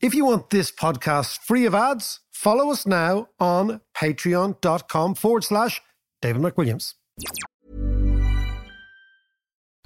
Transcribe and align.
If 0.00 0.14
you 0.14 0.24
want 0.24 0.50
this 0.50 0.70
podcast 0.70 1.38
free 1.38 1.66
of 1.66 1.74
ads, 1.74 2.20
follow 2.30 2.70
us 2.70 2.86
now 2.86 3.30
on 3.40 3.80
patreon.com 3.96 5.16
forward 5.16 5.42
slash 5.42 5.82
David 6.22 6.40
McWilliams. 6.40 6.94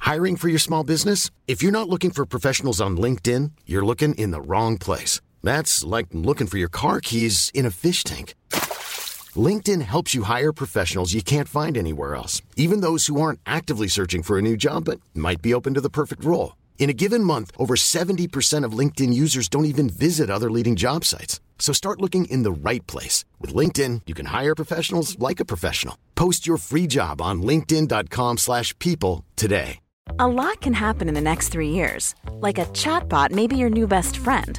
Hiring 0.00 0.36
for 0.36 0.48
your 0.50 0.58
small 0.58 0.84
business? 0.84 1.30
If 1.46 1.62
you're 1.62 1.72
not 1.72 1.88
looking 1.88 2.10
for 2.10 2.26
professionals 2.26 2.78
on 2.78 2.98
LinkedIn, 2.98 3.52
you're 3.64 3.86
looking 3.86 4.14
in 4.16 4.32
the 4.32 4.42
wrong 4.42 4.76
place. 4.76 5.22
That's 5.42 5.82
like 5.82 6.08
looking 6.12 6.46
for 6.46 6.58
your 6.58 6.68
car 6.68 7.00
keys 7.00 7.50
in 7.54 7.64
a 7.64 7.70
fish 7.70 8.04
tank. 8.04 8.34
LinkedIn 9.34 9.80
helps 9.80 10.14
you 10.14 10.24
hire 10.24 10.52
professionals 10.52 11.14
you 11.14 11.22
can't 11.22 11.48
find 11.48 11.74
anywhere 11.74 12.14
else, 12.16 12.42
even 12.56 12.82
those 12.82 13.06
who 13.06 13.18
aren't 13.18 13.40
actively 13.46 13.88
searching 13.88 14.22
for 14.22 14.38
a 14.38 14.42
new 14.42 14.58
job 14.58 14.84
but 14.84 15.00
might 15.14 15.40
be 15.40 15.54
open 15.54 15.72
to 15.72 15.80
the 15.80 15.88
perfect 15.88 16.22
role. 16.22 16.52
In 16.82 16.90
a 16.90 17.00
given 17.04 17.22
month, 17.22 17.52
over 17.58 17.76
70% 17.76 18.64
of 18.64 18.76
LinkedIn 18.76 19.14
users 19.14 19.48
don't 19.48 19.66
even 19.66 19.88
visit 19.88 20.28
other 20.28 20.50
leading 20.50 20.74
job 20.74 21.04
sites. 21.04 21.38
So 21.60 21.72
start 21.72 22.00
looking 22.00 22.24
in 22.24 22.42
the 22.42 22.50
right 22.50 22.84
place. 22.88 23.24
With 23.38 23.54
LinkedIn, 23.54 24.02
you 24.08 24.14
can 24.14 24.26
hire 24.26 24.56
professionals 24.56 25.16
like 25.20 25.38
a 25.38 25.44
professional. 25.44 25.96
Post 26.16 26.44
your 26.44 26.56
free 26.56 26.88
job 26.88 27.22
on 27.22 27.40
linkedin.com 27.40 28.38
slash 28.38 28.76
people 28.80 29.24
today. 29.36 29.78
A 30.18 30.26
lot 30.26 30.60
can 30.60 30.72
happen 30.72 31.08
in 31.08 31.14
the 31.14 31.20
next 31.20 31.50
three 31.50 31.68
years. 31.68 32.16
Like 32.40 32.58
a 32.58 32.64
chatbot 32.72 33.30
may 33.30 33.46
be 33.46 33.56
your 33.56 33.70
new 33.70 33.86
best 33.86 34.16
friend. 34.16 34.58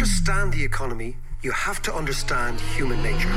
understand 0.00 0.50
the 0.54 0.64
economy, 0.64 1.14
you 1.42 1.50
have 1.50 1.82
to 1.82 1.94
understand 1.94 2.58
human 2.74 3.02
nature. 3.02 3.28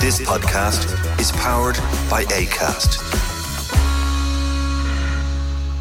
This 0.00 0.20
podcast 0.22 1.20
is 1.20 1.30
powered 1.30 1.76
by 2.10 2.24
ACAST. 2.24 2.98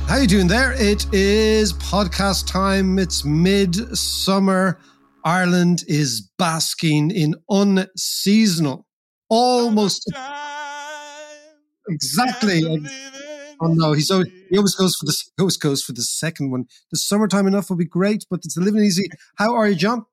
How 0.07 0.17
you 0.17 0.27
doing 0.27 0.45
there? 0.45 0.73
It 0.73 1.11
is 1.11 1.73
podcast 1.73 2.45
time. 2.45 3.00
It's 3.00 3.25
mid-summer. 3.25 4.80
Ireland 5.25 5.83
is 5.88 6.30
basking 6.38 7.09
in 7.09 7.33
unseasonal, 7.50 8.85
almost 9.30 10.07
exactly. 11.89 12.61
Oh 13.61 13.67
no, 13.73 13.93
he's 13.93 14.09
always, 14.11 14.27
he 14.49 14.57
always 14.57 14.75
goes 14.75 14.95
for 14.95 15.05
the 15.05 15.13
he 15.38 15.41
always 15.41 15.57
goes 15.57 15.83
for 15.83 15.91
the 15.93 16.02
second 16.02 16.52
one. 16.52 16.65
The 16.91 16.97
summertime 16.97 17.47
enough 17.47 17.69
will 17.69 17.77
be 17.77 17.85
great, 17.85 18.25
but 18.29 18.41
it's 18.45 18.57
a 18.57 18.61
living 18.61 18.83
easy. 18.83 19.09
How 19.38 19.53
are 19.55 19.67
you, 19.67 19.75
John? 19.75 20.05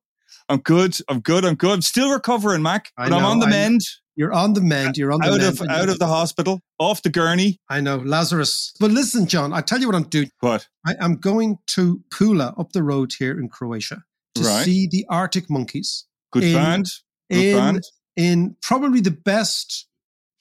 I'm 0.49 0.59
good. 0.59 0.97
I'm 1.09 1.21
good. 1.21 1.45
I'm 1.45 1.55
good. 1.57 1.71
I'm 1.73 1.83
still 1.83 2.11
recovering, 2.13 2.63
Mac, 2.63 2.93
but 2.97 3.13
I'm 3.13 3.25
on 3.25 3.39
the 3.41 3.47
I- 3.47 3.51
mend. 3.51 3.81
You're 4.19 4.33
on 4.33 4.55
the 4.55 4.63
mend. 4.63 4.97
You're 4.97 5.13
on 5.13 5.21
the 5.21 5.27
Out 5.27 5.39
mend. 5.41 5.61
of 5.61 5.69
out 5.69 5.89
of 5.91 5.99
the 5.99 6.07
hospital, 6.07 6.63
off 6.79 7.03
the 7.03 7.11
gurney. 7.11 7.59
I 7.69 7.83
know 7.83 7.97
Lazarus. 7.97 8.73
But 8.81 8.91
listen, 8.91 9.27
John, 9.27 9.53
I 9.53 9.61
tell 9.61 9.79
you 9.79 9.87
what 9.87 9.95
I'm 9.95 10.05
doing. 10.09 10.31
What? 10.41 10.67
I 10.87 10.95
am 11.01 11.17
going 11.17 11.59
to 11.75 12.03
Pula 12.11 12.55
up 12.59 12.73
the 12.73 12.83
road 12.83 13.13
here 13.19 13.39
in 13.39 13.51
Croatia 13.51 14.05
to 14.37 14.43
Right. 14.43 14.65
see 14.65 14.87
the 14.91 15.05
Arctic 15.11 15.51
Monkeys 15.51 16.07
Good 16.33 16.45
In- 16.45 16.55
band. 16.55 16.87
Good 17.31 17.39
in 17.45 17.57
band. 17.57 17.83
in 18.17 18.57
probably 18.63 19.01
the 19.03 19.11
best 19.11 19.87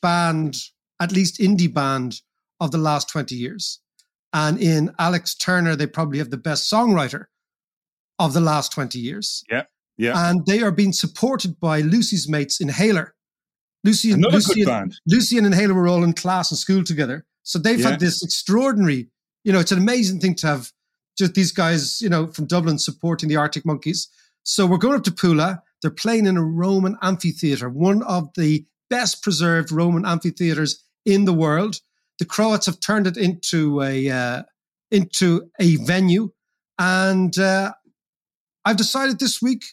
band, 0.02 0.56
at 1.02 1.12
least 1.12 1.40
indie 1.40 1.73
band 1.73 2.22
of 2.60 2.72
the 2.72 2.78
last 2.78 3.10
20 3.10 3.36
years. 3.36 3.80
And 4.34 4.60
in 4.62 4.94
Alex 5.00 5.36
Turner, 5.36 5.76
they 5.76 5.88
probably 5.88 6.20
have 6.20 6.30
the 6.30 6.38
best 6.38 6.72
songwriter 6.72 7.26
of 8.20 8.34
the 8.34 8.42
last 8.42 8.72
20 8.72 9.00
years. 9.00 9.44
Yeah. 9.50 9.64
Yeah. 9.98 10.30
And 10.30 10.46
they 10.46 10.62
are 10.62 10.72
being 10.72 10.92
supported 10.94 11.60
by 11.60 11.82
Lucy's 11.82 12.28
mates, 12.28 12.60
Inhaler. 12.60 13.16
Lucy 13.84 14.12
and 14.12 14.20
Another 14.20 14.38
Lucy 14.38 14.54
good 14.56 14.60
and, 14.62 14.90
band. 14.90 15.00
Lucy 15.08 15.38
and 15.38 15.46
Inhaler 15.46 15.74
were 15.74 15.88
all 15.88 16.04
in 16.04 16.14
class 16.14 16.52
and 16.52 16.58
school 16.58 16.84
together. 16.84 17.26
So 17.44 17.60
they've 17.60 17.80
Yeah. 17.80 17.92
had 17.92 18.00
this 18.00 18.24
extraordinary, 18.24 19.10
you 19.44 19.54
know, 19.54 19.60
it's 19.60 19.72
an 19.72 19.78
amazing 19.78 20.20
thing 20.20 20.36
to 20.36 20.48
have 20.48 20.72
just 21.18 21.34
these 21.34 21.52
guys, 21.52 22.02
you 22.02 22.10
know, 22.10 22.28
from 22.28 22.46
Dublin 22.46 22.78
supporting 22.78 23.30
the 23.30 23.38
Arctic 23.38 23.66
Monkeys. 23.66 24.10
So 24.44 24.66
we're 24.66 24.78
going 24.78 24.98
up 24.98 25.04
to 25.06 25.12
Pula. 25.12 25.62
They're 25.82 25.92
playing 25.92 26.26
in 26.26 26.36
a 26.36 26.44
Roman 26.44 26.98
amphitheater, 27.02 27.70
one 27.70 28.04
of 28.04 28.34
the 28.36 28.66
best 28.90 29.22
preserved 29.22 29.72
Roman 29.72 30.06
amphitheaters 30.06 30.84
in 31.06 31.26
the 31.26 31.34
world. 31.34 31.80
The 32.20 32.26
Croats 32.26 32.66
have 32.66 32.80
turned 32.80 33.08
it 33.08 33.18
into 33.18 33.81
a 33.81 34.09
uh, 34.09 34.44
into 34.92 35.50
a 35.59 35.76
venue, 35.78 36.30
and 36.80 37.38
uh, 37.38 37.74
I've 38.64 38.78
decided 38.78 39.20
this 39.20 39.42
week 39.42 39.64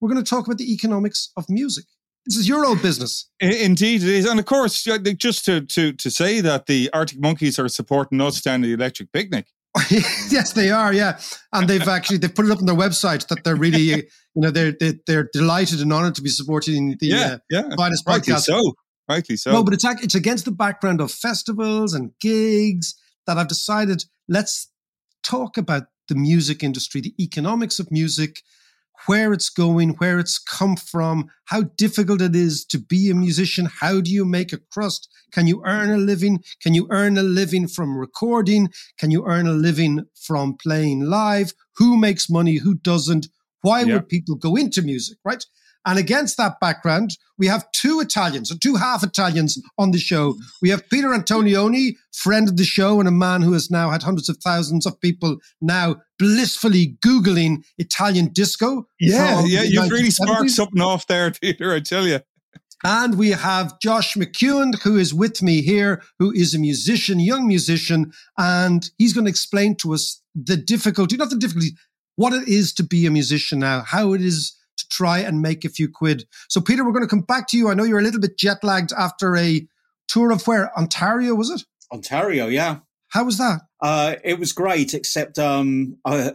we're 0.00 0.10
going 0.10 0.22
to 0.22 0.28
talk 0.28 0.46
about 0.46 0.58
the 0.58 0.72
economics 0.72 1.30
of 1.36 1.48
music. 1.48 1.84
This 2.26 2.36
is 2.36 2.48
your 2.48 2.64
old 2.64 2.82
business. 2.82 3.28
Indeed, 3.40 4.02
it 4.02 4.08
is, 4.08 4.26
and 4.26 4.38
of 4.38 4.46
course, 4.46 4.82
just 4.82 5.44
to 5.46 5.62
to 5.62 5.92
to 5.92 6.10
say 6.10 6.40
that 6.40 6.66
the 6.66 6.90
Arctic 6.92 7.20
Monkeys 7.20 7.58
are 7.58 7.68
supporting 7.68 8.20
us 8.20 8.40
down 8.40 8.60
the 8.60 8.72
Electric 8.72 9.12
Picnic. 9.12 9.46
yes, 9.90 10.52
they 10.52 10.70
are. 10.70 10.92
Yeah, 10.92 11.18
and 11.52 11.68
they've 11.68 11.88
actually 11.88 12.18
they've 12.18 12.34
put 12.34 12.44
it 12.44 12.50
up 12.50 12.58
on 12.58 12.66
their 12.66 12.76
website 12.76 13.26
that 13.28 13.42
they're 13.42 13.56
really, 13.56 13.80
you 13.80 14.02
know, 14.36 14.50
they're 14.50 14.72
they're, 14.78 14.94
they're 15.06 15.28
delighted 15.32 15.80
and 15.80 15.92
honoured 15.92 16.14
to 16.16 16.22
be 16.22 16.28
supporting 16.28 16.96
the 17.00 17.06
yeah, 17.06 17.24
uh, 17.24 17.38
yeah, 17.50 17.62
finest 17.76 18.06
podcast. 18.06 18.42
so, 18.42 18.74
rightly 19.08 19.36
so. 19.36 19.52
No, 19.52 19.62
but 19.62 19.74
it's 19.74 19.84
it's 19.84 20.14
against 20.14 20.44
the 20.44 20.52
background 20.52 21.00
of 21.00 21.10
festivals 21.10 21.94
and 21.94 22.12
gigs 22.20 22.94
that 23.26 23.38
I've 23.38 23.48
decided 23.48 24.04
let's 24.28 24.68
talk 25.22 25.56
about 25.56 25.84
the 26.08 26.14
music 26.14 26.62
industry, 26.62 27.00
the 27.00 27.14
economics 27.22 27.78
of 27.78 27.90
music, 27.90 28.42
where 29.06 29.32
it's 29.32 29.48
going, 29.48 29.90
where 29.90 30.18
it's 30.18 30.38
come 30.38 30.76
from, 30.76 31.28
how 31.46 31.62
difficult 31.76 32.20
it 32.20 32.36
is 32.36 32.64
to 32.66 32.78
be 32.78 33.10
a 33.10 33.14
musician. 33.14 33.66
How 33.80 34.00
do 34.00 34.10
you 34.10 34.24
make 34.24 34.52
a 34.52 34.58
crust? 34.58 35.08
Can 35.32 35.46
you 35.46 35.62
earn 35.64 35.90
a 35.90 35.96
living? 35.96 36.42
Can 36.60 36.74
you 36.74 36.86
earn 36.90 37.18
a 37.18 37.22
living 37.22 37.66
from 37.68 37.96
recording? 37.96 38.68
Can 38.98 39.10
you 39.10 39.24
earn 39.26 39.46
a 39.46 39.52
living 39.52 40.04
from 40.14 40.56
playing 40.56 41.02
live? 41.02 41.52
Who 41.76 41.96
makes 41.96 42.30
money? 42.30 42.56
Who 42.56 42.74
doesn't? 42.74 43.28
Why 43.62 43.82
Yeah. 43.82 43.94
would 43.94 44.08
people 44.08 44.34
go 44.36 44.56
into 44.56 44.82
music, 44.82 45.18
right? 45.24 45.44
And 45.84 45.98
against 45.98 46.36
that 46.36 46.60
background, 46.60 47.16
we 47.38 47.46
have 47.48 47.70
two 47.72 48.00
Italians, 48.00 48.52
or 48.52 48.58
two 48.58 48.76
half 48.76 49.02
Italians 49.02 49.60
on 49.78 49.90
the 49.90 49.98
show. 49.98 50.36
We 50.60 50.70
have 50.70 50.88
Peter 50.88 51.08
Antonioni, 51.08 51.96
friend 52.12 52.48
of 52.48 52.56
the 52.56 52.64
show, 52.64 53.00
and 53.00 53.08
a 53.08 53.12
man 53.12 53.42
who 53.42 53.52
has 53.52 53.70
now 53.70 53.90
had 53.90 54.02
hundreds 54.02 54.28
of 54.28 54.36
thousands 54.38 54.86
of 54.86 55.00
people 55.00 55.38
now 55.60 55.96
blissfully 56.18 56.96
Googling 57.04 57.64
Italian 57.78 58.28
disco. 58.32 58.86
yeah, 59.00 59.44
yeah, 59.44 59.62
you've 59.62 59.90
really 59.90 60.10
sparked 60.10 60.50
something 60.50 60.80
off 60.80 61.06
there, 61.08 61.30
Peter. 61.42 61.72
I 61.74 61.80
tell 61.80 62.06
you. 62.06 62.20
And 62.84 63.16
we 63.16 63.30
have 63.30 63.78
Josh 63.80 64.14
McEwen, 64.14 64.80
who 64.82 64.96
is 64.96 65.14
with 65.14 65.40
me 65.40 65.62
here, 65.62 66.02
who 66.18 66.32
is 66.32 66.54
a 66.54 66.58
musician, 66.58 67.20
young 67.20 67.46
musician, 67.46 68.12
and 68.36 68.90
he's 68.98 69.12
going 69.12 69.24
to 69.24 69.30
explain 69.30 69.76
to 69.76 69.94
us 69.94 70.20
the 70.34 70.56
difficulty, 70.56 71.16
not 71.16 71.30
the 71.30 71.36
difficulty, 71.36 71.76
what 72.16 72.32
it 72.32 72.48
is 72.48 72.72
to 72.74 72.82
be 72.82 73.06
a 73.06 73.10
musician 73.10 73.60
now, 73.60 73.82
how 73.82 74.14
it 74.14 74.20
is 74.20 74.56
to 74.82 74.88
try 74.88 75.18
and 75.18 75.40
make 75.40 75.64
a 75.64 75.68
few 75.68 75.88
quid. 75.88 76.26
So, 76.48 76.60
Peter, 76.60 76.84
we're 76.84 76.92
going 76.92 77.04
to 77.04 77.08
come 77.08 77.22
back 77.22 77.48
to 77.48 77.56
you. 77.56 77.68
I 77.68 77.74
know 77.74 77.84
you're 77.84 77.98
a 77.98 78.02
little 78.02 78.20
bit 78.20 78.38
jet 78.38 78.62
lagged 78.62 78.92
after 78.92 79.36
a 79.36 79.66
tour 80.08 80.30
of 80.30 80.46
where? 80.46 80.76
Ontario, 80.78 81.34
was 81.34 81.50
it? 81.50 81.62
Ontario, 81.92 82.46
yeah. 82.46 82.78
How 83.08 83.24
was 83.24 83.38
that? 83.38 83.60
Uh, 83.80 84.16
it 84.24 84.38
was 84.38 84.52
great, 84.52 84.94
except 84.94 85.38
um, 85.38 85.98
uh, 86.04 86.30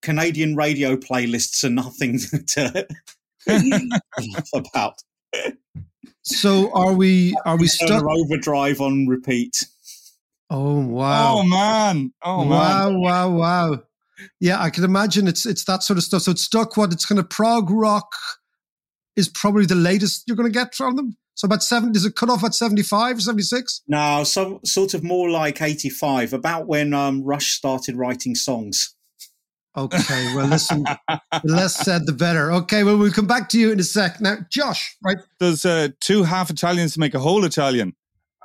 Canadian 0.00 0.56
radio 0.56 0.96
playlists 0.96 1.64
are 1.64 1.70
nothing 1.70 2.18
to 2.48 2.86
laugh 3.46 4.48
about. 4.54 5.02
So, 6.22 6.72
are 6.72 6.94
we 6.94 7.36
are 7.44 7.58
we 7.58 7.66
stuck? 7.66 8.02
Overdrive 8.02 8.80
on 8.80 9.06
repeat. 9.06 9.64
Oh 10.48 10.78
wow! 10.80 11.38
Oh 11.38 11.42
man! 11.42 12.12
Oh 12.22 12.46
wow! 12.46 12.88
man! 12.88 13.00
Wow! 13.00 13.30
Wow! 13.30 13.82
Yeah, 14.40 14.60
I 14.60 14.70
can 14.70 14.84
imagine 14.84 15.26
it's 15.26 15.46
it's 15.46 15.64
that 15.64 15.82
sort 15.82 15.98
of 15.98 16.04
stuff. 16.04 16.22
So 16.22 16.32
it's 16.32 16.42
stuck. 16.42 16.76
What 16.76 16.92
it's 16.92 17.06
kind 17.06 17.18
of 17.18 17.28
prog 17.28 17.70
rock 17.70 18.12
is 19.16 19.28
probably 19.28 19.66
the 19.66 19.74
latest 19.74 20.24
you're 20.26 20.36
going 20.36 20.50
to 20.50 20.58
get 20.58 20.74
from 20.74 20.96
them. 20.96 21.16
So 21.34 21.46
about 21.46 21.62
seven. 21.62 21.92
Does 21.92 22.04
it 22.04 22.14
cut 22.14 22.30
off 22.30 22.44
at 22.44 22.54
75, 22.54 23.16
or 23.16 23.20
76? 23.20 23.82
No, 23.88 24.22
so 24.22 24.60
sort 24.64 24.94
of 24.94 25.02
more 25.02 25.28
like 25.28 25.60
eighty-five, 25.60 26.32
about 26.32 26.66
when 26.66 26.94
um, 26.94 27.24
Rush 27.24 27.52
started 27.52 27.96
writing 27.96 28.34
songs. 28.34 28.94
Okay. 29.76 30.34
Well, 30.36 30.46
listen. 30.46 30.84
the 31.08 31.40
less 31.44 31.74
said, 31.74 32.06
the 32.06 32.12
better. 32.12 32.52
Okay. 32.52 32.84
Well, 32.84 32.96
we'll 32.96 33.10
come 33.10 33.26
back 33.26 33.48
to 33.50 33.58
you 33.58 33.72
in 33.72 33.80
a 33.80 33.84
sec. 33.84 34.20
Now, 34.20 34.36
Josh, 34.48 34.96
right? 35.02 35.18
Does 35.40 35.64
uh, 35.64 35.88
two 36.00 36.22
half 36.22 36.50
Italians 36.50 36.94
to 36.94 37.00
make 37.00 37.14
a 37.14 37.18
whole 37.18 37.44
Italian? 37.44 37.96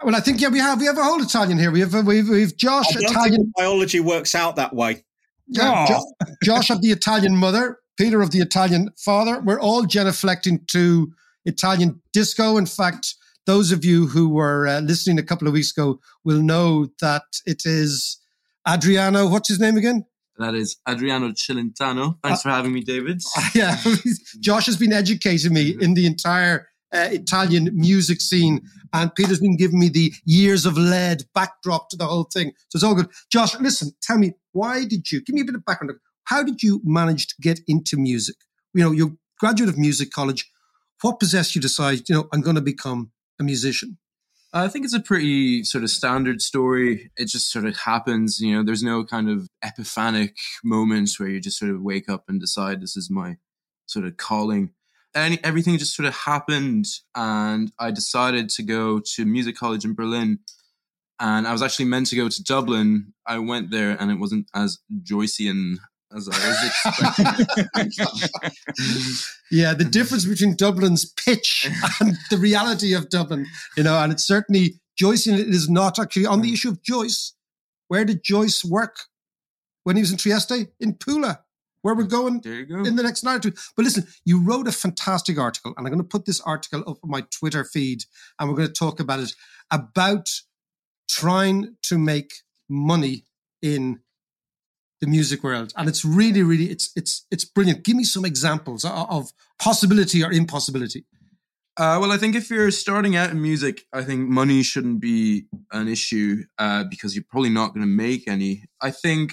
Well, 0.03 0.15
I 0.15 0.21
think 0.21 0.41
yeah, 0.41 0.47
we 0.47 0.59
have 0.59 0.79
we 0.79 0.85
have 0.85 0.97
a 0.97 1.03
whole 1.03 1.21
Italian 1.21 1.59
here. 1.59 1.71
We 1.71 1.81
have 1.81 1.93
we've 2.05 2.27
we've 2.27 2.55
Josh 2.57 2.87
I 2.89 2.93
don't 2.93 3.11
Italian. 3.11 3.35
think 3.35 3.55
biology 3.55 3.99
works 3.99 4.33
out 4.33 4.55
that 4.55 4.73
way. 4.73 5.03
Yeah, 5.49 5.85
Oh. 5.87 5.87
Jo- 5.87 6.33
Josh 6.43 6.69
of 6.69 6.81
the 6.81 6.89
Italian 6.91 7.35
mother, 7.35 7.79
Peter 7.97 8.21
of 8.21 8.31
the 8.31 8.39
Italian 8.39 8.91
Father. 8.97 9.41
We're 9.41 9.59
all 9.59 9.83
genuflecting 9.83 10.67
to 10.67 11.11
Italian 11.45 12.01
disco. 12.13 12.57
In 12.57 12.65
fact, 12.65 13.15
those 13.45 13.71
of 13.71 13.83
you 13.83 14.07
who 14.07 14.29
were 14.29 14.67
uh, 14.67 14.79
listening 14.81 15.17
a 15.17 15.23
couple 15.23 15.47
of 15.47 15.53
weeks 15.53 15.71
ago 15.71 15.99
will 16.23 16.41
know 16.41 16.87
that 17.01 17.23
it 17.45 17.63
is 17.65 18.19
Adriano. 18.67 19.27
What's 19.27 19.49
his 19.49 19.59
name 19.59 19.77
again? 19.77 20.05
That 20.37 20.55
is 20.55 20.77
Adriano 20.87 21.29
Celentano. 21.31 22.17
Thanks 22.23 22.39
uh, 22.39 22.43
for 22.43 22.49
having 22.49 22.71
me, 22.71 22.81
David. 22.81 23.21
Yeah, 23.55 23.77
Josh 24.39 24.67
has 24.67 24.77
been 24.77 24.93
educating 24.93 25.53
me 25.53 25.75
in 25.81 25.95
the 25.95 26.05
entire 26.05 26.69
uh, 26.93 27.09
Italian 27.11 27.69
music 27.73 28.21
scene, 28.21 28.61
and 28.93 29.13
Peter's 29.13 29.39
been 29.41 29.57
giving 29.57 29.79
me 29.79 29.89
the 29.89 30.13
years 30.25 30.65
of 30.65 30.77
lead 30.77 31.23
backdrop 31.35 31.89
to 31.89 31.97
the 31.97 32.05
whole 32.05 32.29
thing. 32.33 32.53
So 32.69 32.77
it's 32.77 32.83
all 32.83 32.95
good. 32.95 33.09
Josh, 33.31 33.59
listen, 33.59 33.91
tell 34.01 34.17
me, 34.17 34.33
why 34.51 34.85
did 34.85 35.11
you 35.11 35.21
give 35.21 35.35
me 35.35 35.41
a 35.41 35.45
bit 35.45 35.55
of 35.55 35.65
background? 35.65 35.93
How 36.25 36.43
did 36.43 36.61
you 36.63 36.81
manage 36.83 37.27
to 37.27 37.35
get 37.41 37.59
into 37.67 37.97
music? 37.97 38.35
You 38.73 38.83
know, 38.83 38.91
you're 38.91 39.13
graduate 39.39 39.69
of 39.69 39.77
music 39.77 40.11
college. 40.11 40.49
What 41.01 41.19
possessed 41.19 41.55
you 41.55 41.61
to 41.61 41.67
decide, 41.67 42.09
you 42.09 42.15
know, 42.15 42.27
I'm 42.33 42.41
going 42.41 42.55
to 42.55 42.61
become 42.61 43.11
a 43.39 43.43
musician? 43.43 43.97
I 44.51 44.67
think 44.67 44.83
it's 44.83 44.95
a 44.95 44.99
pretty 44.99 45.63
sort 45.63 45.83
of 45.83 45.91
standard 45.91 46.41
story. 46.41 47.11
It 47.15 47.25
just 47.25 47.51
sort 47.51 47.65
of 47.65 47.77
happens. 47.77 48.39
You 48.39 48.57
know, 48.57 48.63
there's 48.63 48.83
no 48.83 49.05
kind 49.05 49.29
of 49.29 49.47
epiphanic 49.63 50.35
moments 50.63 51.19
where 51.19 51.29
you 51.29 51.39
just 51.39 51.59
sort 51.59 51.71
of 51.71 51.81
wake 51.81 52.09
up 52.09 52.25
and 52.27 52.41
decide 52.41 52.81
this 52.81 52.97
is 52.97 53.09
my 53.11 53.37
sort 53.85 54.05
of 54.05 54.17
calling. 54.17 54.71
And 55.15 55.39
everything 55.43 55.77
just 55.77 55.95
sort 55.95 56.07
of 56.07 56.15
happened, 56.15 56.85
and 57.15 57.71
I 57.79 57.89
decided 57.89 58.49
to 58.49 58.63
go 58.63 58.99
to 59.15 59.25
music 59.25 59.55
college 59.55 59.83
in 59.83 59.95
Berlin. 59.95 60.39
And 61.19 61.47
I 61.47 61.51
was 61.51 61.61
actually 61.61 61.85
meant 61.85 62.07
to 62.07 62.15
go 62.15 62.29
to 62.29 62.43
Dublin. 62.43 63.13
I 63.25 63.39
went 63.39 63.71
there, 63.71 63.97
and 63.99 64.09
it 64.09 64.19
wasn't 64.19 64.47
as 64.55 64.79
Joycean 65.03 65.75
as 66.15 66.27
I 66.27 66.47
was 66.47 66.65
expecting. 66.65 67.35
yeah, 69.51 69.73
the 69.73 69.85
difference 69.85 70.25
between 70.25 70.55
Dublin's 70.55 71.05
pitch 71.05 71.69
and 71.99 72.17
the 72.29 72.37
reality 72.37 72.93
of 72.93 73.09
Dublin, 73.09 73.45
you 73.77 73.83
know, 73.83 73.99
and 74.01 74.11
it's 74.11 74.25
certainly 74.25 74.79
Joyce 74.97 75.27
it 75.27 75.39
is 75.39 75.69
not 75.69 75.99
actually 75.99 76.25
on 76.25 76.41
the 76.41 76.51
issue 76.51 76.69
of 76.69 76.81
Joyce. 76.83 77.33
Where 77.87 78.05
did 78.05 78.23
Joyce 78.23 78.63
work 78.65 78.97
when 79.83 79.95
he 79.95 80.01
was 80.01 80.11
in 80.11 80.17
Trieste? 80.17 80.67
In 80.79 80.93
Pula, 80.93 81.39
where 81.81 81.95
we're 81.95 82.03
going 82.03 82.39
go. 82.39 82.83
in 82.83 82.95
the 82.95 83.03
next 83.03 83.23
night 83.23 83.45
or 83.45 83.51
two. 83.51 83.57
But 83.75 83.85
listen, 83.85 84.07
you 84.25 84.43
wrote 84.43 84.67
a 84.67 84.71
fantastic 84.71 85.39
article, 85.39 85.73
and 85.77 85.85
I'm 85.85 85.93
going 85.93 86.03
to 86.03 86.07
put 86.07 86.25
this 86.25 86.41
article 86.41 86.81
up 86.81 86.97
on 87.03 87.09
my 87.09 87.21
Twitter 87.31 87.63
feed, 87.63 88.03
and 88.39 88.49
we're 88.49 88.55
going 88.55 88.67
to 88.67 88.73
talk 88.73 88.99
about 88.99 89.19
it 89.19 89.33
about 89.71 90.29
trying 91.09 91.75
to 91.83 91.97
make 91.97 92.31
money 92.69 93.25
in 93.61 93.99
the 95.01 95.07
music 95.07 95.43
world 95.43 95.73
and 95.77 95.87
it's 95.87 96.03
really 96.03 96.43
really 96.43 96.65
it's 96.65 96.91
it's 96.95 97.25
it's 97.31 97.45
brilliant 97.45 97.83
give 97.83 97.95
me 97.95 98.03
some 98.03 98.25
examples 98.25 98.85
of 98.85 99.31
possibility 99.57 100.23
or 100.23 100.31
impossibility 100.31 101.05
uh, 101.79 101.97
well, 101.97 102.11
I 102.11 102.17
think 102.17 102.35
if 102.35 102.49
you're 102.49 102.71
starting 102.71 103.15
out 103.15 103.29
in 103.29 103.41
music, 103.41 103.85
I 103.93 104.03
think 104.03 104.27
money 104.27 104.63
shouldn't 104.63 104.99
be 104.99 105.45
an 105.71 105.87
issue 105.87 106.43
uh, 106.57 106.83
because 106.83 107.15
you're 107.15 107.23
probably 107.29 107.51
not 107.51 107.73
going 107.73 107.83
to 107.83 107.87
make 107.87 108.27
any. 108.27 108.65
I 108.81 108.91
think 108.91 109.31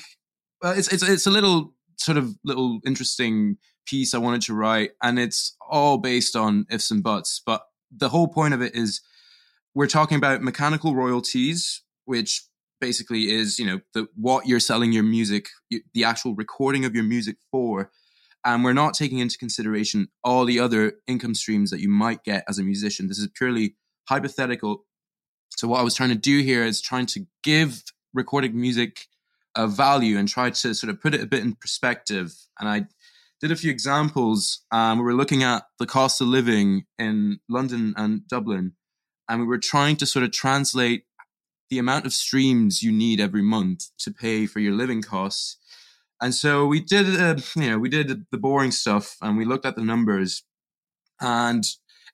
uh, 0.63 0.75
it's 0.77 0.87
it's 0.93 1.03
it's 1.03 1.27
a 1.27 1.31
little 1.33 1.75
sort 1.97 2.17
of 2.17 2.37
little 2.45 2.79
interesting 2.87 3.57
piece 3.85 4.15
I 4.15 4.19
wanted 4.19 4.43
to 4.43 4.55
write, 4.55 4.93
and 5.03 5.19
it's 5.19 5.57
all 5.69 5.99
based 5.99 6.37
on 6.37 6.67
ifs 6.71 6.93
and 6.93 7.03
buts. 7.03 7.43
But 7.45 7.63
the 7.91 8.11
whole 8.11 8.29
point 8.29 8.55
of 8.55 8.63
it 8.63 8.77
is 8.77 9.01
we're 9.77 9.87
talking 9.87 10.17
about 10.17 10.43
mechanical 10.43 10.95
royalties, 10.95 11.83
which 12.07 12.49
basically 12.81 13.31
is 13.31 13.59
you 13.59 13.67
know 13.67 13.81
the 13.93 14.09
what 14.15 14.47
you're 14.47 14.59
selling 14.61 14.93
your 14.93 15.03
music 15.03 15.49
the 15.95 16.05
actual 16.05 16.35
recording 16.35 16.85
of 16.85 16.95
your 16.95 17.05
music 17.05 17.37
for. 17.53 17.91
And 18.45 18.65
we're 18.65 18.73
not 18.73 18.95
taking 18.95 19.19
into 19.19 19.37
consideration 19.37 20.09
all 20.23 20.45
the 20.45 20.61
other 20.61 20.95
income 21.07 21.35
streams 21.35 21.71
that 21.71 21.81
you 21.81 21.89
might 21.89 22.23
get 22.25 22.45
as 22.49 22.59
a 22.59 22.63
musician. 22.63 23.09
This 23.09 23.19
is 23.19 23.29
purely 23.37 23.75
hypothetical. 24.09 24.85
So 25.57 25.69
what 25.69 25.81
i 25.81 25.83
was 25.83 25.95
trying 25.95 26.11
to 26.11 26.15
do 26.33 26.41
here 26.41 26.65
is 26.65 26.81
trying 26.81 27.07
to 27.07 27.27
give 27.43 27.83
recorded 28.15 28.55
music 28.55 29.07
a 29.57 29.67
value 29.67 30.17
and 30.17 30.29
try 30.29 30.51
to 30.51 30.75
sort 30.75 30.91
of 30.91 31.01
put 31.03 31.15
it 31.15 31.23
a 31.23 31.27
bit 31.27 31.43
in 31.43 31.55
perspective. 31.55 32.33
And 32.59 32.69
i 32.69 32.87
did 33.43 33.53
a 33.53 33.57
few 33.57 33.71
examples. 33.71 34.65
Um, 34.73 34.99
we 34.99 35.05
were 35.05 35.13
looking 35.13 35.43
at 35.43 35.65
the 35.79 35.87
cost 35.87 36.23
of 36.23 36.29
living 36.29 36.87
in 36.99 37.41
london 37.49 37.93
and 37.99 38.27
dublin 38.29 38.73
and 39.29 39.41
we 39.41 39.47
were 39.47 39.59
trying 39.59 39.97
to 39.97 40.07
sort 40.07 40.25
of 40.25 40.33
translate 40.33 41.05
the 41.71 41.79
amount 41.79 42.07
of 42.07 42.13
streams 42.13 42.83
you 42.83 42.93
need 42.93 43.21
every 43.21 43.43
month 43.43 43.87
to 43.99 44.13
pay 44.13 44.47
for 44.47 44.61
your 44.61 44.73
living 44.73 45.03
costs. 45.03 45.57
And 46.21 46.35
so 46.35 46.67
we 46.67 46.81
did, 46.81 47.21
uh, 47.21 47.37
you 47.57 47.71
know, 47.71 47.79
we 47.79 47.89
did 47.89 48.27
the 48.31 48.39
boring 48.39 48.71
stuff 48.71 49.17
and 49.21 49.37
we 49.37 49.45
looked 49.45 49.67
at 49.67 49.77
the 49.77 49.85
numbers. 49.85 50.45
And 51.21 51.65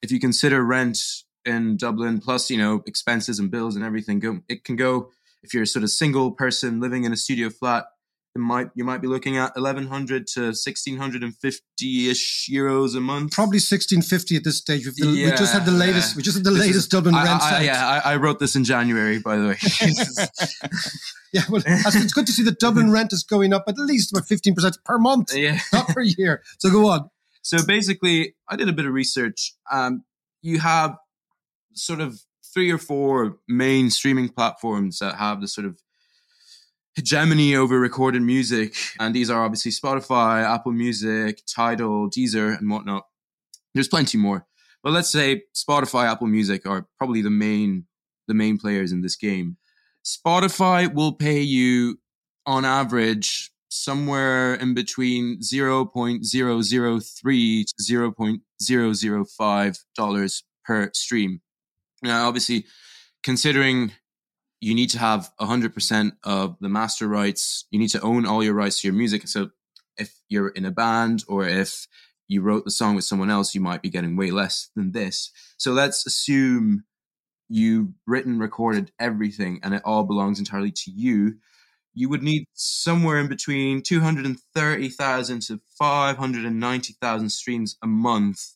if 0.01 0.11
you 0.11 0.19
consider 0.19 0.63
rent 0.63 0.99
in 1.45 1.77
Dublin, 1.77 2.19
plus, 2.19 2.49
you 2.49 2.57
know, 2.57 2.83
expenses 2.85 3.39
and 3.39 3.51
bills 3.51 3.75
and 3.75 3.85
everything, 3.85 4.19
go, 4.19 4.39
it 4.49 4.63
can 4.63 4.75
go, 4.75 5.09
if 5.43 5.53
you're 5.53 5.63
a 5.63 5.67
sort 5.67 5.83
of 5.83 5.89
single 5.91 6.31
person 6.31 6.79
living 6.79 7.03
in 7.03 7.13
a 7.13 7.17
studio 7.17 7.49
flat, 7.49 7.85
it 8.35 8.39
might 8.39 8.69
you 8.73 8.83
might 8.83 8.99
be 8.99 9.07
looking 9.07 9.37
at 9.37 9.55
1100 9.55 10.25
to 10.27 10.41
1650 10.41 12.09
ish 12.09 12.49
euros 12.51 12.95
a 12.95 12.99
month. 12.99 13.33
Probably 13.33 13.57
1650 13.57 14.37
at 14.37 14.43
this 14.43 14.57
stage. 14.57 14.85
The, 14.85 15.07
yeah, 15.07 15.25
we 15.29 15.37
just 15.37 15.53
had 15.53 15.65
the 15.65 15.71
latest 15.71 16.13
yeah. 16.13 16.17
we 16.17 16.23
just 16.23 16.37
had 16.37 16.43
the 16.43 16.49
this 16.49 16.59
latest 16.59 16.77
is, 16.77 16.87
dublin 16.87 17.13
I, 17.13 17.23
rent 17.23 17.41
I, 17.43 17.63
yeah 17.63 18.01
I, 18.03 18.13
I, 18.13 18.15
wrote 18.15 18.39
this 18.39 18.55
in 18.55 18.63
january 18.63 19.19
by 19.19 19.37
the 19.37 19.47
way. 19.49 19.57
Yeah 21.33 21.41
well 21.49 21.63
it's 21.65 22.13
good 22.13 22.27
to 22.27 22.31
see 22.31 22.43
that 22.43 22.59
dublin 22.59 22.91
rent 22.91 23.13
is 23.13 23.23
going 23.23 23.53
up 23.53 23.65
at 23.67 23.77
least 23.77 24.11
about 24.11 24.27
15% 24.27 24.83
per 24.83 24.97
month? 24.97 25.35
Yeah. 25.35 25.59
not 25.73 25.87
per 25.87 26.01
year. 26.01 26.43
So 26.59 26.71
go 26.71 26.89
on. 26.89 27.09
So 27.43 27.63
basically 27.65 28.35
i 28.49 28.55
did 28.55 28.67
a 28.67 28.73
bit 28.73 28.85
of 28.85 28.93
research. 28.93 29.53
Um, 29.71 30.03
you 30.41 30.59
have 30.59 30.95
sort 31.73 32.01
of 32.01 32.19
three 32.53 32.71
or 32.71 32.77
four 32.77 33.37
main 33.47 33.89
streaming 33.89 34.29
platforms 34.29 34.99
that 34.99 35.15
have 35.15 35.41
the 35.41 35.47
sort 35.47 35.65
of 35.65 35.79
hegemony 36.95 37.55
over 37.55 37.79
recorded 37.79 38.21
music. 38.21 38.75
And 38.99 39.15
these 39.15 39.29
are 39.29 39.43
obviously 39.43 39.71
Spotify, 39.71 40.43
Apple 40.43 40.71
Music, 40.71 41.41
Tidal, 41.47 42.09
Deezer, 42.09 42.57
and 42.57 42.69
whatnot. 42.69 43.05
There's 43.73 43.87
plenty 43.87 44.17
more. 44.17 44.45
But 44.83 44.93
let's 44.93 45.11
say 45.11 45.43
Spotify, 45.55 46.11
Apple 46.11 46.27
Music 46.27 46.65
are 46.65 46.87
probably 46.97 47.21
the 47.21 47.29
main 47.29 47.85
the 48.27 48.33
main 48.33 48.57
players 48.57 48.93
in 48.93 49.01
this 49.01 49.17
game. 49.17 49.57
Spotify 50.05 50.93
will 50.93 51.13
pay 51.13 51.41
you 51.41 51.99
on 52.45 52.65
average 52.65 53.51
somewhere 53.69 54.55
in 54.55 54.73
between 54.73 55.39
0.003 55.39 57.65
to 57.65 57.73
0.005 57.83 59.79
dollars 59.95 60.43
per 60.63 60.89
stream. 60.93 61.41
Now, 62.01 62.27
obviously, 62.27 62.65
considering 63.23 63.91
you 64.63 64.73
need 64.73 64.89
to 64.91 64.99
have 64.99 65.29
100% 65.41 66.11
of 66.23 66.55
the 66.61 66.69
master 66.69 67.05
rights. 67.05 67.65
You 67.69 67.79
need 67.79 67.89
to 67.89 68.01
own 68.01 68.25
all 68.25 68.41
your 68.41 68.53
rights 68.53 68.79
to 68.79 68.87
your 68.87 68.95
music. 68.95 69.27
So 69.27 69.49
if 69.97 70.15
you're 70.29 70.47
in 70.47 70.63
a 70.63 70.71
band 70.71 71.25
or 71.27 71.45
if 71.45 71.85
you 72.29 72.41
wrote 72.41 72.63
the 72.63 72.71
song 72.71 72.95
with 72.95 73.03
someone 73.03 73.29
else, 73.29 73.53
you 73.53 73.59
might 73.59 73.81
be 73.81 73.89
getting 73.89 74.15
way 74.15 74.31
less 74.31 74.69
than 74.73 74.93
this. 74.93 75.31
So 75.57 75.73
let's 75.73 76.05
assume 76.05 76.85
you've 77.49 77.89
written, 78.07 78.39
recorded 78.39 78.93
everything 78.99 79.59
and 79.63 79.73
it 79.73 79.81
all 79.83 80.05
belongs 80.05 80.39
entirely 80.39 80.71
to 80.71 80.91
you. 80.91 81.39
You 81.93 82.07
would 82.07 82.23
need 82.23 82.45
somewhere 82.53 83.19
in 83.19 83.27
between 83.27 83.81
230,000 83.81 85.41
to 85.41 85.59
590,000 85.77 87.29
streams 87.29 87.75
a 87.83 87.87
month 87.87 88.53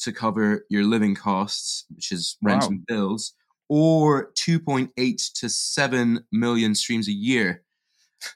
to 0.00 0.12
cover 0.12 0.66
your 0.68 0.84
living 0.84 1.14
costs, 1.14 1.86
which 1.88 2.12
is 2.12 2.36
rent 2.42 2.64
wow. 2.64 2.68
and 2.68 2.86
bills 2.86 3.32
or 3.68 4.32
2.8 4.32 5.32
to 5.34 5.48
7 5.48 6.24
million 6.32 6.74
streams 6.74 7.08
a 7.08 7.12
year. 7.12 7.62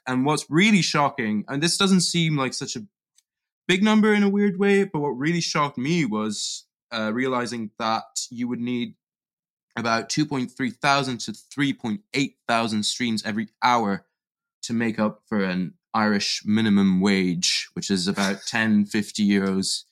And 0.07 0.25
what's 0.25 0.45
really 0.49 0.81
shocking, 0.81 1.43
and 1.47 1.61
this 1.61 1.77
doesn't 1.77 2.01
seem 2.01 2.37
like 2.37 2.53
such 2.53 2.75
a 2.75 2.85
big 3.67 3.83
number 3.83 4.13
in 4.13 4.23
a 4.23 4.29
weird 4.29 4.57
way, 4.57 4.83
but 4.85 4.99
what 4.99 5.09
really 5.09 5.41
shocked 5.41 5.77
me 5.77 6.05
was 6.05 6.65
uh, 6.91 7.11
realizing 7.13 7.71
that 7.79 8.27
you 8.29 8.47
would 8.47 8.59
need 8.59 8.95
about 9.75 10.09
2.3 10.09 10.75
thousand 10.77 11.19
to 11.19 11.31
3.8 11.31 12.35
thousand 12.47 12.83
streams 12.83 13.25
every 13.25 13.49
hour 13.63 14.05
to 14.61 14.73
make 14.73 14.99
up 14.99 15.21
for 15.27 15.43
an 15.43 15.73
Irish 15.93 16.43
minimum 16.45 17.01
wage, 17.01 17.69
which 17.73 17.89
is 17.89 18.07
about 18.07 18.41
10, 18.47 18.85
50 18.85 19.27
euros. 19.27 19.83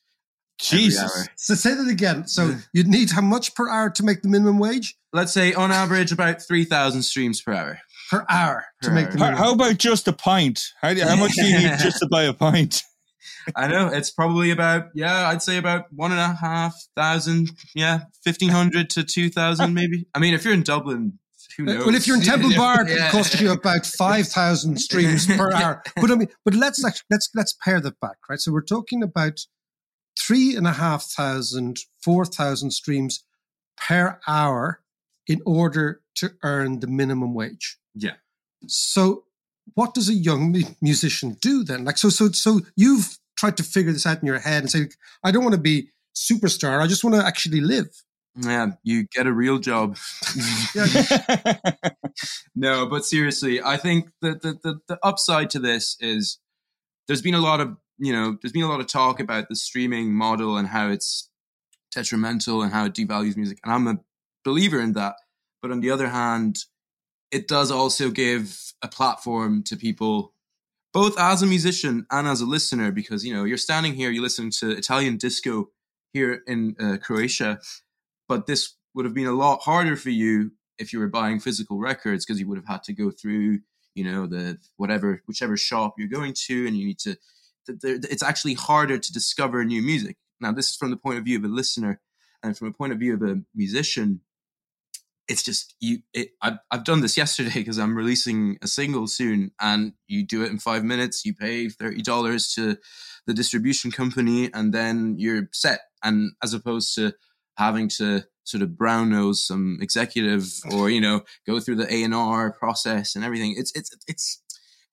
Jesus. 0.59 1.27
So 1.35 1.55
say 1.55 1.73
that 1.73 1.87
again. 1.87 2.27
So 2.27 2.55
you'd 2.73 2.87
need 2.87 3.11
how 3.11 3.21
much 3.21 3.55
per 3.55 3.67
hour 3.67 3.89
to 3.89 4.03
make 4.03 4.21
the 4.21 4.29
minimum 4.29 4.59
wage? 4.59 4.95
Let's 5.13 5.31
say 5.33 5.53
on 5.53 5.71
average 5.71 6.11
about 6.11 6.41
3,000 6.41 7.01
streams 7.03 7.41
per 7.41 7.53
hour. 7.53 7.79
Per 8.09 8.25
hour 8.29 8.65
per 8.81 8.89
to 8.89 8.93
make 8.93 9.05
hour. 9.07 9.11
the 9.13 9.25
how, 9.25 9.35
how, 9.35 9.53
about 9.53 9.77
just 9.77 10.07
a 10.07 10.13
pint? 10.13 10.73
How, 10.81 10.93
how 10.95 11.15
much 11.15 11.33
do 11.33 11.45
you 11.45 11.57
need 11.57 11.69
just 11.79 11.99
to 11.99 12.07
buy 12.07 12.23
a 12.23 12.33
pint? 12.33 12.83
I 13.55 13.67
know 13.67 13.87
it's 13.87 14.11
probably 14.11 14.51
about 14.51 14.89
yeah, 14.93 15.29
I'd 15.29 15.41
say 15.41 15.57
about 15.57 15.91
one 15.91 16.11
and 16.11 16.19
a 16.19 16.33
half 16.33 16.75
thousand, 16.95 17.51
yeah, 17.73 18.01
fifteen 18.23 18.49
hundred 18.49 18.89
to 18.91 19.03
two 19.03 19.29
thousand 19.29 19.65
uh, 19.65 19.69
maybe. 19.69 20.05
I 20.13 20.19
mean, 20.19 20.33
if 20.33 20.43
you're 20.43 20.53
in 20.53 20.63
Dublin, 20.63 21.17
who 21.57 21.63
knows? 21.63 21.85
Well, 21.85 21.95
if 21.95 22.05
you're 22.05 22.17
in 22.17 22.23
Temple 22.23 22.51
Bar, 22.55 22.87
it 22.87 22.97
Yeah. 22.97 23.11
costs 23.11 23.39
you 23.39 23.51
about 23.51 23.85
five 23.85 24.27
thousand 24.27 24.77
streams 24.79 25.25
per 25.25 25.51
hour. 25.55 25.81
But 25.95 26.11
I 26.11 26.15
mean, 26.15 26.27
but 26.45 26.53
let's 26.53 26.83
actually, 26.85 27.05
let's 27.09 27.29
let's 27.33 27.55
pare 27.63 27.79
that 27.79 27.99
back, 27.99 28.17
right? 28.29 28.39
So 28.39 28.51
we're 28.51 28.61
talking 28.61 29.01
about 29.01 29.39
three 30.19 30.55
and 30.55 30.67
a 30.67 30.73
half 30.73 31.03
thousand, 31.03 31.77
four 32.03 32.25
thousand 32.25 32.71
streams 32.71 33.23
per 33.77 34.19
hour 34.27 34.80
in 35.31 35.41
order 35.45 36.01
to 36.15 36.31
earn 36.43 36.81
the 36.81 36.87
minimum 36.87 37.33
wage. 37.33 37.77
Yeah. 37.95 38.15
So, 38.67 39.23
what 39.75 39.93
does 39.93 40.09
a 40.09 40.13
young 40.13 40.55
musician 40.81 41.37
do 41.41 41.63
then? 41.63 41.85
Like, 41.85 41.97
so, 41.97 42.09
so, 42.09 42.29
so 42.31 42.61
you've 42.75 43.17
tried 43.37 43.57
to 43.57 43.63
figure 43.63 43.93
this 43.93 44.05
out 44.05 44.21
in 44.21 44.27
your 44.27 44.39
head 44.39 44.63
and 44.63 44.71
say, 44.71 44.89
I 45.23 45.31
don't 45.31 45.43
want 45.43 45.55
to 45.55 45.61
be 45.61 45.89
superstar. 46.15 46.81
I 46.81 46.87
just 46.87 47.03
want 47.03 47.15
to 47.15 47.25
actually 47.25 47.61
live. 47.61 47.87
Yeah, 48.35 48.71
you 48.83 49.07
get 49.13 49.27
a 49.27 49.33
real 49.33 49.59
job. 49.59 49.97
no, 52.55 52.85
but 52.85 53.03
seriously, 53.03 53.61
I 53.61 53.77
think 53.77 54.09
that 54.21 54.41
the, 54.41 54.57
the 54.63 54.79
the 54.87 54.97
upside 55.03 55.49
to 55.49 55.59
this 55.59 55.97
is 55.99 56.39
there's 57.07 57.21
been 57.21 57.33
a 57.33 57.41
lot 57.41 57.59
of 57.59 57.75
you 57.97 58.13
know 58.13 58.37
there's 58.41 58.53
been 58.53 58.63
a 58.63 58.69
lot 58.69 58.79
of 58.79 58.87
talk 58.87 59.19
about 59.19 59.49
the 59.49 59.55
streaming 59.57 60.13
model 60.13 60.55
and 60.55 60.69
how 60.69 60.89
it's 60.89 61.29
detrimental 61.91 62.61
and 62.61 62.71
how 62.71 62.85
it 62.85 62.93
devalues 62.93 63.35
music, 63.35 63.59
and 63.65 63.73
I'm 63.73 63.87
a 63.87 63.99
believer 64.43 64.79
in 64.79 64.93
that. 64.93 65.15
But 65.61 65.71
on 65.71 65.81
the 65.81 65.91
other 65.91 66.09
hand, 66.09 66.57
it 67.31 67.47
does 67.47 67.71
also 67.71 68.09
give 68.09 68.73
a 68.81 68.87
platform 68.87 69.63
to 69.63 69.77
people 69.77 70.33
both 70.93 71.17
as 71.17 71.41
a 71.41 71.47
musician 71.47 72.05
and 72.11 72.27
as 72.27 72.41
a 72.41 72.45
listener 72.45 72.91
because 72.91 73.25
you 73.25 73.33
know 73.33 73.45
you're 73.45 73.57
standing 73.57 73.93
here 73.93 74.11
you're 74.11 74.23
listening 74.23 74.51
to 74.51 74.71
italian 74.71 75.17
disco 75.17 75.69
here 76.13 76.41
in 76.47 76.75
uh, 76.79 76.97
croatia 77.01 77.59
but 78.27 78.45
this 78.47 78.75
would 78.93 79.05
have 79.05 79.13
been 79.13 79.27
a 79.27 79.33
lot 79.33 79.61
harder 79.61 79.95
for 79.95 80.09
you 80.09 80.51
if 80.77 80.91
you 80.91 80.99
were 80.99 81.07
buying 81.07 81.39
physical 81.39 81.79
records 81.79 82.25
because 82.25 82.39
you 82.39 82.47
would 82.47 82.57
have 82.57 82.67
had 82.67 82.83
to 82.83 82.93
go 82.93 83.11
through 83.11 83.59
you 83.95 84.03
know 84.03 84.27
the 84.27 84.57
whatever 84.77 85.21
whichever 85.27 85.55
shop 85.55 85.95
you're 85.97 86.07
going 86.07 86.33
to 86.33 86.67
and 86.67 86.77
you 86.77 86.85
need 86.85 86.99
to 86.99 87.15
it's 87.67 88.23
actually 88.23 88.55
harder 88.55 88.97
to 88.97 89.13
discover 89.13 89.63
new 89.63 89.81
music 89.81 90.17
now 90.39 90.51
this 90.51 90.69
is 90.69 90.75
from 90.75 90.89
the 90.89 90.97
point 90.97 91.17
of 91.17 91.23
view 91.23 91.37
of 91.37 91.45
a 91.45 91.47
listener 91.47 92.01
and 92.43 92.57
from 92.57 92.67
a 92.67 92.73
point 92.73 92.91
of 92.91 92.99
view 92.99 93.13
of 93.13 93.21
a 93.21 93.39
musician 93.55 94.19
it's 95.31 95.43
just 95.43 95.75
you 95.79 95.99
it, 96.13 96.29
I've, 96.41 96.57
I've 96.69 96.83
done 96.83 97.01
this 97.01 97.17
yesterday 97.17 97.53
because 97.55 97.79
i'm 97.79 97.95
releasing 97.95 98.57
a 98.61 98.67
single 98.67 99.07
soon 99.07 99.51
and 99.59 99.93
you 100.07 100.25
do 100.25 100.43
it 100.43 100.51
in 100.51 100.59
five 100.59 100.83
minutes 100.83 101.25
you 101.25 101.33
pay 101.33 101.67
$30 101.67 102.55
to 102.55 102.77
the 103.25 103.33
distribution 103.33 103.91
company 103.91 104.51
and 104.53 104.73
then 104.73 105.15
you're 105.17 105.49
set 105.53 105.81
and 106.03 106.31
as 106.43 106.53
opposed 106.53 106.93
to 106.95 107.13
having 107.57 107.87
to 107.87 108.23
sort 108.43 108.63
of 108.63 108.77
brown 108.77 109.09
nose 109.09 109.45
some 109.45 109.77
executive 109.81 110.45
or 110.71 110.89
you 110.89 111.01
know 111.01 111.21
go 111.47 111.59
through 111.59 111.75
the 111.75 111.91
a&r 111.93 112.51
process 112.51 113.15
and 113.15 113.23
everything 113.23 113.55
it's 113.57 113.71
it's 113.75 113.95
it's 114.07 114.41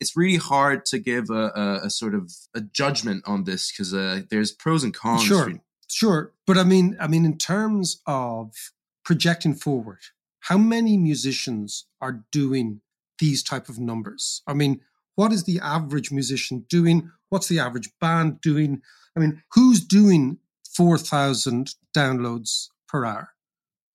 it's 0.01 0.17
really 0.17 0.37
hard 0.37 0.85
to 0.87 0.99
give 0.99 1.29
a, 1.31 1.51
a, 1.55 1.81
a 1.87 1.91
sort 1.91 2.15
of 2.15 2.31
a 2.55 2.61
judgment 2.61 3.25
on 3.27 3.45
this 3.45 3.73
because 3.73 3.93
uh, 3.93 4.21
there's 4.31 4.53
pros 4.53 4.85
and 4.85 4.95
cons 4.95 5.23
Sure, 5.23 5.53
sure. 5.89 6.33
But 6.47 6.57
I 6.57 6.63
mean, 6.63 6.97
I 7.01 7.09
mean, 7.09 7.25
in 7.25 7.37
terms 7.37 8.01
of 8.07 8.53
projecting 9.05 9.55
forward, 9.55 10.01
how 10.41 10.59
many 10.59 10.97
musicians 10.97 11.87
are 12.01 12.25
doing 12.31 12.81
these 13.19 13.43
type 13.43 13.69
of 13.69 13.79
numbers? 13.79 14.43
I 14.47 14.55
mean, 14.55 14.81
what 15.15 15.33
is 15.33 15.45
the 15.45 15.61
average 15.61 16.13
musician 16.13 16.65
doing? 16.69 17.11
What's 17.29 17.49
the 17.49 17.59
average 17.59 17.91
band 18.01 18.41
doing? 18.41 18.83
I 19.17 19.21
mean, 19.21 19.43
who's 19.53 19.85
doing 19.85 20.39
four 20.75 20.97
thousand 20.97 21.75
downloads 21.97 22.69
per 22.87 23.05
hour? 23.05 23.31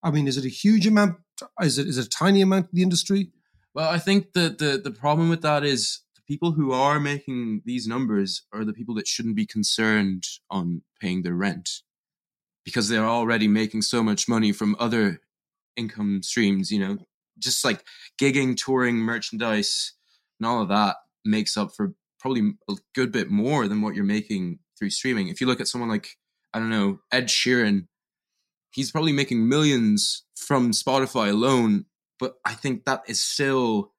I 0.04 0.12
mean, 0.12 0.28
is 0.28 0.38
it 0.38 0.46
a 0.46 0.50
huge 0.50 0.86
amount? 0.86 1.16
Is 1.62 1.78
it 1.78 1.88
is 1.88 1.98
it 1.98 2.08
a 2.08 2.10
tiny 2.10 2.42
amount 2.42 2.66
in 2.66 2.78
the 2.78 2.84
industry? 2.84 3.32
Well, 3.74 3.90
I 3.90 4.00
think 4.00 4.34
the, 4.34 4.50
the 4.50 4.82
the 4.84 4.92
problem 4.92 5.30
with 5.30 5.42
that 5.42 5.64
is 5.64 6.02
the 6.16 6.22
people 6.28 6.52
who 6.52 6.72
are 6.74 7.00
making 7.00 7.62
these 7.66 7.88
numbers 7.88 8.44
are 8.54 8.66
the 8.66 8.74
people 8.74 8.94
that 8.96 9.08
shouldn't 9.08 9.36
be 9.36 9.46
concerned 9.46 10.26
on 10.50 10.82
paying 11.00 11.24
their 11.24 11.36
rent 11.36 11.70
because 12.64 12.88
they're 12.88 13.06
already 13.06 13.48
making 13.48 13.82
so 13.82 14.04
much 14.04 14.28
money 14.28 14.52
from 14.52 14.76
other 14.80 15.22
income 15.76 16.22
streams. 16.24 16.72
You 16.72 16.80
know, 16.80 16.98
just 17.40 17.64
like 17.64 17.84
gigging, 18.20 18.56
touring, 18.56 18.98
merchandise, 18.98 19.94
and 20.40 20.48
all 20.48 20.62
of 20.62 20.70
that 20.70 20.98
makes 21.26 21.58
up 21.58 21.76
for 21.76 21.94
probably 22.20 22.54
a 22.70 22.76
good 22.96 23.12
bit 23.12 23.30
more 23.30 23.68
than 23.68 23.82
what 23.82 23.96
you're 23.96 24.04
making 24.04 24.60
through 24.78 24.90
streaming. 24.90 25.28
If 25.28 25.42
you 25.42 25.48
look 25.48 25.62
at 25.62 25.68
someone 25.68 25.90
like 25.90 26.18
I 26.54 26.60
don't 26.60 26.70
know 26.70 27.00
Ed 27.12 27.28
Sheeran, 27.28 27.88
he's 28.72 28.92
probably 28.92 29.14
making 29.14 29.48
millions 29.48 30.24
from 30.36 30.72
Spotify 30.72 31.30
alone 31.30 31.86
but 32.24 32.36
I 32.46 32.54
think 32.54 32.86
that 32.86 33.04
is 33.08 33.20
still 33.20 33.92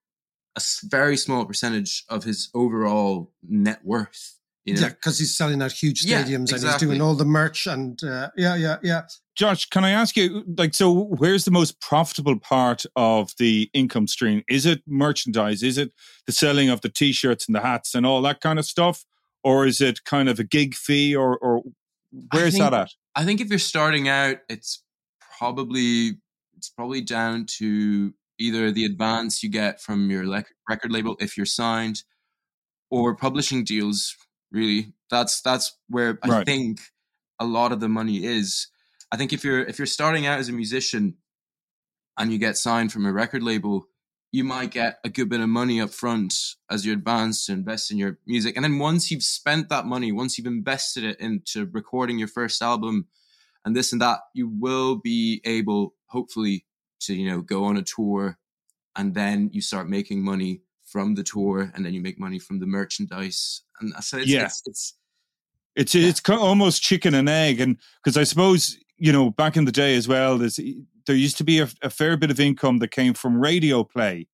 a 0.57 0.63
very 0.85 1.17
small 1.17 1.45
percentage 1.45 2.05
of 2.09 2.25
his 2.25 2.49
overall 2.55 3.33
net 3.43 3.81
worth. 3.85 4.39
You 4.65 4.75
know? 4.75 4.81
Yeah, 4.81 4.89
because 4.89 5.19
he's 5.19 5.37
selling 5.37 5.61
out 5.61 5.73
huge 5.73 6.05
Yeah, 6.05 6.23
stadiums 6.23 6.53
and 6.53 6.63
he's 6.63 6.77
doing 6.77 7.03
all 7.03 7.15
the 7.15 7.27
merch 7.27 7.67
and 7.67 8.03
uh, 8.03 8.31
yeah, 8.37 8.57
yeah, 8.57 8.77
yeah. 8.83 9.03
Josh, 9.37 9.67
can 9.69 9.85
I 9.85 9.91
ask 9.91 10.17
you, 10.17 10.45
like, 10.57 10.75
so 10.75 10.93
where's 10.93 11.45
the 11.45 11.51
most 11.51 11.81
profitable 11.81 12.39
part 12.39 12.87
of 12.97 13.33
the 13.39 13.69
income 13.75 14.07
stream? 14.07 14.43
Is 14.49 14.65
it 14.65 14.83
merchandise? 14.87 15.63
Is 15.63 15.77
it 15.77 15.93
the 16.27 16.33
selling 16.33 16.71
of 16.71 16.81
the 16.81 16.89
t-shirts 16.89 17.47
and 17.47 17.55
the 17.55 17.61
hats 17.61 17.95
and 17.95 18.07
all 18.07 18.23
that 18.23 18.41
kind 18.41 18.59
of 18.59 18.65
stuff? 18.65 19.05
Or 19.43 19.67
is 19.67 19.81
it 19.81 20.05
kind 20.05 20.29
of 20.29 20.39
a 20.39 20.45
gig 20.45 20.75
fee 20.75 21.15
or, 21.15 21.37
or 21.39 21.63
where's 22.33 22.55
think- 22.55 22.63
that 22.63 22.75
at? 22.75 22.91
I 23.17 23.25
think 23.25 23.41
if 23.41 23.49
you're 23.49 23.59
starting 23.59 24.09
out, 24.09 24.39
it's 24.49 24.83
probably 25.39 26.19
it's 26.57 26.71
probably 26.71 27.01
down 27.01 27.47
to 27.59 28.15
either 28.39 28.73
the 28.73 28.85
advance 28.85 29.43
you 29.43 29.51
get 29.51 29.81
from 29.81 30.11
your 30.11 30.25
lec- 30.25 30.47
record 30.69 30.91
label 30.91 31.17
if 31.21 31.37
you're 31.37 31.47
signed, 31.47 32.03
or 32.91 33.15
publishing 33.15 33.65
deals. 33.65 34.17
Really, 34.55 34.95
that's 35.11 35.43
that's 35.43 35.77
where 35.89 36.19
I 36.23 36.29
Right. 36.29 36.47
think 36.47 36.81
a 37.41 37.45
lot 37.45 37.73
of 37.73 37.81
the 37.81 37.89
money 37.89 38.25
is. 38.25 38.69
I 39.13 39.17
think 39.17 39.33
if 39.33 39.45
you're 39.45 39.65
if 39.65 39.79
you're 39.79 39.87
starting 39.87 40.27
out 40.27 40.39
as 40.39 40.49
a 40.49 40.53
musician 40.53 41.17
and 42.17 42.33
you 42.33 42.39
get 42.39 42.57
signed 42.57 42.93
from 42.93 43.05
a 43.05 43.13
record 43.13 43.43
label, 43.43 43.89
you 44.31 44.45
might 44.45 44.71
get 44.71 44.99
a 45.05 45.09
good 45.09 45.29
bit 45.29 45.41
of 45.41 45.49
money 45.49 45.81
up 45.81 45.91
front 45.91 46.35
as 46.71 46.87
you 46.87 46.93
advance 46.93 47.47
to 47.47 47.53
invest 47.53 47.91
in 47.91 47.99
your 47.99 48.19
music. 48.27 48.57
And 48.57 48.65
then 48.65 48.79
once 48.79 49.11
you've 49.11 49.25
spent 49.25 49.69
that 49.69 49.87
money, 49.87 50.13
once 50.13 50.39
you've 50.39 50.47
invested 50.47 51.05
it 51.05 51.19
into 51.21 51.67
recording 51.67 52.19
your 52.19 52.29
first 52.29 52.63
album 52.63 53.09
and 53.65 53.75
this 53.75 53.93
and 53.93 54.01
that, 54.03 54.21
you 54.35 54.49
will 54.49 54.97
be 54.97 55.41
able, 55.45 55.95
hopefully, 56.07 56.67
to, 57.01 57.15
you 57.15 57.29
know, 57.29 57.41
go 57.43 57.65
on 57.65 57.77
a 57.77 57.83
tour 57.83 58.39
and 58.97 59.15
then 59.15 59.51
you 59.53 59.61
start 59.61 59.89
making 59.89 60.25
money 60.25 60.63
from 60.95 61.17
the 61.17 61.25
tour 61.25 61.73
and 61.75 61.85
then 61.85 61.93
you 61.93 62.01
make 62.01 62.21
money 62.21 62.39
from 62.39 62.61
the 62.61 62.67
merchandise. 62.67 63.63
And 63.81 63.93
so 64.01 64.19
it's, 64.19 64.29
Yeah. 64.31 64.45
it's, 64.45 64.63
it's 64.67 64.95
It's 65.77 65.95
it's 65.97 66.21
almost 66.31 66.83
chicken 66.83 67.15
and 67.15 67.29
egg, 67.29 67.61
and 67.61 67.77
because 67.99 68.17
I 68.17 68.25
suppose 68.25 68.79
you 68.97 69.13
know 69.13 69.31
back 69.31 69.57
in 69.57 69.65
the 69.65 69.73
day 69.73 69.97
as 69.97 70.07
well, 70.07 70.39
there's 70.39 70.61
there 71.07 71.17
used 71.17 71.37
to 71.39 71.45
be 71.45 71.59
a, 71.59 71.69
a 71.83 71.91
fair 71.91 72.17
bit 72.17 72.31
of 72.31 72.39
income 72.39 72.79
that 72.79 72.93
came 72.93 73.13
from 73.13 73.41
radio 73.41 73.83
play, 73.85 74.29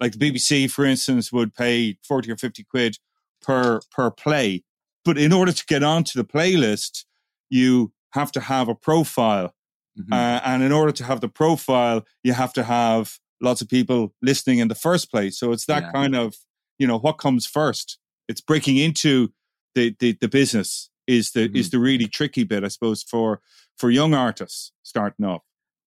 like 0.00 0.12
the 0.12 0.18
BBC, 0.18 0.68
for 0.68 0.84
instance, 0.84 1.32
would 1.32 1.52
pay 1.54 1.96
forty 2.02 2.28
or 2.32 2.36
fifty 2.36 2.64
quid 2.64 2.98
per 3.40 3.80
per 3.96 4.10
play, 4.10 4.64
but 5.04 5.16
in 5.16 5.32
order 5.32 5.52
to 5.52 5.64
get 5.66 5.82
onto 5.84 6.18
the 6.20 6.28
playlist, 6.34 7.04
you 7.50 7.92
have 8.10 8.32
to 8.32 8.40
have 8.40 8.68
a 8.68 8.74
profile, 8.74 9.54
mhm. 9.96 10.12
uh, 10.12 10.40
and 10.44 10.62
in 10.64 10.72
order 10.72 10.92
to 10.92 11.04
have 11.04 11.20
the 11.20 11.28
profile, 11.30 12.02
you 12.24 12.34
have 12.34 12.52
to 12.52 12.64
have 12.64 13.20
lots 13.40 13.60
of 13.62 13.68
people 13.68 14.14
listening 14.22 14.58
in 14.58 14.68
the 14.68 14.74
first 14.74 15.10
place. 15.10 15.38
So 15.38 15.52
it's 15.52 15.66
that 15.66 15.84
Yeah. 15.84 15.92
kind 15.92 16.14
of 16.16 16.34
you 16.78 16.86
know 16.86 16.98
what 16.98 17.18
comes 17.18 17.46
first. 17.46 17.98
It's 18.28 18.40
breaking 18.40 18.76
into 18.78 19.32
the 19.74 19.94
the, 19.98 20.16
the 20.20 20.28
business 20.28 20.90
is 21.06 21.32
the 21.32 21.40
Mm-hmm. 21.48 21.56
is 21.56 21.70
the 21.70 21.78
really 21.78 22.06
tricky 22.08 22.44
bit, 22.44 22.64
I 22.64 22.68
suppose, 22.68 23.02
for 23.02 23.40
for 23.78 23.90
young 23.90 24.14
artists 24.14 24.72
starting 24.82 25.26
off. 25.26 25.42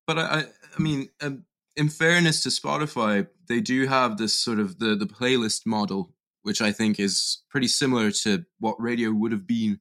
But 0.05 0.19
I, 0.19 0.21
I, 0.39 0.45
I 0.77 0.81
mean, 0.81 1.09
um, 1.21 1.43
in 1.75 1.89
fairness 1.89 2.43
to 2.43 2.49
Spotify, 2.49 3.27
they 3.47 3.59
do 3.61 3.87
have 3.87 4.17
this 4.17 4.37
sort 4.39 4.59
of 4.59 4.79
the 4.79 4.95
the 4.95 5.05
playlist 5.07 5.65
model, 5.65 6.13
which 6.43 6.61
I 6.61 6.71
think 6.71 6.99
is 6.99 7.43
pretty 7.49 7.67
similar 7.67 8.11
to 8.23 8.45
what 8.59 8.79
radio 8.79 9.11
would 9.11 9.31
have 9.31 9.47
been 9.47 9.79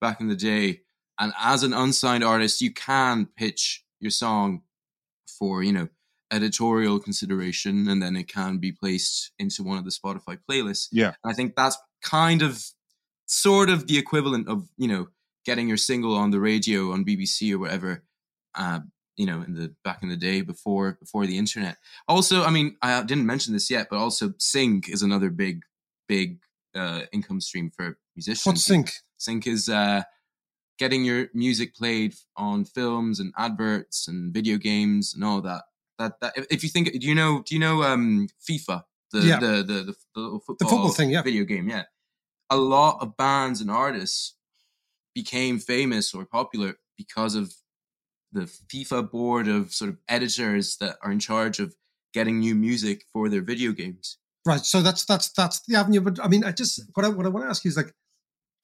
back 0.00 0.20
in 0.20 0.28
the 0.28 0.36
day. 0.36 0.80
And 1.20 1.32
as 1.38 1.62
an 1.64 1.72
unsigned 1.72 2.22
artist, 2.24 2.60
you 2.60 2.72
can 2.72 3.26
pitch 3.36 3.84
your 4.00 4.10
song 4.12 4.62
for 5.38 5.62
you 5.62 5.72
know 5.72 5.88
editorial 6.32 6.98
consideration, 7.00 7.88
and 7.88 8.02
then 8.02 8.16
it 8.16 8.28
can 8.28 8.58
be 8.58 8.72
placed 8.72 9.32
into 9.38 9.62
one 9.62 9.78
of 9.78 9.84
the 9.84 9.90
Spotify 9.90 10.38
playlists. 10.48 10.88
Yeah. 10.92 11.12
And 11.22 11.32
I 11.32 11.34
think 11.34 11.54
that's 11.56 11.76
kind 12.02 12.42
of 12.42 12.62
sort 13.26 13.70
of 13.70 13.86
the 13.86 13.98
equivalent 13.98 14.48
of 14.48 14.68
you 14.76 14.88
know 14.88 15.08
getting 15.44 15.68
your 15.68 15.76
single 15.76 16.14
on 16.14 16.30
the 16.30 16.40
radio 16.40 16.92
on 16.92 17.04
BBC 17.04 17.52
or 17.52 17.58
whatever. 17.58 18.04
Uh, 18.54 18.80
you 19.16 19.26
know, 19.26 19.42
in 19.42 19.54
the 19.54 19.74
back 19.82 20.02
in 20.02 20.08
the 20.08 20.16
day 20.16 20.42
before 20.42 20.96
before 21.00 21.26
the 21.26 21.38
internet. 21.38 21.76
Also, 22.06 22.44
I 22.44 22.50
mean, 22.50 22.76
I 22.82 23.02
didn't 23.02 23.26
mention 23.26 23.52
this 23.52 23.68
yet, 23.68 23.88
but 23.90 23.98
also 23.98 24.32
Sync 24.38 24.88
is 24.88 25.02
another 25.02 25.28
big 25.28 25.62
big 26.08 26.38
uh, 26.74 27.02
income 27.12 27.40
stream 27.40 27.70
for 27.70 27.98
musicians. 28.14 28.46
What's 28.46 28.64
sync? 28.64 28.92
Sync 29.18 29.46
is 29.46 29.68
uh, 29.68 30.02
getting 30.78 31.04
your 31.04 31.28
music 31.34 31.74
played 31.74 32.14
on 32.36 32.64
films 32.64 33.18
and 33.18 33.32
adverts 33.36 34.06
and 34.08 34.32
video 34.32 34.56
games 34.56 35.12
and 35.14 35.24
all 35.24 35.40
that. 35.42 35.64
That 35.98 36.20
that 36.20 36.34
if 36.50 36.62
you 36.62 36.68
think, 36.68 36.92
do 36.92 37.06
you 37.06 37.14
know? 37.14 37.42
Do 37.46 37.54
you 37.54 37.60
know 37.60 37.82
um, 37.82 38.28
FIFA? 38.48 38.84
The, 39.12 39.20
Yeah. 39.20 39.40
the, 39.40 39.46
the 39.46 39.62
the 39.62 39.94
the 40.14 40.20
little 40.20 40.40
football, 40.40 40.68
football 40.68 40.90
thing, 40.90 41.10
yeah. 41.10 41.22
video 41.22 41.44
game. 41.44 41.68
Yeah, 41.68 41.84
a 42.50 42.56
lot 42.56 42.98
of 43.00 43.16
bands 43.16 43.60
and 43.60 43.70
artists 43.70 44.34
became 45.14 45.58
famous 45.58 46.14
or 46.14 46.24
popular 46.24 46.74
because 46.96 47.34
of 47.34 47.54
the 48.32 48.42
FIFA 48.42 49.10
board 49.10 49.48
of 49.48 49.72
sort 49.72 49.88
of 49.90 49.96
editors 50.08 50.76
that 50.76 50.96
are 51.02 51.10
in 51.10 51.18
charge 51.18 51.58
of 51.58 51.74
getting 52.12 52.38
new 52.38 52.54
music 52.54 53.04
for 53.12 53.28
their 53.28 53.42
video 53.42 53.72
games. 53.72 54.18
Right. 54.46 54.60
So 54.60 54.82
that's 54.82 55.04
that's 55.04 55.32
that's 55.32 55.62
the 55.66 55.76
avenue. 55.76 56.00
But 56.00 56.22
I 56.22 56.28
mean, 56.28 56.44
I 56.44 56.52
just 56.52 56.80
what 56.94 57.04
I 57.04 57.08
what 57.08 57.26
I 57.26 57.30
want 57.30 57.46
to 57.46 57.50
ask 57.50 57.64
you 57.64 57.70
is 57.70 57.76
like, 57.76 57.92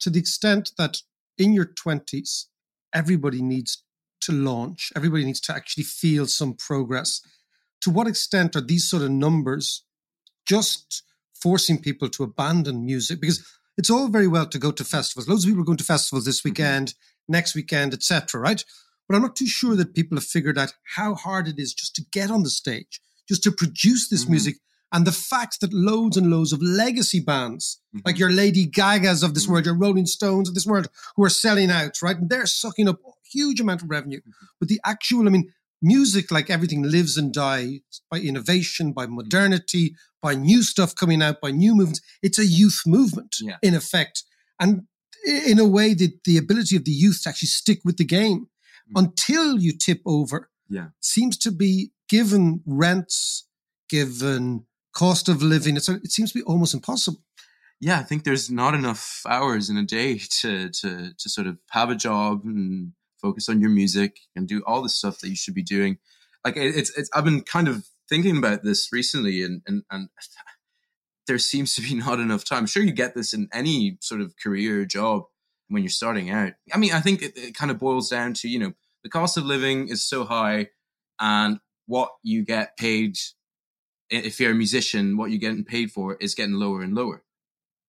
to 0.01 0.09
the 0.09 0.19
extent 0.19 0.71
that 0.77 0.97
in 1.37 1.53
your 1.53 1.65
twenties, 1.65 2.47
everybody 2.93 3.41
needs 3.41 3.83
to 4.21 4.31
launch. 4.31 4.91
Everybody 4.95 5.25
needs 5.25 5.41
to 5.41 5.55
actually 5.55 5.83
feel 5.83 6.27
some 6.27 6.53
progress. 6.53 7.21
To 7.81 7.89
what 7.89 8.07
extent 8.07 8.55
are 8.55 8.61
these 8.61 8.89
sort 8.89 9.03
of 9.03 9.11
numbers 9.11 9.83
just 10.47 11.03
forcing 11.33 11.81
people 11.81 12.09
to 12.09 12.23
abandon 12.23 12.85
music? 12.85 13.21
Because 13.21 13.45
it's 13.77 13.89
all 13.89 14.07
very 14.07 14.27
well 14.27 14.47
to 14.47 14.59
go 14.59 14.71
to 14.71 14.83
festivals. 14.83 15.27
Loads 15.27 15.43
of 15.43 15.49
people 15.49 15.61
are 15.61 15.65
going 15.65 15.77
to 15.77 15.83
festivals 15.83 16.25
this 16.25 16.39
mm-hmm. 16.39 16.49
weekend, 16.49 16.93
next 17.27 17.55
weekend, 17.55 17.93
etc. 17.93 18.39
Right? 18.39 18.63
But 19.07 19.15
I'm 19.15 19.21
not 19.21 19.35
too 19.35 19.47
sure 19.47 19.75
that 19.75 19.93
people 19.93 20.17
have 20.17 20.25
figured 20.25 20.57
out 20.57 20.73
how 20.95 21.15
hard 21.15 21.47
it 21.47 21.59
is 21.59 21.73
just 21.73 21.95
to 21.95 22.05
get 22.11 22.31
on 22.31 22.43
the 22.43 22.49
stage, 22.49 23.01
just 23.27 23.43
to 23.43 23.51
produce 23.51 24.09
this 24.09 24.25
Mhm. 24.25 24.29
music 24.29 24.55
and 24.91 25.05
the 25.05 25.11
fact 25.11 25.59
that 25.61 25.73
loads 25.73 26.15
and 26.15 26.31
loads 26.31 26.53
of 26.53 26.61
legacy 26.61 27.19
bands, 27.19 27.79
like 27.93 28.15
mm-hmm. 28.15 28.19
your 28.19 28.31
Lady 28.31 28.65
Gagas 28.65 29.23
of 29.23 29.33
this 29.33 29.43
mm-hmm. 29.43 29.53
world, 29.53 29.65
your 29.65 29.77
Rolling 29.77 30.05
Stones 30.05 30.47
of 30.47 30.55
this 30.55 30.65
world, 30.65 30.87
who 31.15 31.23
are 31.23 31.29
selling 31.29 31.69
out, 31.69 32.01
right? 32.01 32.17
And 32.17 32.29
they're 32.29 32.45
sucking 32.45 32.87
up 32.87 32.99
huge 33.35 33.59
amount 33.61 33.81
of 33.83 33.89
revenue. 33.89 34.19
Mm-hmm. 34.19 34.45
But 34.59 34.69
the 34.69 34.79
actual, 34.85 35.27
I 35.27 35.31
mean, 35.31 35.47
music, 35.81 36.31
like 36.31 36.49
everything, 36.49 36.81
lives 36.83 37.17
and 37.17 37.33
dies 37.33 38.01
by 38.11 38.19
innovation, 38.19 38.93
by 38.93 39.05
mm-hmm. 39.05 39.15
modernity, 39.15 39.95
by 40.21 40.33
new 40.35 40.61
stuff 40.63 40.95
coming 40.95 41.21
out, 41.21 41.41
by 41.41 41.51
new 41.51 41.73
movements. 41.75 42.01
It's 42.21 42.39
a 42.39 42.45
youth 42.45 42.81
movement, 42.85 43.35
Yeah. 43.41 43.57
in 43.61 43.73
effect. 43.75 44.23
And 44.59 44.87
in 45.25 45.59
a 45.59 45.67
way, 45.77 45.93
the, 45.93 46.09
the 46.25 46.37
ability 46.37 46.75
of 46.75 46.85
the 46.85 46.91
youth 47.03 47.21
to 47.23 47.29
actually 47.29 47.49
stick 47.61 47.79
with 47.85 47.97
the 47.97 48.05
game 48.05 48.39
mm. 48.89 49.01
until 49.01 49.59
you 49.59 49.71
tip 49.87 50.01
over 50.05 50.49
Yeah. 50.69 50.87
seems 50.99 51.37
to 51.39 51.51
be 51.51 51.91
given 52.09 52.61
rents, 52.65 53.47
given 53.89 54.65
cost 54.93 55.29
of 55.29 55.41
living. 55.43 55.75
It's, 55.77 55.89
it 55.89 56.11
seems 56.11 56.31
to 56.31 56.39
be 56.39 56.45
almost 56.45 56.73
impossible. 56.73 57.21
yeah, 57.81 57.99
I 57.99 58.03
think 58.03 58.23
there's 58.23 58.49
not 58.49 58.73
enough 58.73 59.21
hours 59.27 59.69
in 59.69 59.77
a 59.77 59.83
day 59.83 60.17
to 60.41 60.69
to 60.79 60.89
to 61.21 61.29
sort 61.29 61.47
of 61.47 61.55
have 61.71 61.89
a 61.91 61.95
job 62.07 62.45
and 62.45 62.93
focus 63.25 63.49
on 63.49 63.59
your 63.59 63.69
music 63.69 64.19
and 64.35 64.47
do 64.47 64.61
all 64.67 64.83
the 64.83 64.89
stuff 64.89 65.19
that 65.19 65.29
you 65.29 65.35
should 65.35 65.55
be 65.55 65.63
doing. 65.63 65.97
Like 66.43 66.57
it's 66.57 66.95
it's 66.97 67.09
I've 67.13 67.25
been 67.25 67.41
kind 67.41 67.67
of 67.67 67.87
thinking 68.07 68.37
about 68.37 68.63
this 68.63 68.89
recently, 68.91 69.41
and 69.41 69.61
and 69.65 69.83
and 69.89 70.09
there 71.27 71.39
seems 71.39 71.73
to 71.75 71.81
be 71.81 71.95
not 71.95 72.19
enough 72.19 72.45
time. 72.45 72.59
I'm 72.59 72.65
sure 72.67 72.83
you 72.83 72.91
get 72.91 73.15
this 73.15 73.33
in 73.33 73.49
any 73.51 73.97
sort 74.01 74.21
of 74.21 74.35
career 74.41 74.85
job 74.85 75.23
when 75.69 75.81
you're 75.81 75.89
starting 75.89 76.29
out. 76.29 76.53
I 76.71 76.77
mean, 76.77 76.93
I 76.93 76.99
think 76.99 77.23
it, 77.23 77.35
it 77.35 77.55
kind 77.55 77.71
of 77.71 77.79
boils 77.79 78.09
down 78.09 78.33
to 78.35 78.47
you 78.47 78.59
know 78.59 78.73
the 79.03 79.09
cost 79.09 79.37
of 79.37 79.45
living 79.45 79.87
is 79.87 80.07
so 80.07 80.23
high, 80.23 80.67
and 81.19 81.59
what 81.87 82.11
you 82.23 82.43
get 82.43 82.77
paid 82.77 83.17
if 84.09 84.39
you're 84.39 84.51
a 84.51 84.55
musician, 84.55 85.17
what 85.17 85.31
you're 85.31 85.39
getting 85.39 85.63
paid 85.63 85.91
for 85.91 86.15
is 86.19 86.35
getting 86.35 86.55
lower 86.55 86.81
and 86.81 86.93
lower. 86.93 87.23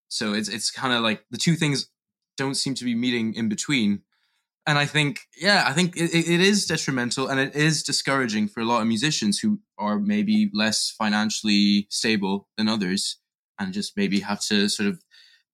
So 0.09 0.33
it's 0.33 0.49
it's 0.49 0.71
kind 0.71 0.95
of 0.95 1.03
like 1.03 1.25
the 1.31 1.39
two 1.39 1.57
things 1.57 1.91
don't 2.37 2.55
seem 2.55 2.75
to 2.75 2.85
be 2.85 2.95
meeting 2.95 3.35
in 3.35 3.49
between. 3.49 4.03
And 4.67 4.79
I 4.79 4.87
think, 4.87 5.21
yeah, 5.41 5.65
I 5.67 5.73
think 5.73 5.97
it, 5.97 6.13
it 6.13 6.41
is 6.41 6.67
detrimental 6.67 7.29
and 7.29 7.39
it 7.39 7.55
is 7.55 7.85
discouraging 7.85 8.49
for 8.49 8.61
a 8.61 8.65
lot 8.65 8.81
of 8.81 8.89
musicians 8.89 9.39
who 9.39 9.61
are 9.79 10.01
maybe 10.01 10.51
less 10.53 10.93
financially 10.99 11.87
stable 11.89 12.49
than 12.57 12.69
others 12.69 13.19
and 13.61 13.73
just 13.73 13.97
maybe 13.97 14.21
have 14.21 14.41
to 14.47 14.69
sort 14.69 14.89
of 14.89 15.01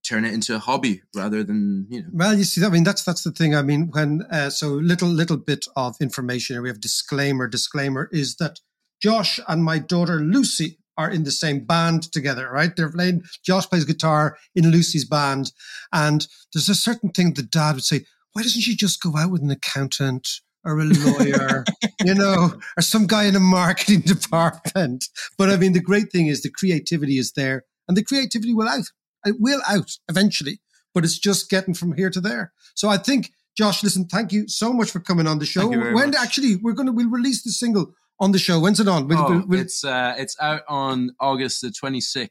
turn 0.02 0.24
it 0.24 0.34
into 0.34 0.54
a 0.54 0.58
hobby 0.58 1.02
rather 1.14 1.42
than, 1.44 1.86
you 1.88 2.02
know. 2.02 2.08
Well, 2.12 2.34
you 2.34 2.44
see, 2.44 2.64
I 2.64 2.68
mean, 2.68 2.84
that's 2.84 3.04
that's 3.04 3.22
the 3.22 3.30
thing. 3.30 3.54
I 3.54 3.62
mean, 3.62 3.90
when 3.92 4.22
uh, 4.30 4.50
so 4.50 4.68
little 4.68 5.08
little 5.08 5.36
bit 5.36 5.66
of 5.76 5.96
information. 6.00 6.54
here. 6.54 6.62
We 6.62 6.68
have 6.68 6.80
disclaimer. 6.80 7.48
Disclaimer 7.48 8.08
is 8.12 8.36
that 8.36 8.60
Josh 9.00 9.38
and 9.48 9.62
my 9.64 9.78
daughter 9.78 10.18
Lucy 10.20 10.78
are 10.98 11.10
in 11.10 11.24
the 11.24 11.30
same 11.30 11.64
band 11.64 12.10
together. 12.12 12.50
Right? 12.50 12.74
They're 12.74 12.90
playing. 12.90 13.22
Josh 13.44 13.66
plays 13.66 13.84
guitar 13.84 14.36
in 14.54 14.70
Lucy's 14.70 15.04
band, 15.04 15.52
and 15.92 16.26
there's 16.52 16.68
a 16.68 16.74
certain 16.74 17.10
thing 17.10 17.34
the 17.34 17.42
dad 17.42 17.74
would 17.74 17.84
say. 17.84 18.04
Why 18.32 18.42
doesn't 18.42 18.60
she 18.62 18.74
just 18.76 19.00
go 19.02 19.16
out 19.16 19.30
with 19.30 19.42
an 19.42 19.50
accountant 19.50 20.28
or 20.64 20.78
a 20.78 20.84
lawyer, 20.84 21.64
you 22.04 22.14
know, 22.14 22.52
or 22.78 22.82
some 22.82 23.06
guy 23.06 23.24
in 23.24 23.36
a 23.36 23.40
marketing 23.40 24.00
department? 24.06 25.04
But 25.36 25.50
I 25.50 25.56
mean, 25.56 25.72
the 25.72 25.80
great 25.80 26.10
thing 26.12 26.26
is 26.28 26.42
the 26.42 26.50
creativity 26.50 27.18
is 27.18 27.32
there, 27.32 27.64
and 27.88 27.96
the 27.96 28.04
creativity 28.04 28.54
will 28.54 28.68
out. 28.68 28.84
It 29.24 29.36
will 29.38 29.60
out 29.68 29.90
eventually 30.08 30.60
but 30.94 31.04
it's 31.04 31.18
just 31.18 31.48
getting 31.48 31.72
from 31.72 31.94
here 31.94 32.10
to 32.10 32.20
there. 32.20 32.52
So 32.74 32.90
I 32.90 32.98
think, 32.98 33.30
Josh, 33.56 33.82
listen, 33.82 34.04
thank 34.08 34.30
you 34.30 34.46
so 34.46 34.74
much 34.74 34.90
for 34.90 35.00
coming 35.00 35.26
on 35.26 35.38
the 35.38 35.46
show. 35.46 35.62
Thank 35.62 35.72
you 35.72 35.80
very 35.80 35.94
when 35.94 36.10
much. 36.10 36.18
actually 36.20 36.56
we're 36.56 36.74
gonna 36.74 36.92
we'll 36.92 37.08
release 37.08 37.42
the 37.42 37.50
single 37.50 37.94
on 38.20 38.32
the 38.32 38.38
show. 38.38 38.60
When's 38.60 38.78
it 38.78 38.88
on? 38.88 39.08
We'll, 39.08 39.18
Oh, 39.18 39.30
we'll- 39.30 39.46
we'll- 39.46 39.60
it's 39.60 39.84
uh, 39.84 40.14
it's 40.18 40.36
out 40.38 40.62
on 40.68 41.12
August 41.18 41.62
the 41.62 41.68
26th. 41.68 42.28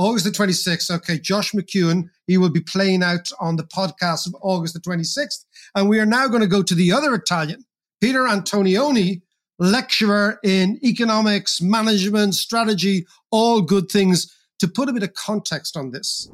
August 0.00 0.24
the 0.24 0.30
26th. 0.30 0.90
Okay, 0.90 1.18
Josh 1.18 1.52
McEwen, 1.52 2.08
he 2.26 2.38
will 2.38 2.48
be 2.48 2.60
playing 2.60 3.02
out 3.02 3.30
on 3.38 3.56
the 3.56 3.64
podcast 3.64 4.26
of 4.26 4.34
August 4.40 4.72
the 4.72 4.80
26th. 4.80 5.44
And 5.74 5.90
we 5.90 6.00
are 6.00 6.06
now 6.06 6.26
going 6.26 6.40
to 6.40 6.46
go 6.46 6.62
to 6.62 6.74
the 6.74 6.90
other 6.90 7.14
Italian, 7.14 7.66
Peter 8.00 8.20
Antonioni, 8.20 9.20
lecturer 9.58 10.40
in 10.42 10.80
economics, 10.82 11.60
management, 11.60 12.34
strategy, 12.34 13.06
all 13.30 13.60
good 13.60 13.90
things. 13.90 14.34
To 14.60 14.68
put 14.68 14.88
a 14.88 14.92
bit 14.92 15.02
of 15.02 15.12
context 15.14 15.76
on 15.76 15.90
this, 15.90 16.30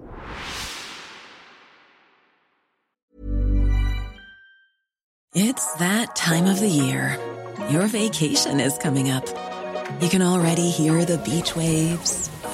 It's 5.35 5.75
that 5.75 6.17
time 6.17 6.47
of 6.47 6.61
the 6.61 6.69
year. 6.69 7.19
Your 7.69 7.89
vacation 7.89 8.59
is 8.59 8.79
coming 8.79 9.11
up. 9.11 9.27
You 10.01 10.09
can 10.09 10.23
already 10.23 10.71
hear 10.71 11.05
the 11.05 11.19
beach 11.19 11.55
waves, 11.55 12.31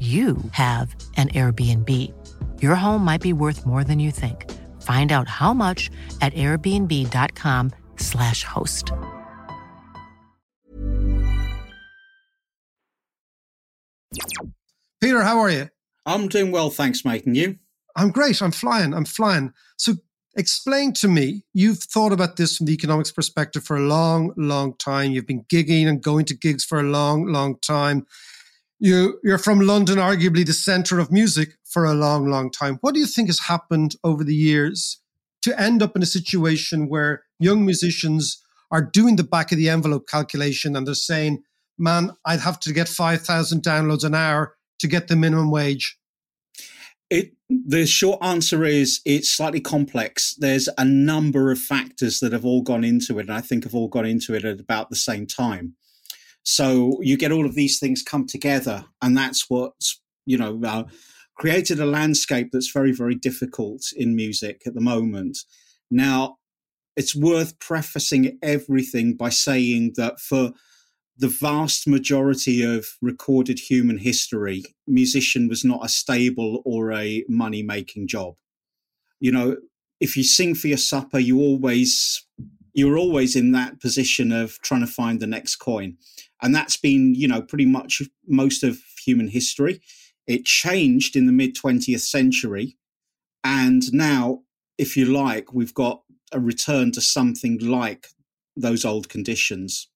you 0.00 0.38
have 0.50 0.96
an 1.16 1.28
Airbnb. 1.28 1.88
Your 2.60 2.74
home 2.74 3.04
might 3.04 3.20
be 3.20 3.32
worth 3.32 3.64
more 3.64 3.84
than 3.84 4.00
you 4.00 4.10
think. 4.10 4.50
Find 4.82 5.12
out 5.12 5.28
how 5.28 5.54
much 5.54 5.88
at 6.20 6.34
airbnb.com/slash 6.34 8.44
host. 8.44 8.90
Peter, 15.00 15.22
how 15.22 15.38
are 15.38 15.50
you? 15.50 15.68
I'm 16.06 16.28
doing 16.28 16.50
well, 16.50 16.70
thanks, 16.70 17.04
mate. 17.04 17.26
And 17.26 17.36
you? 17.36 17.58
I'm 17.96 18.10
great. 18.10 18.40
I'm 18.42 18.52
flying. 18.52 18.94
I'm 18.94 19.04
flying. 19.04 19.52
So 19.76 19.94
explain 20.36 20.92
to 20.94 21.08
me, 21.08 21.44
you've 21.52 21.78
thought 21.78 22.12
about 22.12 22.36
this 22.36 22.56
from 22.56 22.66
the 22.66 22.72
economics 22.72 23.12
perspective 23.12 23.64
for 23.64 23.76
a 23.76 23.80
long, 23.80 24.32
long 24.36 24.76
time. 24.78 25.12
You've 25.12 25.26
been 25.26 25.44
gigging 25.44 25.86
and 25.86 26.02
going 26.02 26.24
to 26.26 26.36
gigs 26.36 26.64
for 26.64 26.80
a 26.80 26.84
long, 26.84 27.26
long 27.26 27.58
time. 27.60 28.06
You, 28.84 29.20
you're 29.22 29.38
from 29.38 29.60
London, 29.60 29.98
arguably 29.98 30.44
the 30.44 30.52
center 30.52 30.98
of 30.98 31.12
music 31.12 31.50
for 31.62 31.84
a 31.84 31.94
long, 31.94 32.28
long 32.28 32.50
time. 32.50 32.78
What 32.80 32.94
do 32.94 33.00
you 33.00 33.06
think 33.06 33.28
has 33.28 33.38
happened 33.38 33.94
over 34.02 34.24
the 34.24 34.34
years 34.34 35.00
to 35.42 35.56
end 35.56 35.84
up 35.84 35.94
in 35.94 36.02
a 36.02 36.06
situation 36.06 36.88
where 36.88 37.22
young 37.38 37.64
musicians 37.64 38.42
are 38.72 38.82
doing 38.82 39.14
the 39.14 39.22
back 39.22 39.52
of 39.52 39.58
the 39.58 39.68
envelope 39.68 40.08
calculation 40.08 40.74
and 40.74 40.84
they're 40.84 40.94
saying, 40.94 41.44
man, 41.78 42.10
I'd 42.26 42.40
have 42.40 42.58
to 42.58 42.72
get 42.72 42.88
5,000 42.88 43.62
downloads 43.62 44.02
an 44.02 44.16
hour 44.16 44.56
to 44.80 44.88
get 44.88 45.06
the 45.06 45.14
minimum 45.14 45.52
wage? 45.52 45.96
It, 47.08 47.34
the 47.48 47.86
short 47.86 48.18
answer 48.20 48.64
is 48.64 49.00
it's 49.04 49.30
slightly 49.30 49.60
complex. 49.60 50.34
There's 50.34 50.68
a 50.76 50.84
number 50.84 51.52
of 51.52 51.60
factors 51.60 52.18
that 52.18 52.32
have 52.32 52.44
all 52.44 52.62
gone 52.62 52.82
into 52.82 53.20
it, 53.20 53.28
and 53.28 53.34
I 53.34 53.42
think 53.42 53.62
have 53.62 53.76
all 53.76 53.86
gone 53.86 54.06
into 54.06 54.34
it 54.34 54.44
at 54.44 54.58
about 54.58 54.90
the 54.90 54.96
same 54.96 55.28
time. 55.28 55.76
So 56.44 56.98
you 57.02 57.16
get 57.16 57.32
all 57.32 57.46
of 57.46 57.54
these 57.54 57.78
things 57.78 58.02
come 58.02 58.26
together, 58.26 58.84
and 59.00 59.16
that's 59.16 59.48
what's 59.48 60.00
you 60.26 60.38
know 60.38 60.60
uh, 60.64 60.84
created 61.36 61.80
a 61.80 61.86
landscape 61.86 62.48
that's 62.52 62.70
very 62.70 62.92
very 62.92 63.14
difficult 63.14 63.82
in 63.96 64.16
music 64.16 64.62
at 64.66 64.74
the 64.74 64.80
moment. 64.80 65.38
Now, 65.90 66.38
it's 66.96 67.14
worth 67.14 67.58
prefacing 67.58 68.38
everything 68.42 69.14
by 69.16 69.28
saying 69.28 69.94
that 69.96 70.20
for 70.20 70.52
the 71.16 71.28
vast 71.28 71.86
majority 71.86 72.62
of 72.62 72.96
recorded 73.00 73.58
human 73.58 73.98
history, 73.98 74.64
musician 74.86 75.48
was 75.48 75.64
not 75.64 75.84
a 75.84 75.88
stable 75.88 76.62
or 76.64 76.92
a 76.92 77.24
money 77.28 77.62
making 77.62 78.08
job. 78.08 78.34
You 79.20 79.32
know, 79.32 79.56
if 80.00 80.16
you 80.16 80.24
sing 80.24 80.54
for 80.54 80.68
your 80.68 80.78
supper, 80.78 81.18
you 81.18 81.40
always 81.40 82.26
you're 82.74 82.96
always 82.96 83.36
in 83.36 83.52
that 83.52 83.80
position 83.80 84.32
of 84.32 84.58
trying 84.62 84.80
to 84.80 84.86
find 84.86 85.20
the 85.20 85.26
next 85.26 85.56
coin. 85.56 85.96
And 86.42 86.54
that's 86.54 86.76
been, 86.76 87.14
you 87.14 87.28
know, 87.28 87.40
pretty 87.40 87.66
much 87.66 88.02
most 88.26 88.62
of 88.64 88.78
human 89.04 89.28
history. 89.28 89.80
It 90.26 90.44
changed 90.44 91.16
in 91.16 91.26
the 91.26 91.32
mid 91.32 91.56
20th 91.56 92.00
century. 92.00 92.76
And 93.44 93.92
now, 93.92 94.42
if 94.78 94.96
you 94.96 95.06
like, 95.06 95.52
we've 95.52 95.74
got 95.74 96.02
a 96.32 96.40
return 96.40 96.92
to 96.92 97.00
something 97.00 97.58
like 97.58 98.08
those 98.56 98.84
old 98.84 99.08
conditions. 99.08 99.88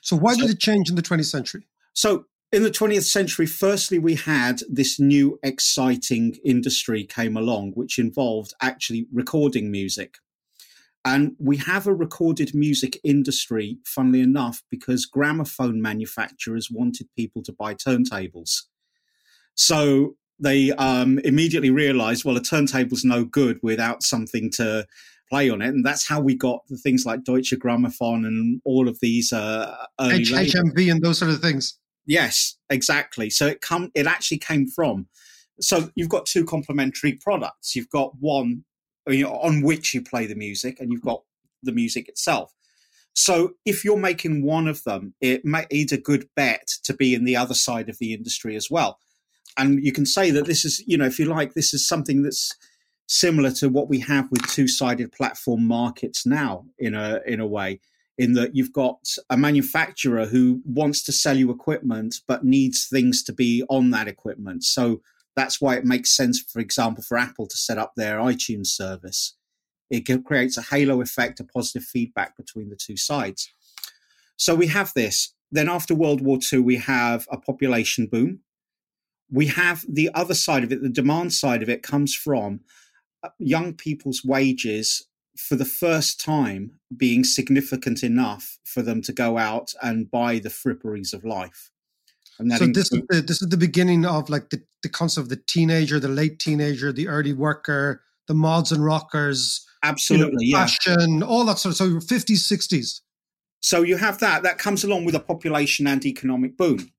So 0.00 0.16
why 0.16 0.34
so, 0.34 0.42
did 0.42 0.50
it 0.50 0.60
change 0.60 0.90
in 0.90 0.96
the 0.96 1.02
20th 1.02 1.26
century? 1.26 1.66
So 1.92 2.26
in 2.52 2.62
the 2.62 2.70
20th 2.70 3.04
century, 3.04 3.46
firstly, 3.46 3.98
we 3.98 4.14
had 4.16 4.60
this 4.68 4.98
new 4.98 5.38
exciting 5.42 6.36
industry 6.44 7.04
came 7.04 7.36
along, 7.36 7.72
which 7.72 7.98
involved 7.98 8.54
actually 8.60 9.06
recording 9.12 9.70
music. 9.70 10.16
And 11.04 11.34
we 11.38 11.56
have 11.58 11.86
a 11.86 11.94
recorded 11.94 12.54
music 12.54 12.98
industry, 13.02 13.78
funnily 13.86 14.20
enough, 14.20 14.62
because 14.70 15.06
gramophone 15.06 15.80
manufacturers 15.80 16.68
wanted 16.70 17.08
people 17.16 17.42
to 17.44 17.52
buy 17.52 17.74
turntables. 17.74 18.64
So 19.54 20.16
they 20.38 20.72
um, 20.72 21.18
immediately 21.20 21.70
realized, 21.70 22.24
well, 22.24 22.36
a 22.36 22.40
turntable's 22.40 23.04
no 23.04 23.24
good 23.24 23.58
without 23.62 24.02
something 24.02 24.50
to 24.56 24.86
play 25.30 25.48
on 25.48 25.62
it, 25.62 25.68
and 25.68 25.84
that's 25.84 26.06
how 26.06 26.20
we 26.20 26.34
got 26.34 26.60
the 26.68 26.76
things 26.76 27.06
like 27.06 27.24
Deutsche 27.24 27.54
Grammophon 27.58 28.26
and 28.26 28.60
all 28.64 28.88
of 28.88 28.98
these 29.00 29.32
uh, 29.32 29.74
early 30.00 30.22
H- 30.22 30.54
HMV 30.54 30.90
and 30.90 31.02
those 31.02 31.18
sort 31.18 31.30
of 31.30 31.40
things. 31.40 31.78
Yes, 32.06 32.56
exactly. 32.68 33.30
So 33.30 33.46
it 33.46 33.60
come 33.60 33.90
it 33.94 34.06
actually 34.06 34.38
came 34.38 34.66
from. 34.66 35.06
So 35.60 35.90
you've 35.94 36.08
got 36.08 36.26
two 36.26 36.44
complementary 36.44 37.12
products. 37.12 37.76
You've 37.76 37.90
got 37.90 38.12
one 38.18 38.64
you 39.06 39.24
know, 39.24 39.36
on 39.36 39.62
which 39.62 39.94
you 39.94 40.02
play 40.02 40.26
the 40.26 40.34
music, 40.34 40.80
and 40.80 40.90
you've 40.90 41.00
mm-hmm. 41.00 41.10
got 41.10 41.22
the 41.62 41.72
music 41.72 42.08
itself. 42.08 42.52
So 43.12 43.54
if 43.64 43.84
you're 43.84 43.98
making 43.98 44.44
one 44.44 44.68
of 44.68 44.84
them, 44.84 45.14
it 45.20 45.44
may, 45.44 45.66
it's 45.68 45.92
a 45.92 45.98
good 45.98 46.28
bet 46.36 46.68
to 46.84 46.94
be 46.94 47.14
in 47.14 47.24
the 47.24 47.36
other 47.36 47.54
side 47.54 47.88
of 47.88 47.98
the 47.98 48.14
industry 48.14 48.56
as 48.56 48.70
well. 48.70 48.98
And 49.58 49.84
you 49.84 49.92
can 49.92 50.06
say 50.06 50.30
that 50.30 50.46
this 50.46 50.64
is, 50.64 50.82
you 50.86 50.96
know, 50.96 51.06
if 51.06 51.18
you 51.18 51.26
like, 51.26 51.54
this 51.54 51.74
is 51.74 51.86
something 51.86 52.22
that's 52.22 52.54
similar 53.10 53.50
to 53.50 53.68
what 53.68 53.88
we 53.88 53.98
have 53.98 54.30
with 54.30 54.46
two-sided 54.46 55.10
platform 55.10 55.66
markets 55.66 56.24
now 56.24 56.64
in 56.78 56.94
a 56.94 57.20
in 57.26 57.40
a 57.40 57.46
way 57.46 57.80
in 58.16 58.34
that 58.34 58.54
you've 58.54 58.72
got 58.72 59.00
a 59.30 59.36
manufacturer 59.36 60.26
who 60.26 60.62
wants 60.64 61.02
to 61.02 61.10
sell 61.10 61.36
you 61.36 61.50
equipment 61.50 62.20
but 62.28 62.44
needs 62.44 62.86
things 62.86 63.24
to 63.24 63.32
be 63.32 63.64
on 63.68 63.90
that 63.90 64.06
equipment 64.06 64.62
so 64.62 65.02
that's 65.36 65.60
why 65.60 65.76
it 65.76 65.84
makes 65.84 66.16
sense 66.16 66.40
for 66.40 66.60
example 66.60 67.02
for 67.02 67.16
apple 67.16 67.46
to 67.46 67.56
set 67.56 67.78
up 67.78 67.92
their 67.96 68.18
itunes 68.18 68.68
service. 68.68 69.36
It 69.90 70.02
creates 70.24 70.56
a 70.56 70.62
halo 70.62 71.00
effect 71.00 71.40
a 71.40 71.44
positive 71.44 71.84
feedback 71.84 72.36
between 72.36 72.70
the 72.70 72.76
two 72.76 72.96
sides. 72.96 73.52
So 74.36 74.54
we 74.54 74.68
have 74.68 74.92
this. 74.94 75.34
Then 75.50 75.68
after 75.68 75.94
world 75.94 76.20
war 76.20 76.38
ii 76.52 76.58
we 76.60 76.76
have 76.76 77.26
a 77.30 77.38
population 77.38 78.06
boom. 78.06 78.40
We 79.30 79.46
have 79.46 79.84
the 79.88 80.10
other 80.14 80.34
side 80.34 80.64
of 80.64 80.72
it 80.72 80.82
the 80.82 80.88
demand 80.88 81.32
side 81.32 81.62
of 81.62 81.68
it 81.68 81.82
comes 81.82 82.14
from 82.14 82.60
uh, 83.22 83.30
young 83.38 83.74
people's 83.74 84.24
wages 84.24 85.06
for 85.36 85.56
the 85.56 85.64
first 85.64 86.20
time 86.20 86.72
being 86.96 87.24
significant 87.24 88.02
enough 88.02 88.58
for 88.64 88.82
them 88.82 89.00
to 89.02 89.12
go 89.12 89.38
out 89.38 89.72
and 89.82 90.10
buy 90.10 90.38
the 90.38 90.48
fripperies 90.48 91.14
of 91.14 91.24
life. 91.24 91.70
And 92.38 92.52
so 92.52 92.66
this 92.66 92.92
is 92.92 93.02
the, 93.08 93.20
this 93.20 93.42
is 93.42 93.48
the 93.48 93.56
beginning 93.56 94.04
of 94.04 94.28
like 94.28 94.50
the, 94.50 94.62
the 94.82 94.88
concept 94.88 95.24
of 95.24 95.28
the 95.28 95.42
teenager, 95.46 96.00
the 96.00 96.08
late 96.08 96.38
teenager, 96.38 96.92
the 96.92 97.08
early 97.08 97.32
worker, 97.32 98.02
the 98.28 98.34
mods 98.34 98.72
and 98.72 98.84
rockers, 98.84 99.66
absolutely, 99.82 100.46
you 100.46 100.52
know, 100.52 100.60
fashion, 100.60 101.18
yeah. 101.18 101.24
all 101.24 101.44
that 101.44 101.58
sort 101.58 101.72
of. 101.72 101.76
So 101.76 101.88
50s, 102.14 102.50
60s. 102.50 103.00
So 103.60 103.82
you 103.82 103.96
have 103.96 104.18
that. 104.20 104.42
That 104.42 104.58
comes 104.58 104.84
along 104.84 105.04
with 105.04 105.14
a 105.14 105.20
population 105.20 105.86
and 105.86 106.04
economic 106.04 106.56
boom. 106.56 106.90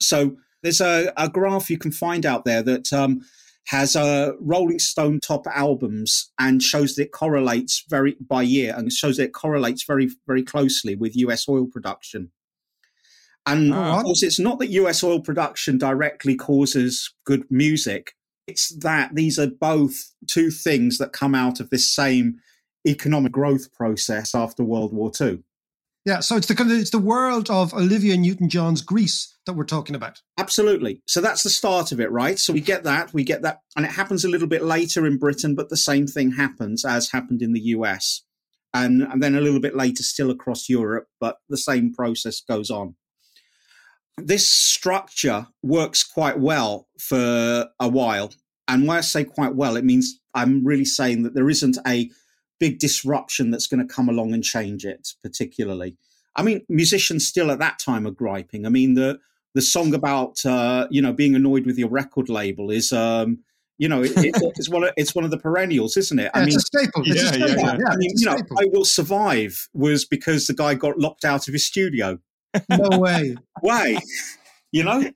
So 0.00 0.36
there's 0.62 0.80
a, 0.80 1.12
a 1.16 1.28
graph 1.28 1.70
you 1.70 1.78
can 1.78 1.92
find 1.92 2.24
out 2.24 2.44
there 2.44 2.62
that 2.62 2.92
um, 2.92 3.20
has 3.66 3.96
a 3.96 4.34
Rolling 4.40 4.78
Stone 4.78 5.20
top 5.20 5.46
albums 5.46 6.32
and 6.38 6.62
shows 6.62 6.94
that 6.94 7.04
it 7.04 7.12
correlates 7.12 7.84
very 7.88 8.16
by 8.20 8.42
year 8.42 8.74
and 8.76 8.90
shows 8.92 9.18
that 9.18 9.24
it 9.24 9.34
correlates 9.34 9.84
very, 9.84 10.10
very 10.26 10.42
closely 10.42 10.94
with 10.94 11.16
US 11.16 11.48
oil 11.48 11.66
production. 11.66 12.30
And 13.46 13.74
oh. 13.74 13.76
of 13.76 14.02
course, 14.04 14.22
it's 14.22 14.38
not 14.38 14.58
that 14.58 14.70
US 14.70 15.02
oil 15.02 15.20
production 15.20 15.78
directly 15.78 16.34
causes 16.34 17.12
good 17.24 17.44
music. 17.50 18.14
It's 18.46 18.74
that 18.80 19.14
these 19.14 19.38
are 19.38 19.46
both 19.46 20.12
two 20.26 20.50
things 20.50 20.98
that 20.98 21.12
come 21.12 21.34
out 21.34 21.60
of 21.60 21.70
this 21.70 21.94
same 21.94 22.36
economic 22.86 23.32
growth 23.32 23.72
process 23.72 24.34
after 24.34 24.62
World 24.62 24.92
War 24.92 25.10
II. 25.18 25.42
Yeah, 26.04 26.20
so 26.20 26.36
it's 26.36 26.48
the 26.48 26.54
kind 26.54 26.70
of 26.70 26.78
it's 26.78 26.90
the 26.90 26.98
world 26.98 27.48
of 27.48 27.72
Olivia 27.72 28.16
Newton-John's 28.18 28.82
Grease 28.82 29.34
that 29.46 29.54
we're 29.54 29.64
talking 29.64 29.96
about. 29.96 30.20
Absolutely. 30.38 31.00
So 31.06 31.22
that's 31.22 31.42
the 31.42 31.50
start 31.50 31.92
of 31.92 32.00
it, 32.00 32.10
right? 32.10 32.38
So 32.38 32.52
we 32.52 32.60
get 32.60 32.84
that, 32.84 33.14
we 33.14 33.24
get 33.24 33.40
that, 33.40 33.60
and 33.74 33.86
it 33.86 33.92
happens 33.92 34.22
a 34.22 34.28
little 34.28 34.46
bit 34.46 34.62
later 34.62 35.06
in 35.06 35.16
Britain, 35.16 35.54
but 35.54 35.70
the 35.70 35.78
same 35.78 36.06
thing 36.06 36.32
happens 36.32 36.84
as 36.84 37.10
happened 37.10 37.40
in 37.40 37.54
the 37.54 37.60
US, 37.60 38.22
and 38.74 39.02
and 39.02 39.22
then 39.22 39.34
a 39.34 39.40
little 39.40 39.60
bit 39.60 39.74
later 39.74 40.02
still 40.02 40.30
across 40.30 40.68
Europe, 40.68 41.06
but 41.20 41.38
the 41.48 41.56
same 41.56 41.94
process 41.94 42.42
goes 42.42 42.70
on. 42.70 42.96
This 44.16 44.48
structure 44.48 45.48
works 45.62 46.04
quite 46.04 46.38
well 46.38 46.88
for 46.98 47.68
a 47.80 47.88
while, 47.88 48.32
and 48.68 48.86
when 48.86 48.96
I 48.96 49.00
say 49.00 49.24
quite 49.24 49.54
well, 49.54 49.76
it 49.76 49.84
means 49.84 50.20
I'm 50.34 50.64
really 50.64 50.84
saying 50.84 51.22
that 51.24 51.34
there 51.34 51.50
isn't 51.50 51.78
a 51.86 52.10
big 52.60 52.78
disruption 52.78 53.50
that's 53.50 53.66
going 53.66 53.86
to 53.86 53.94
come 53.94 54.08
along 54.08 54.32
and 54.32 54.42
change 54.42 54.84
it, 54.84 55.14
particularly. 55.22 55.96
I 56.36 56.42
mean, 56.42 56.64
musicians 56.68 57.26
still 57.26 57.50
at 57.50 57.58
that 57.58 57.78
time 57.78 58.06
are 58.06 58.12
griping. 58.12 58.66
I 58.66 58.68
mean, 58.68 58.94
the 58.94 59.18
the 59.54 59.62
song 59.62 59.94
about 59.94 60.44
uh, 60.44 60.86
you 60.90 61.00
know 61.00 61.12
being 61.12 61.34
annoyed 61.34 61.66
with 61.66 61.78
your 61.78 61.88
record 61.88 62.28
label 62.28 62.70
is 62.70 62.92
um, 62.92 63.38
you 63.78 63.88
know 63.88 64.02
it, 64.02 64.12
it, 64.16 64.34
it's 64.56 64.68
one 64.68 64.84
of 64.84 64.90
it's 64.96 65.14
one 65.14 65.24
of 65.24 65.30
the 65.30 65.38
perennials, 65.38 65.96
isn't 65.96 66.18
it? 66.18 66.24
Yeah, 66.24 66.30
I 66.34 66.40
mean, 66.40 66.48
it's 66.48 66.56
a 66.56 66.60
staple. 66.60 67.02
It's 67.04 67.22
yeah, 67.22 67.30
a 67.30 67.34
staple. 67.34 67.48
Yeah, 67.48 67.76
yeah. 67.78 67.92
I 67.92 67.96
mean, 67.96 68.10
you 68.14 68.26
know, 68.26 68.36
I 68.58 68.64
will 68.72 68.84
survive 68.84 69.68
was 69.72 70.04
because 70.04 70.46
the 70.46 70.54
guy 70.54 70.74
got 70.74 70.98
locked 70.98 71.24
out 71.24 71.48
of 71.48 71.52
his 71.52 71.66
studio. 71.66 72.18
No 72.68 72.98
way. 72.98 73.36
Why? 73.60 73.98
You 74.72 74.84
know. 74.84 75.10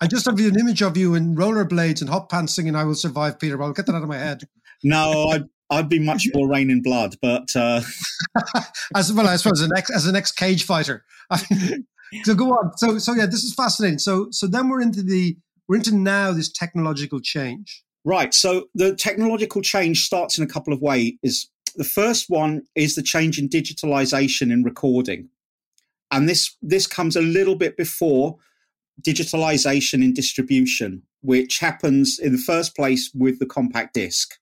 I 0.00 0.08
just 0.08 0.26
have 0.26 0.38
an 0.38 0.58
image 0.58 0.82
of 0.82 0.96
you 0.96 1.14
in 1.14 1.36
rollerblades 1.36 2.00
and 2.00 2.10
hot 2.10 2.28
pants 2.28 2.54
singing 2.54 2.74
"I 2.74 2.84
Will 2.84 2.94
Survive," 2.94 3.38
Peter. 3.38 3.56
But 3.56 3.64
I'll 3.64 3.72
get 3.72 3.86
that 3.86 3.94
out 3.94 4.02
of 4.02 4.08
my 4.08 4.18
head. 4.18 4.42
No, 4.82 5.28
I'd, 5.28 5.44
I'd 5.70 5.88
be 5.88 5.98
much 5.98 6.26
more 6.34 6.48
Raining 6.48 6.82
Blood, 6.82 7.16
but 7.22 7.54
uh... 7.54 7.80
as 8.96 9.12
well, 9.12 9.28
I 9.28 9.36
suppose 9.36 9.60
as 9.60 9.68
an 9.68 9.76
ex 9.76 9.90
as 9.90 10.06
an 10.06 10.16
ex 10.16 10.32
cage 10.32 10.64
fighter. 10.64 11.04
so 12.24 12.34
go 12.34 12.50
on. 12.50 12.76
So 12.76 12.98
so 12.98 13.14
yeah, 13.14 13.26
this 13.26 13.44
is 13.44 13.54
fascinating. 13.54 13.98
So 13.98 14.28
so 14.30 14.46
then 14.46 14.68
we're 14.68 14.80
into 14.80 15.02
the 15.02 15.36
we're 15.68 15.76
into 15.76 15.94
now 15.94 16.32
this 16.32 16.50
technological 16.50 17.20
change. 17.20 17.84
Right. 18.04 18.32
So 18.32 18.66
the 18.74 18.94
technological 18.94 19.62
change 19.62 20.04
starts 20.04 20.38
in 20.38 20.44
a 20.44 20.48
couple 20.48 20.72
of 20.72 20.80
ways. 20.80 21.50
The 21.76 21.84
first 21.84 22.26
one 22.28 22.62
is 22.74 22.94
the 22.94 23.02
change 23.02 23.38
in 23.38 23.48
digitalization 23.48 24.50
in 24.50 24.64
recording, 24.64 25.28
and 26.10 26.28
this 26.28 26.56
this 26.62 26.86
comes 26.86 27.16
a 27.16 27.22
little 27.22 27.56
bit 27.56 27.76
before 27.76 28.36
digitalization 29.06 30.02
in 30.02 30.12
distribution, 30.12 31.02
which 31.20 31.58
happens 31.58 32.18
in 32.18 32.32
the 32.32 32.38
first 32.38 32.74
place 32.74 33.10
with 33.14 33.38
the 33.38 33.46
compact 33.46 33.94
disc. 33.94 34.34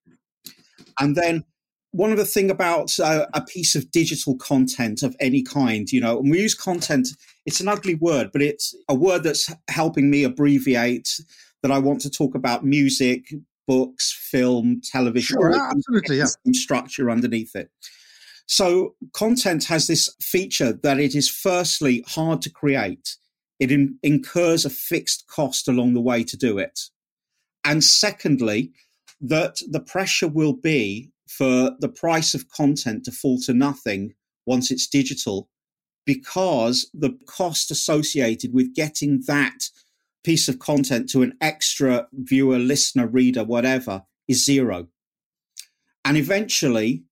And 0.99 1.15
then 1.15 1.45
one 1.91 2.11
of 2.11 2.19
the 2.19 2.25
thing 2.25 2.51
about 2.51 2.99
uh, 2.99 3.27
a 3.33 3.41
piece 3.43 3.75
of 3.75 3.91
digital 3.91 4.37
content 4.37 5.03
of 5.03 5.17
any 5.21 5.43
kind, 5.43 5.91
you 5.91 6.01
know, 6.01 6.19
and 6.19 6.31
we 6.31 6.41
use 6.41 6.55
content, 6.55 7.09
it's 7.47 7.61
an 7.61 7.69
ugly 7.69 7.95
word, 7.95 8.31
but 8.33 8.43
it's 8.43 8.75
a 8.89 8.95
word 8.95 9.23
that's 9.23 9.53
helping 9.69 10.11
me 10.11 10.25
abbreviate 10.25 11.09
that 11.63 11.73
I 11.73 11.79
want 11.79 12.01
to 12.03 12.11
talk 12.11 12.35
about 12.35 12.65
music, 12.65 13.33
books, 13.67 14.13
film, 14.31 14.81
television, 14.85 15.37
Sure, 15.41 15.55
absolutely, 15.55 16.19
yeah. 16.19 16.27
some 16.27 16.55
structure 16.55 17.11
underneath 17.11 17.57
it. 17.57 17.71
So 18.47 18.95
content 19.13 19.65
has 19.65 19.87
this 19.87 20.15
feature 20.21 20.73
that 20.73 21.01
it 21.01 21.15
is 21.15 21.29
firstly 21.29 22.05
hard 22.07 22.41
to 22.43 22.51
create. 22.51 23.17
It 23.59 23.73
in, 23.73 23.99
incurs 24.03 24.65
a 24.65 24.71
fixed 24.71 25.27
cost 25.27 25.67
along 25.69 25.95
the 25.95 26.01
way 26.01 26.23
to 26.25 26.37
do 26.37 26.59
it. 26.59 26.81
And 27.65 27.83
secondly, 27.83 28.73
that 29.21 29.59
the 29.69 29.81
pressure 29.81 30.29
will 30.29 30.53
be 30.53 31.11
for 31.29 31.73
the 31.81 31.89
price 31.89 32.35
of 32.35 32.49
content 32.49 33.05
to 33.05 33.13
fall 33.13 33.41
to 33.41 33.53
nothing 33.53 34.15
once 34.45 34.71
it's 34.71 34.87
digital 34.87 35.49
because 36.05 36.89
the 36.95 37.19
cost 37.27 37.71
associated 37.71 38.55
with 38.55 38.75
getting 38.75 39.23
that 39.27 39.69
piece 40.23 40.49
of 40.49 40.61
content 40.61 41.09
to 41.11 41.23
an 41.23 41.37
extra 41.41 42.07
viewer, 42.13 42.59
listener, 42.59 43.07
reader, 43.07 43.43
whatever 43.43 44.03
is 44.29 44.45
zero. 44.45 44.87
And 46.05 46.17
eventually, 46.17 47.03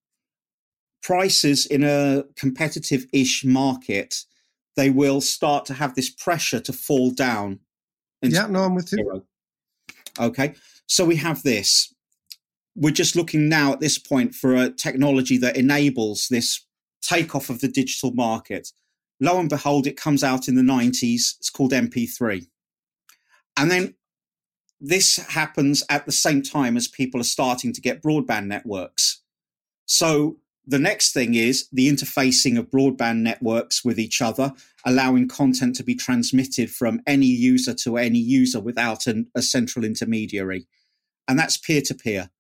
prices 1.05 1.67
in 1.67 1.85
a 1.85 2.25
competitive 2.35 3.07
ish 3.13 3.45
market, 3.45 4.25
they 4.75 4.91
will 4.91 5.21
start 5.21 5.67
to 5.67 5.75
have 5.75 5.95
this 5.95 6.11
pressure 6.11 6.59
to 6.59 6.73
fall 6.73 7.11
down. 7.11 7.61
Yeah, 8.23 8.47
no, 8.47 8.65
I'm 8.65 8.75
with 8.75 8.91
you. 8.93 9.25
Okay. 10.19 10.55
So 10.87 11.05
we 11.05 11.17
have 11.17 11.43
this. 11.43 11.95
We're 12.75 12.91
just 12.91 13.15
looking 13.15 13.49
now 13.49 13.73
at 13.73 13.81
this 13.81 13.99
point 13.99 14.35
for 14.35 14.55
a 14.55 14.71
technology 14.71 15.37
that 15.39 15.57
enables 15.57 16.29
this 16.29 16.65
takeoff 17.03 17.51
of 17.51 17.61
the 17.61 17.69
digital 17.69 18.13
market. 18.13 18.73
Lo 19.21 19.39
and 19.39 19.49
behold, 19.49 19.87
it 19.87 19.97
comes 19.97 20.25
out 20.25 20.49
in 20.49 20.57
the 20.57 20.63
90s. 20.63 21.37
It's 21.39 21.51
called 21.51 21.73
MP3. 21.73 22.47
And 23.57 23.71
then 23.71 23.95
this 24.81 25.17
happens 25.17 25.85
at 25.89 26.07
the 26.07 26.13
same 26.13 26.43
time 26.43 26.77
as 26.77 26.89
people 26.89 27.21
are 27.21 27.25
starting 27.25 27.73
to 27.75 27.81
get 27.81 28.03
broadband 28.03 28.47
networks. 28.47 29.23
So 29.87 30.39
the 30.67 30.79
next 30.79 31.13
thing 31.13 31.35
is 31.35 31.69
the 31.73 31.91
interfacing 31.91 32.59
of 32.59 32.71
broadband 32.71 33.19
networks 33.19 33.85
with 33.85 33.99
each 33.99 34.23
other, 34.23 34.53
allowing 34.85 35.29
content 35.29 35.77
to 35.77 35.85
be 35.85 35.95
transmitted 35.95 36.71
from 36.71 37.01
any 37.07 37.27
user 37.27 37.75
to 37.75 37.97
any 37.97 38.19
user 38.19 38.61
without 38.61 39.07
an, 39.07 39.27
a 39.35 39.43
central 39.43 39.85
intermediary. 39.85 40.67
And 41.29 41.39
that's 41.39 41.57
peer 41.57 41.83
to 41.83 41.95
peer. 41.95 42.31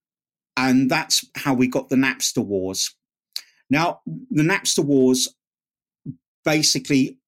And 0.56 0.90
that's 0.90 1.24
how 1.36 1.54
we 1.54 1.66
got 1.66 1.88
the 1.88 1.96
Napster 1.96 2.44
wars. 2.44 2.94
Now, 3.68 4.00
the 4.06 4.42
Napster 4.42 4.84
wars 4.84 5.28
basically 6.44 7.18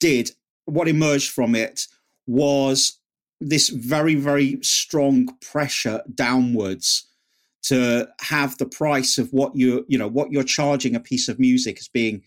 did 0.00 0.32
what 0.66 0.88
emerged 0.88 1.30
from 1.30 1.54
it 1.54 1.86
was 2.26 2.98
this 3.40 3.70
very, 3.70 4.14
very 4.14 4.58
strong 4.62 5.28
pressure 5.40 6.02
downwards 6.14 7.08
to 7.62 8.08
have 8.20 8.58
the 8.58 8.66
price 8.66 9.18
of 9.18 9.28
what 9.32 9.54
you 9.54 9.84
you 9.88 9.96
know 9.96 10.08
what 10.08 10.32
you're 10.32 10.42
charging 10.42 10.94
a 10.94 11.00
piece 11.00 11.28
of 11.28 11.38
music 11.38 11.78
as 11.78 11.88
being 11.88 12.22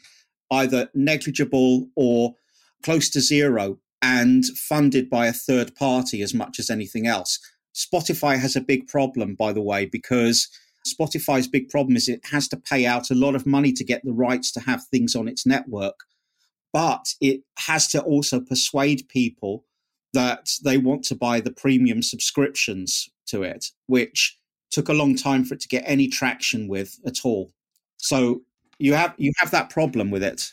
either 0.52 0.90
negligible 0.94 1.88
or 1.96 2.36
close 2.84 3.10
to 3.10 3.20
zero 3.20 3.80
and 4.02 4.46
funded 4.46 5.10
by 5.10 5.26
a 5.28 5.34
third 5.34 5.74
party 5.76 6.22
as 6.22 6.34
much 6.34 6.60
as 6.60 6.70
anything 6.70 7.08
else. 7.08 7.40
Spotify 7.76 8.38
has 8.38 8.56
a 8.56 8.62
big 8.62 8.88
problem, 8.88 9.36
by 9.36 9.52
the 9.52 9.62
way, 9.62 9.86
because 9.86 10.48
Spotify's 10.88 11.48
big 11.48 11.70
problem 11.70 11.96
is 11.96 12.08
it 12.08 12.22
has 12.32 12.48
to 12.50 12.58
pay 12.58 12.86
out 12.86 13.10
a 13.10 13.16
lot 13.16 13.36
of 13.36 13.46
money 13.46 13.74
to 13.74 13.84
get 13.84 14.02
the 14.04 14.14
rights 14.14 14.52
to 14.54 14.60
have 14.62 14.86
things 14.86 15.16
on 15.16 15.28
its 15.28 15.46
network. 15.46 16.02
But 16.72 17.16
it 17.20 17.42
has 17.58 17.88
to 17.90 18.02
also 18.02 18.40
persuade 18.40 19.10
people 19.10 19.66
that 20.14 20.50
they 20.64 20.78
want 20.78 21.04
to 21.06 21.16
buy 21.16 21.40
the 21.40 21.52
premium 21.52 22.02
subscriptions 22.04 23.10
to 23.28 23.44
it, 23.44 23.68
which 23.88 24.38
took 24.76 24.90
a 24.90 24.94
long 24.94 25.16
time 25.16 25.46
for 25.46 25.54
it 25.54 25.62
to 25.62 25.70
get 25.70 25.84
any 25.86 26.08
traction 26.10 26.68
with 26.68 27.00
at 27.06 27.20
all. 27.24 27.54
So 27.98 28.42
you 28.78 28.94
have 28.94 29.14
you 29.18 29.32
have 29.40 29.52
that 29.52 29.70
problem 29.70 30.12
with 30.12 30.22
it. 30.22 30.52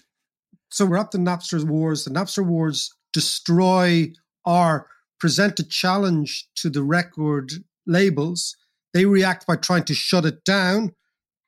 So 0.71 0.87
we're 0.87 0.97
at 0.99 1.11
the 1.11 1.19
Napster 1.19 1.63
wars. 1.65 2.05
The 2.05 2.11
Napster 2.13 2.47
wars 2.47 2.95
destroy 3.13 4.13
or 4.45 4.87
present 5.19 5.59
a 5.59 5.65
challenge 5.65 6.47
to 6.57 6.71
the 6.71 6.85
record 6.85 7.53
labels. 7.85 8.57
They 8.95 9.07
react 9.07 9.47
by 9.47 9.57
trying 9.57 9.85
to 9.85 9.95
shut 9.95 10.25
it 10.25 10.45
down. 10.45 10.93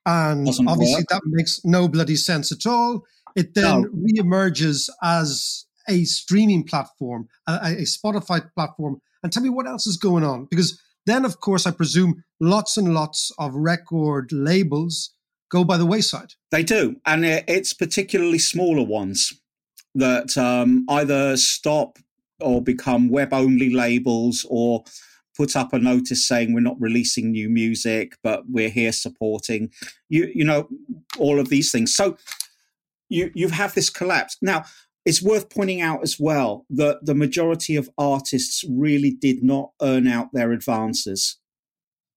And 0.05 0.45
Doesn't 0.45 0.67
obviously, 0.67 1.01
work. 1.01 1.07
that 1.09 1.21
makes 1.25 1.61
no 1.63 1.87
bloody 1.87 2.17
sense 2.17 2.51
at 2.51 2.65
all. 2.67 3.05
It 3.35 3.53
then 3.55 3.81
No. 3.81 3.89
reemerges 3.89 4.89
as 5.01 5.65
a 5.87 6.03
streaming 6.03 6.63
platform, 6.63 7.27
a, 7.47 7.53
a 7.63 7.85
Spotify 7.85 8.51
platform. 8.53 9.01
And 9.23 9.31
tell 9.31 9.41
me 9.43 9.49
what 9.49 9.65
else 9.65 9.87
is 9.87 9.97
going 9.97 10.23
on. 10.23 10.45
Because 10.51 10.79
then, 11.05 11.25
of 11.25 11.39
course, 11.39 11.67
I 11.67 11.71
presume 11.71 12.23
lots 12.39 12.77
and 12.77 12.93
lots 12.93 13.31
of 13.37 13.53
record 13.53 14.31
labels 14.31 15.11
go 15.49 15.63
by 15.63 15.77
the 15.77 15.85
wayside. 15.85 16.33
They 16.51 16.63
do, 16.63 16.95
and 17.05 17.25
it's 17.25 17.73
particularly 17.73 18.39
smaller 18.39 18.83
ones 18.83 19.33
that 19.93 20.37
um, 20.37 20.85
either 20.89 21.37
stop 21.37 21.97
or 22.41 22.61
become 22.61 23.09
web 23.09 23.33
only 23.33 23.73
labels 23.73 24.45
or 24.49 24.83
put 25.37 25.55
up 25.55 25.73
a 25.73 25.79
notice 25.79 26.27
saying 26.27 26.53
we're 26.53 26.59
not 26.59 26.79
releasing 26.79 27.31
new 27.31 27.49
music, 27.49 28.17
but 28.23 28.43
we're 28.49 28.69
here 28.69 28.91
supporting 28.91 29.71
you. 30.09 30.31
You 30.33 30.45
know 30.45 30.67
all 31.17 31.39
of 31.39 31.49
these 31.49 31.71
things. 31.71 31.95
So 31.95 32.17
you 33.09 33.31
you 33.33 33.49
have 33.49 33.73
this 33.73 33.89
collapse 33.89 34.37
now. 34.41 34.65
It's 35.05 35.21
worth 35.21 35.49
pointing 35.49 35.81
out 35.81 36.01
as 36.01 36.17
well 36.19 36.65
that 36.71 37.05
the 37.05 37.13
majority 37.15 37.75
of 37.75 37.89
artists 37.97 38.63
really 38.69 39.11
did 39.11 39.43
not 39.43 39.71
earn 39.81 40.07
out 40.07 40.29
their 40.33 40.51
advances. 40.51 41.37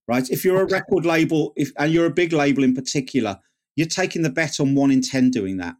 Right? 0.06 0.28
If 0.30 0.42
you're 0.42 0.62
a 0.62 0.66
record 0.66 1.04
label, 1.04 1.52
if 1.54 1.70
and 1.78 1.92
you're 1.92 2.06
a 2.06 2.10
big 2.10 2.32
label 2.32 2.64
in 2.64 2.74
particular, 2.74 3.40
you're 3.76 3.86
taking 3.86 4.22
the 4.22 4.30
bet 4.30 4.58
on 4.58 4.74
one 4.74 4.90
in 4.90 5.02
10 5.02 5.30
doing 5.30 5.58
that. 5.58 5.76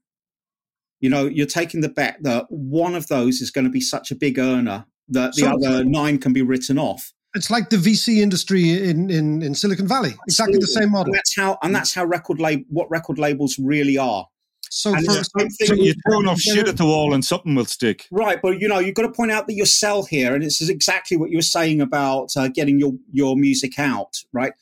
You 1.01 1.09
know, 1.09 1.27
you're 1.27 1.47
taking 1.47 1.81
the 1.81 1.88
bet 1.88 2.18
that 2.23 2.47
one 2.51 2.94
of 2.94 3.07
those 3.07 3.40
is 3.40 3.51
going 3.51 3.64
to 3.64 3.71
be 3.71 3.81
such 3.81 4.11
a 4.11 4.14
big 4.14 4.38
earner 4.38 4.85
that 5.09 5.35
the 5.35 5.42
So- 5.42 5.55
other 5.55 5.85
nine 5.85 6.18
can 6.18 6.33
be 6.33 6.42
written 6.42 6.79
off. 6.79 7.12
It's 7.35 7.51
like 7.51 7.71
the 7.71 7.77
VC 7.77 8.18
industry 8.21 8.71
in, 8.71 9.11
in, 9.11 9.42
in 9.42 9.55
Silicon 9.55 9.87
Valley. 9.87 10.14
Exactly 10.27 10.59
the 10.59 10.66
same 10.66 10.90
model. 10.90 11.12
And 11.12 11.14
that's 11.14 11.37
how, 11.37 11.59
and 11.62 11.75
that's 11.75 11.94
how 11.94 12.05
record 12.05 12.40
lab, 12.40 12.61
what 12.68 12.90
record 12.90 13.18
labels 13.18 13.59
really 13.59 13.99
are. 13.99 14.27
So 14.71 14.95
And 14.95 15.05
for, 15.05 15.13
the 15.13 15.25
same 15.39 15.49
thing 15.51 15.67
So 15.69 15.75
you're 15.75 15.95
throwing 16.07 16.29
off 16.29 16.41
shit 16.41 16.69
at 16.69 16.77
the 16.77 16.85
wall 16.85 17.15
and 17.15 17.25
something 17.25 17.55
will 17.55 17.65
stick. 17.65 18.07
Right, 18.11 18.39
but 18.43 18.61
you 18.61 18.69
know, 18.69 18.79
you've 18.79 18.95
got 18.95 19.03
to 19.03 19.13
point 19.13 19.33
out 19.33 19.47
that 19.47 19.55
your 19.55 19.67
sell 19.67 20.05
here, 20.05 20.35
and 20.35 20.43
this 20.43 20.61
is 20.61 20.69
exactly 20.69 21.17
what 21.17 21.31
you 21.31 21.39
were 21.39 21.43
saying 21.43 21.81
about 21.81 22.37
uh, 22.37 22.49
getting 22.49 22.79
your 22.79 22.93
your 23.13 23.37
music 23.37 23.79
out. 23.79 24.17
Right, 24.33 24.53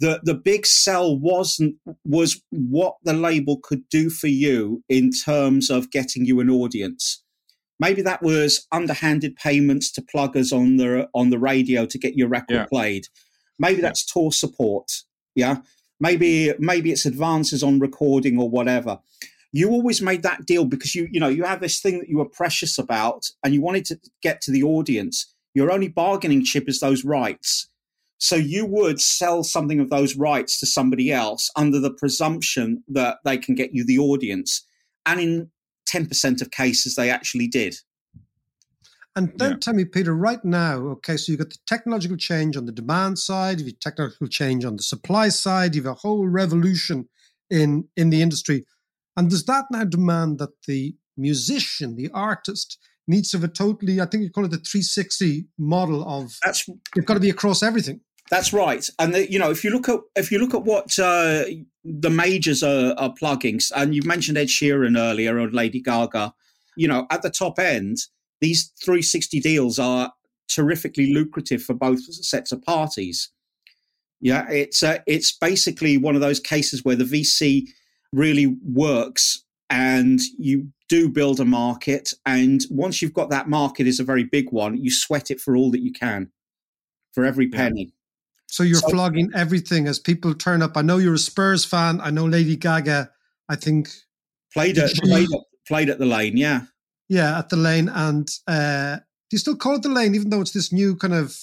the 0.00 0.20
the 0.24 0.34
big 0.34 0.66
sell 0.66 1.16
wasn't 1.18 1.76
was 2.04 2.42
what 2.50 2.96
the 3.04 3.12
label 3.12 3.58
could 3.62 3.88
do 3.88 4.10
for 4.10 4.28
you 4.28 4.82
in 4.88 5.10
terms 5.10 5.70
of 5.70 5.90
getting 5.90 6.24
you 6.24 6.40
an 6.40 6.50
audience. 6.50 7.22
Maybe 7.78 8.02
that 8.02 8.22
was 8.22 8.66
underhanded 8.72 9.36
payments 9.36 9.90
to 9.92 10.02
pluggers 10.02 10.52
on 10.52 10.76
the 10.76 11.08
on 11.14 11.30
the 11.30 11.38
radio 11.38 11.86
to 11.86 11.98
get 11.98 12.16
your 12.16 12.28
record 12.28 12.54
Yeah. 12.54 12.66
played. 12.66 13.06
Maybe 13.58 13.80
that's 13.80 14.04
tour 14.04 14.32
support. 14.32 14.90
Yeah, 15.34 15.58
maybe 16.00 16.52
maybe 16.58 16.90
it's 16.90 17.06
advances 17.06 17.62
on 17.62 17.78
recording 17.78 18.38
or 18.38 18.48
whatever 18.48 18.98
you 19.52 19.70
always 19.70 20.00
made 20.00 20.22
that 20.22 20.46
deal 20.46 20.64
because 20.64 20.94
you 20.94 21.08
you 21.10 21.20
know 21.20 21.28
you 21.28 21.44
have 21.44 21.60
this 21.60 21.80
thing 21.80 21.98
that 21.98 22.08
you 22.08 22.18
were 22.18 22.28
precious 22.28 22.78
about 22.78 23.26
and 23.44 23.54
you 23.54 23.60
wanted 23.60 23.84
to 23.84 23.98
get 24.22 24.40
to 24.40 24.50
the 24.50 24.62
audience 24.62 25.34
your 25.54 25.70
only 25.70 25.88
bargaining 25.88 26.44
chip 26.44 26.68
is 26.68 26.80
those 26.80 27.04
rights 27.04 27.68
so 28.18 28.36
you 28.36 28.66
would 28.66 29.00
sell 29.00 29.42
something 29.42 29.80
of 29.80 29.88
those 29.88 30.14
rights 30.16 30.60
to 30.60 30.66
somebody 30.66 31.10
else 31.10 31.50
under 31.56 31.80
the 31.80 31.92
presumption 31.92 32.82
that 32.86 33.18
they 33.24 33.38
can 33.38 33.54
get 33.54 33.74
you 33.74 33.84
the 33.84 33.98
audience 33.98 34.64
and 35.06 35.20
in 35.20 35.50
10% 35.88 36.42
of 36.42 36.50
cases 36.50 36.94
they 36.94 37.10
actually 37.10 37.48
did 37.48 37.76
And 39.16 39.32
then 39.36 39.52
Yeah. 39.52 39.56
tell 39.58 39.74
me, 39.74 39.84
Peter, 39.84 40.14
right 40.14 40.42
now, 40.44 40.78
okay, 40.94 41.16
so 41.16 41.32
you've 41.32 41.40
got 41.40 41.50
the 41.50 41.58
technological 41.66 42.16
change 42.16 42.56
on 42.56 42.66
the 42.66 42.72
demand 42.72 43.18
side, 43.18 43.58
you've 43.58 43.72
got 43.72 43.80
technological 43.80 44.28
change 44.28 44.64
on 44.64 44.76
the 44.76 44.84
supply 44.84 45.28
side, 45.30 45.74
you've 45.74 45.86
a 45.86 45.94
whole 45.94 46.28
revolution 46.28 47.08
in 47.50 47.88
in 47.96 48.10
the 48.10 48.22
industry. 48.22 48.64
And 49.16 49.30
does 49.30 49.44
that 49.46 49.66
now 49.70 49.84
demand 49.84 50.38
that 50.38 50.50
the 50.66 50.94
musician, 51.16 51.96
the 51.96 52.10
artist, 52.12 52.78
needs 53.06 53.30
to 53.30 53.38
have 53.38 53.44
a 53.44 53.48
totally, 53.48 54.00
I 54.00 54.06
think 54.06 54.22
you 54.22 54.30
call 54.30 54.44
it 54.44 54.50
the 54.50 54.58
360 54.58 55.46
model 55.58 56.08
of 56.08 56.32
that's 56.44 56.68
you've 56.94 57.04
got 57.04 57.14
to 57.14 57.20
be 57.20 57.30
across 57.30 57.62
everything. 57.62 58.00
That's 58.30 58.52
right, 58.52 58.86
and 59.00 59.12
the, 59.12 59.30
you 59.30 59.40
know 59.40 59.50
if 59.50 59.64
you 59.64 59.70
look 59.70 59.88
at 59.88 59.98
if 60.14 60.30
you 60.30 60.38
look 60.38 60.54
at 60.54 60.62
what 60.62 60.96
uh, 61.00 61.44
the 61.84 62.10
majors 62.10 62.62
are, 62.62 62.94
are 62.96 63.12
plugging, 63.12 63.58
and 63.74 63.92
you 63.92 64.02
mentioned 64.04 64.38
Ed 64.38 64.46
Sheeran 64.46 64.96
earlier 64.96 65.36
or 65.36 65.50
Lady 65.50 65.80
Gaga, 65.80 66.32
you 66.76 66.86
know 66.86 67.06
at 67.10 67.22
the 67.22 67.30
top 67.30 67.58
end, 67.58 67.96
these 68.40 68.72
360 68.84 69.40
deals 69.40 69.80
are 69.80 70.12
terrifically 70.48 71.12
lucrative 71.12 71.62
for 71.62 71.74
both 71.74 72.02
sets 72.02 72.52
of 72.52 72.62
parties. 72.62 73.30
Yeah, 74.20 74.48
it's 74.48 74.82
uh, 74.84 74.98
it's 75.08 75.36
basically 75.36 75.96
one 75.96 76.14
of 76.14 76.20
those 76.20 76.38
cases 76.38 76.84
where 76.84 76.96
the 76.96 77.04
VC 77.04 77.66
really 78.12 78.56
works 78.64 79.44
and 79.68 80.20
you 80.38 80.68
do 80.88 81.08
build 81.08 81.38
a 81.38 81.44
market. 81.44 82.12
And 82.26 82.60
once 82.70 83.00
you've 83.00 83.14
got 83.14 83.30
that 83.30 83.48
market 83.48 83.86
is 83.86 84.00
a 84.00 84.04
very 84.04 84.24
big 84.24 84.50
one 84.50 84.76
you 84.76 84.90
sweat 84.90 85.30
it 85.30 85.40
for 85.40 85.56
all 85.56 85.70
that 85.70 85.80
you 85.80 85.92
can 85.92 86.30
for 87.12 87.24
every 87.24 87.48
penny. 87.48 87.92
So 88.46 88.64
you're 88.64 88.80
so, 88.80 88.88
flogging 88.88 89.30
everything 89.34 89.86
as 89.86 90.00
people 90.00 90.34
turn 90.34 90.60
up. 90.60 90.76
I 90.76 90.82
know 90.82 90.98
you're 90.98 91.14
a 91.14 91.18
spurs 91.18 91.64
fan. 91.64 92.00
I 92.00 92.10
know 92.10 92.24
lady 92.24 92.56
gaga 92.56 93.10
i 93.50 93.56
think 93.56 93.88
played 94.54 94.78
at 94.78 94.94
played, 94.94 95.28
played 95.66 95.90
at 95.90 95.98
the 95.98 96.06
lane 96.06 96.36
yeah. 96.36 96.62
Yeah 97.08 97.38
at 97.38 97.50
the 97.50 97.56
lane 97.56 97.88
and 97.88 98.28
uh 98.46 98.96
do 98.96 99.34
you 99.34 99.38
still 99.38 99.56
call 99.56 99.74
it 99.74 99.82
the 99.82 99.88
lane 99.88 100.14
even 100.14 100.30
though 100.30 100.40
it's 100.40 100.52
this 100.52 100.72
new 100.72 100.96
kind 100.96 101.12
of 101.12 101.36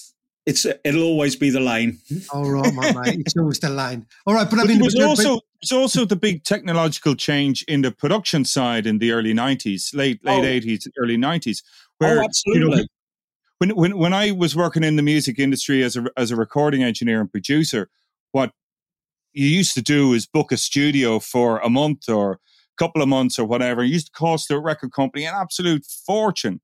it's 0.47 0.65
it'll 0.85 1.03
always 1.03 1.35
be 1.35 1.49
the 1.49 1.59
line. 1.59 1.99
All 2.33 2.47
oh, 2.47 2.49
right, 2.49 2.73
my 2.73 2.93
mate. 2.93 3.19
It's 3.19 3.35
always 3.37 3.59
the 3.59 3.69
line. 3.69 4.07
All 4.25 4.33
right, 4.33 4.49
but 4.49 4.59
I 4.59 4.63
mean, 4.63 4.79
it 4.79 4.83
was 4.83 4.95
also 4.95 5.41
it's 5.61 5.73
also 5.73 6.05
the 6.05 6.15
big 6.15 6.45
technological 6.45 7.15
change 7.15 7.63
in 7.67 7.81
the 7.81 7.91
production 7.91 8.45
side 8.45 8.87
in 8.87 8.99
the 8.99 9.11
early 9.11 9.33
nineties, 9.33 9.91
late 9.93 10.23
late 10.23 10.39
oh. 10.39 10.45
eighties, 10.45 10.87
oh. 10.87 11.03
early 11.03 11.17
nineties. 11.17 11.61
Oh, 12.01 12.07
where, 12.07 12.19
oh, 12.21 12.23
absolutely. 12.23 12.77
You 12.77 12.83
know, 12.83 12.85
when 13.59 13.75
when 13.75 13.97
when 13.97 14.13
I 14.13 14.31
was 14.31 14.55
working 14.55 14.85
in 14.85 14.95
the 14.95 15.03
music 15.03 15.37
industry 15.37 15.83
as 15.83 15.97
a 15.97 16.05
as 16.15 16.31
a 16.31 16.37
recording 16.37 16.81
engineer 16.81 17.19
and 17.19 17.29
producer, 17.29 17.89
what 18.31 18.53
you 19.33 19.47
used 19.47 19.73
to 19.73 19.81
do 19.81 20.13
is 20.13 20.25
book 20.25 20.53
a 20.53 20.57
studio 20.57 21.19
for 21.19 21.59
a 21.59 21.69
month 21.69 22.07
or 22.07 22.31
a 22.31 22.37
couple 22.77 23.01
of 23.01 23.09
months 23.09 23.37
or 23.37 23.45
whatever. 23.45 23.83
It 23.83 23.87
used 23.87 24.07
to 24.07 24.13
cost 24.13 24.47
the 24.47 24.59
record 24.59 24.93
company 24.93 25.25
an 25.25 25.35
absolute 25.35 25.85
fortune, 25.85 26.61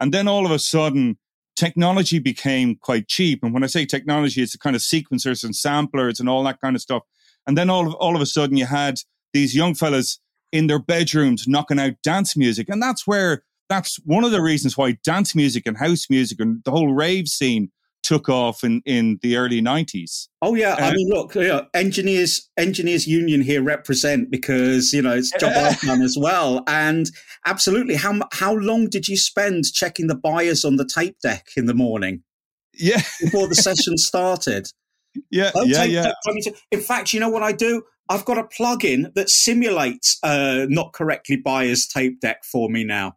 and 0.00 0.14
then 0.14 0.26
all 0.26 0.46
of 0.46 0.52
a 0.52 0.58
sudden 0.58 1.18
technology 1.56 2.18
became 2.18 2.76
quite 2.76 3.08
cheap. 3.08 3.42
And 3.42 3.52
when 3.52 3.64
I 3.64 3.66
say 3.66 3.84
technology, 3.86 4.42
it's 4.42 4.52
the 4.52 4.58
kind 4.58 4.76
of 4.76 4.82
sequencers 4.82 5.42
and 5.42 5.56
samplers 5.56 6.20
and 6.20 6.28
all 6.28 6.44
that 6.44 6.60
kind 6.60 6.76
of 6.76 6.82
stuff. 6.82 7.02
And 7.46 7.56
then 7.56 7.70
all 7.70 7.86
of, 7.86 7.94
all 7.94 8.14
of 8.14 8.22
a 8.22 8.26
sudden 8.26 8.56
you 8.56 8.66
had 8.66 9.00
these 9.32 9.56
young 9.56 9.74
fellas 9.74 10.20
in 10.52 10.66
their 10.66 10.78
bedrooms 10.78 11.48
knocking 11.48 11.80
out 11.80 11.94
dance 12.02 12.36
music. 12.36 12.68
And 12.68 12.82
that's 12.82 13.06
where, 13.06 13.42
that's 13.68 13.96
one 14.04 14.24
of 14.24 14.30
the 14.30 14.42
reasons 14.42 14.76
why 14.76 14.98
dance 15.02 15.34
music 15.34 15.64
and 15.66 15.78
house 15.78 16.08
music 16.08 16.40
and 16.40 16.62
the 16.64 16.70
whole 16.70 16.92
rave 16.92 17.26
scene 17.26 17.70
took 18.06 18.28
off 18.28 18.62
in, 18.62 18.82
in 18.86 19.18
the 19.22 19.36
early 19.36 19.60
90s. 19.60 20.28
Oh 20.40 20.54
yeah, 20.54 20.74
uh, 20.74 20.86
I 20.86 20.92
mean 20.94 21.08
look, 21.08 21.34
know, 21.34 21.66
engineers 21.74 22.48
engineers 22.56 23.06
union 23.06 23.40
here 23.40 23.62
represent 23.62 24.30
because 24.30 24.92
you 24.92 25.02
know 25.02 25.14
it's 25.14 25.32
job 25.32 25.52
I've 25.56 25.80
done 25.80 26.02
as 26.02 26.16
well 26.18 26.62
and 26.68 27.10
absolutely 27.46 27.96
how 27.96 28.20
how 28.32 28.54
long 28.54 28.88
did 28.88 29.08
you 29.08 29.16
spend 29.16 29.64
checking 29.72 30.06
the 30.06 30.14
bias 30.14 30.64
on 30.64 30.76
the 30.76 30.86
tape 30.86 31.16
deck 31.20 31.48
in 31.56 31.66
the 31.66 31.74
morning? 31.74 32.22
Yeah. 32.72 33.02
before 33.20 33.48
the 33.48 33.54
session 33.68 33.96
started. 33.96 34.68
Yeah, 35.30 35.50
yeah, 35.64 35.84
yeah. 35.84 36.12
in 36.70 36.80
fact, 36.80 37.14
you 37.14 37.20
know 37.20 37.30
what 37.30 37.42
I 37.42 37.52
do? 37.52 37.82
I've 38.08 38.26
got 38.26 38.38
a 38.38 38.44
plugin 38.44 39.14
that 39.14 39.30
simulates 39.30 40.18
uh, 40.22 40.66
not 40.68 40.92
correctly 40.92 41.36
buyers 41.36 41.86
tape 41.86 42.20
deck 42.20 42.44
for 42.44 42.68
me 42.68 42.84
now. 42.84 43.16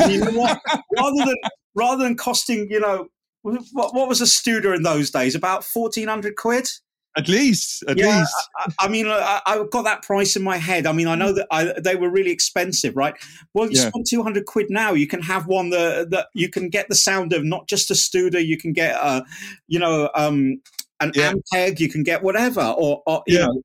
And 0.00 0.12
you 0.12 0.20
know 0.20 0.30
what? 0.30 0.60
rather 0.96 1.24
than 1.26 1.36
rather 1.74 2.04
than 2.04 2.16
costing 2.16 2.68
you 2.70 2.78
know 2.80 3.08
what, 3.44 3.94
what 3.94 4.08
was 4.08 4.20
a 4.20 4.24
Studer 4.24 4.74
in 4.74 4.82
those 4.82 5.10
days? 5.10 5.34
About 5.34 5.64
fourteen 5.64 6.08
hundred 6.08 6.36
quid. 6.36 6.68
At 7.16 7.28
least, 7.28 7.84
at 7.86 7.96
yeah, 7.96 8.18
least. 8.18 8.34
I, 8.56 8.72
I 8.80 8.88
mean, 8.88 9.06
I, 9.06 9.40
I, 9.46 9.64
got 9.70 9.82
that 9.82 10.02
price 10.02 10.34
in 10.34 10.42
my 10.42 10.56
head. 10.56 10.84
I 10.84 10.90
mean, 10.90 11.06
I 11.06 11.14
know 11.14 11.32
that 11.32 11.46
I, 11.48 11.72
they 11.80 11.94
were 11.94 12.10
really 12.10 12.32
expensive, 12.32 12.96
right? 12.96 13.14
Well, 13.52 13.70
you 13.70 13.78
yeah. 13.80 13.88
spend 13.88 14.06
two 14.08 14.24
hundred 14.24 14.46
quid 14.46 14.66
now. 14.68 14.94
You 14.94 15.06
can 15.06 15.22
have 15.22 15.46
one 15.46 15.70
that 15.70 16.10
that 16.10 16.26
you 16.34 16.48
can 16.48 16.70
get 16.70 16.88
the 16.88 16.96
sound 16.96 17.32
of 17.32 17.44
not 17.44 17.68
just 17.68 17.90
a 17.92 17.94
Studer. 17.94 18.44
You 18.44 18.58
can 18.58 18.72
get 18.72 18.96
a, 18.96 19.24
you 19.68 19.78
know, 19.78 20.10
um, 20.16 20.60
an 20.98 21.12
yeah. 21.14 21.34
Ampeg. 21.34 21.78
You 21.78 21.88
can 21.88 22.02
get 22.02 22.24
whatever, 22.24 22.62
or, 22.62 23.02
or 23.06 23.22
you 23.28 23.38
yeah. 23.38 23.46
know, 23.46 23.62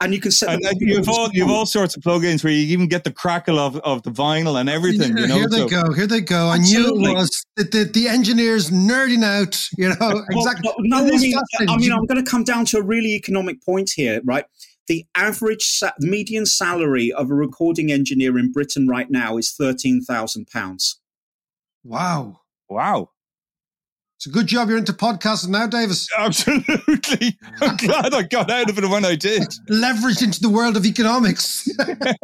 and 0.00 0.14
you 0.14 0.20
can 0.20 0.30
set. 0.30 0.50
And, 0.50 0.64
and 0.64 0.80
you've 0.80 1.08
all 1.08 1.28
you've 1.32 1.50
all 1.50 1.66
sorts 1.66 1.96
of 1.96 2.02
plugins 2.02 2.44
where 2.44 2.52
you 2.52 2.60
even 2.60 2.88
get 2.88 3.04
the 3.04 3.12
crackle 3.12 3.58
of, 3.58 3.76
of 3.78 4.02
the 4.02 4.10
vinyl 4.10 4.58
and 4.58 4.68
everything. 4.68 5.16
Yeah, 5.16 5.22
you 5.22 5.28
know? 5.28 5.34
Here 5.34 5.48
they 5.48 5.56
so, 5.58 5.68
go. 5.68 5.92
Here 5.92 6.06
they 6.06 6.20
go. 6.20 6.48
I 6.48 6.58
knew 6.58 6.86
it 6.88 7.14
was 7.14 7.44
the, 7.56 7.64
the, 7.64 7.84
the, 7.84 8.08
engineers 8.08 8.70
nerding 8.70 9.24
out. 9.24 9.68
You 9.76 9.88
know 9.88 10.24
exactly. 10.30 10.62
Well, 10.64 10.76
no, 10.80 10.98
I 10.98 11.18
mean, 11.18 11.34
I 11.68 11.76
mean, 11.76 11.92
I'm 11.92 12.06
going 12.06 12.22
to 12.22 12.28
come 12.28 12.44
down 12.44 12.64
to 12.66 12.78
a 12.78 12.82
really 12.82 13.14
economic 13.14 13.62
point 13.64 13.90
here, 13.94 14.20
right? 14.24 14.44
The 14.86 15.04
average 15.14 15.62
sa- 15.62 15.92
median 15.98 16.46
salary 16.46 17.12
of 17.12 17.30
a 17.30 17.34
recording 17.34 17.92
engineer 17.92 18.38
in 18.38 18.52
Britain 18.52 18.88
right 18.88 19.10
now 19.10 19.36
is 19.36 19.52
thirteen 19.52 20.02
thousand 20.02 20.46
pounds. 20.46 21.00
Wow! 21.84 22.40
Wow! 22.68 23.10
It's 24.18 24.26
a 24.26 24.30
good 24.30 24.48
job 24.48 24.68
you're 24.68 24.78
into 24.78 24.92
podcasting 24.92 25.50
now, 25.50 25.68
Davis. 25.68 26.08
Absolutely. 26.18 27.38
I'm 27.60 27.76
glad 27.76 28.12
I 28.12 28.22
got 28.22 28.50
out 28.50 28.68
of 28.68 28.76
it 28.76 28.84
when 28.88 29.04
I 29.04 29.14
did. 29.14 29.42
Leveraged 29.70 30.24
into 30.24 30.40
the 30.40 30.48
world 30.48 30.76
of 30.76 30.84
economics. 30.84 31.68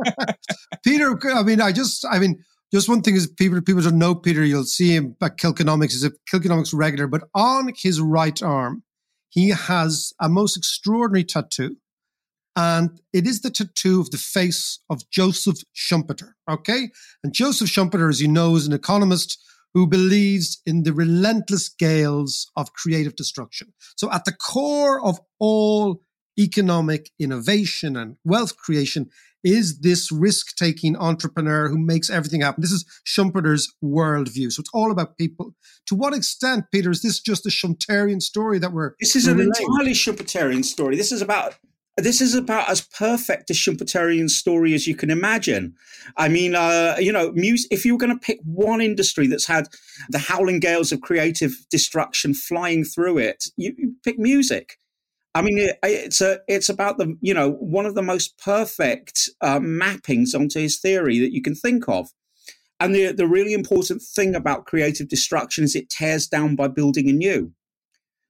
Peter, 0.84 1.16
I 1.32 1.44
mean, 1.44 1.60
I 1.60 1.70
just, 1.70 2.04
I 2.10 2.18
mean, 2.18 2.42
just 2.72 2.88
one 2.88 3.00
thing 3.00 3.14
is 3.14 3.28
people 3.28 3.62
people 3.62 3.80
don't 3.80 3.96
know 3.96 4.16
Peter, 4.16 4.44
you'll 4.44 4.64
see 4.64 4.96
him 4.96 5.14
at 5.22 5.38
Kilkenomics 5.38 5.94
as 5.94 6.02
a 6.02 6.10
Kilkenomics 6.32 6.74
regular, 6.74 7.06
but 7.06 7.28
on 7.32 7.70
his 7.76 8.00
right 8.00 8.42
arm, 8.42 8.82
he 9.28 9.50
has 9.50 10.12
a 10.20 10.28
most 10.28 10.56
extraordinary 10.56 11.22
tattoo. 11.22 11.76
And 12.56 13.00
it 13.12 13.24
is 13.24 13.42
the 13.42 13.50
tattoo 13.50 14.00
of 14.00 14.10
the 14.10 14.18
face 14.18 14.80
of 14.90 15.08
Joseph 15.10 15.58
Schumpeter. 15.76 16.32
Okay. 16.50 16.90
And 17.22 17.32
Joseph 17.32 17.68
Schumpeter, 17.68 18.10
as 18.10 18.20
you 18.20 18.26
know, 18.26 18.56
is 18.56 18.66
an 18.66 18.72
economist 18.72 19.38
who 19.74 19.88
believes 19.88 20.62
in 20.64 20.84
the 20.84 20.92
relentless 20.92 21.68
gales 21.68 22.50
of 22.56 22.72
creative 22.72 23.16
destruction. 23.16 23.72
So, 23.96 24.10
at 24.12 24.24
the 24.24 24.32
core 24.32 25.04
of 25.04 25.20
all 25.38 26.00
economic 26.38 27.10
innovation 27.18 27.96
and 27.96 28.16
wealth 28.24 28.56
creation 28.56 29.10
is 29.42 29.80
this 29.80 30.10
risk 30.10 30.56
taking 30.56 30.96
entrepreneur 30.96 31.68
who 31.68 31.78
makes 31.78 32.08
everything 32.08 32.40
happen. 32.40 32.62
This 32.62 32.72
is 32.72 32.86
Schumpeter's 33.04 33.72
worldview. 33.84 34.52
So, 34.52 34.60
it's 34.60 34.70
all 34.72 34.92
about 34.92 35.18
people. 35.18 35.54
To 35.86 35.96
what 35.96 36.14
extent, 36.14 36.66
Peter, 36.72 36.90
is 36.90 37.02
this 37.02 37.20
just 37.20 37.44
a 37.44 37.50
Schumpeterian 37.50 38.22
story 38.22 38.60
that 38.60 38.72
we're. 38.72 38.92
This 39.00 39.16
is 39.16 39.26
an 39.26 39.40
entirely 39.40 39.92
Schumpeterian 39.92 40.64
story. 40.64 40.96
This 40.96 41.10
is 41.10 41.20
about 41.20 41.56
this 41.96 42.20
is 42.20 42.34
about 42.34 42.68
as 42.68 42.80
perfect 42.80 43.50
a 43.50 43.52
Schumpeterian 43.52 44.28
story 44.28 44.74
as 44.74 44.86
you 44.86 44.96
can 44.96 45.10
imagine. 45.10 45.74
I 46.16 46.28
mean, 46.28 46.54
uh, 46.54 46.96
you 46.98 47.12
know, 47.12 47.32
music, 47.32 47.68
if 47.70 47.84
you 47.84 47.94
were 47.94 47.98
going 47.98 48.12
to 48.12 48.26
pick 48.26 48.40
one 48.44 48.80
industry 48.80 49.26
that's 49.26 49.46
had 49.46 49.68
the 50.08 50.18
howling 50.18 50.60
gales 50.60 50.90
of 50.90 51.00
creative 51.00 51.54
destruction 51.70 52.34
flying 52.34 52.84
through 52.84 53.18
it, 53.18 53.44
you, 53.56 53.74
you 53.78 53.94
pick 54.02 54.18
music. 54.18 54.76
I 55.36 55.42
mean, 55.42 55.58
it, 55.58 55.78
it's 55.82 56.20
a, 56.20 56.40
it's 56.48 56.68
about 56.68 56.98
the, 56.98 57.16
you 57.20 57.34
know, 57.34 57.52
one 57.52 57.86
of 57.86 57.94
the 57.94 58.02
most 58.02 58.38
perfect 58.38 59.28
uh, 59.40 59.60
mappings 59.60 60.34
onto 60.34 60.60
his 60.60 60.78
theory 60.78 61.18
that 61.20 61.32
you 61.32 61.42
can 61.42 61.54
think 61.54 61.88
of. 61.88 62.08
And 62.80 62.94
the, 62.94 63.12
the 63.12 63.26
really 63.26 63.52
important 63.52 64.02
thing 64.02 64.34
about 64.34 64.66
creative 64.66 65.08
destruction 65.08 65.64
is 65.64 65.76
it 65.76 65.90
tears 65.90 66.26
down 66.26 66.56
by 66.56 66.68
building 66.68 67.08
anew. 67.08 67.52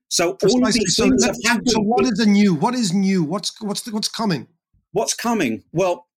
So 0.09 0.37
all 0.43 0.65
of 0.65 0.73
these 0.73 0.95
so, 0.95 1.03
things 1.03 1.25
have 1.25 1.37
happened. 1.45 1.69
So 1.69 1.81
what 1.81 2.05
is 2.05 2.11
the 2.11 2.25
new? 2.25 2.53
What 2.53 2.75
is 2.75 2.93
new? 2.93 3.23
What's 3.23 3.59
what's 3.61 3.81
the, 3.81 3.91
what's 3.91 4.07
coming? 4.07 4.47
What's 4.91 5.13
coming? 5.13 5.63
Well, 5.73 6.07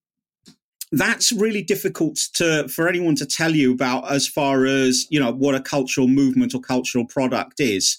that's 0.93 1.33
really 1.33 1.63
difficult 1.63 2.17
to 2.35 2.69
for 2.69 2.89
anyone 2.89 3.15
to 3.17 3.27
tell 3.27 3.55
you 3.55 3.73
about 3.73 4.11
as 4.11 4.27
far 4.27 4.67
as 4.67 5.07
you 5.11 5.21
know 5.21 5.33
what 5.33 5.55
a 5.55 5.61
cultural 5.61 6.09
movement 6.09 6.55
or 6.55 6.61
cultural 6.61 7.07
product 7.07 7.61
is. 7.61 7.99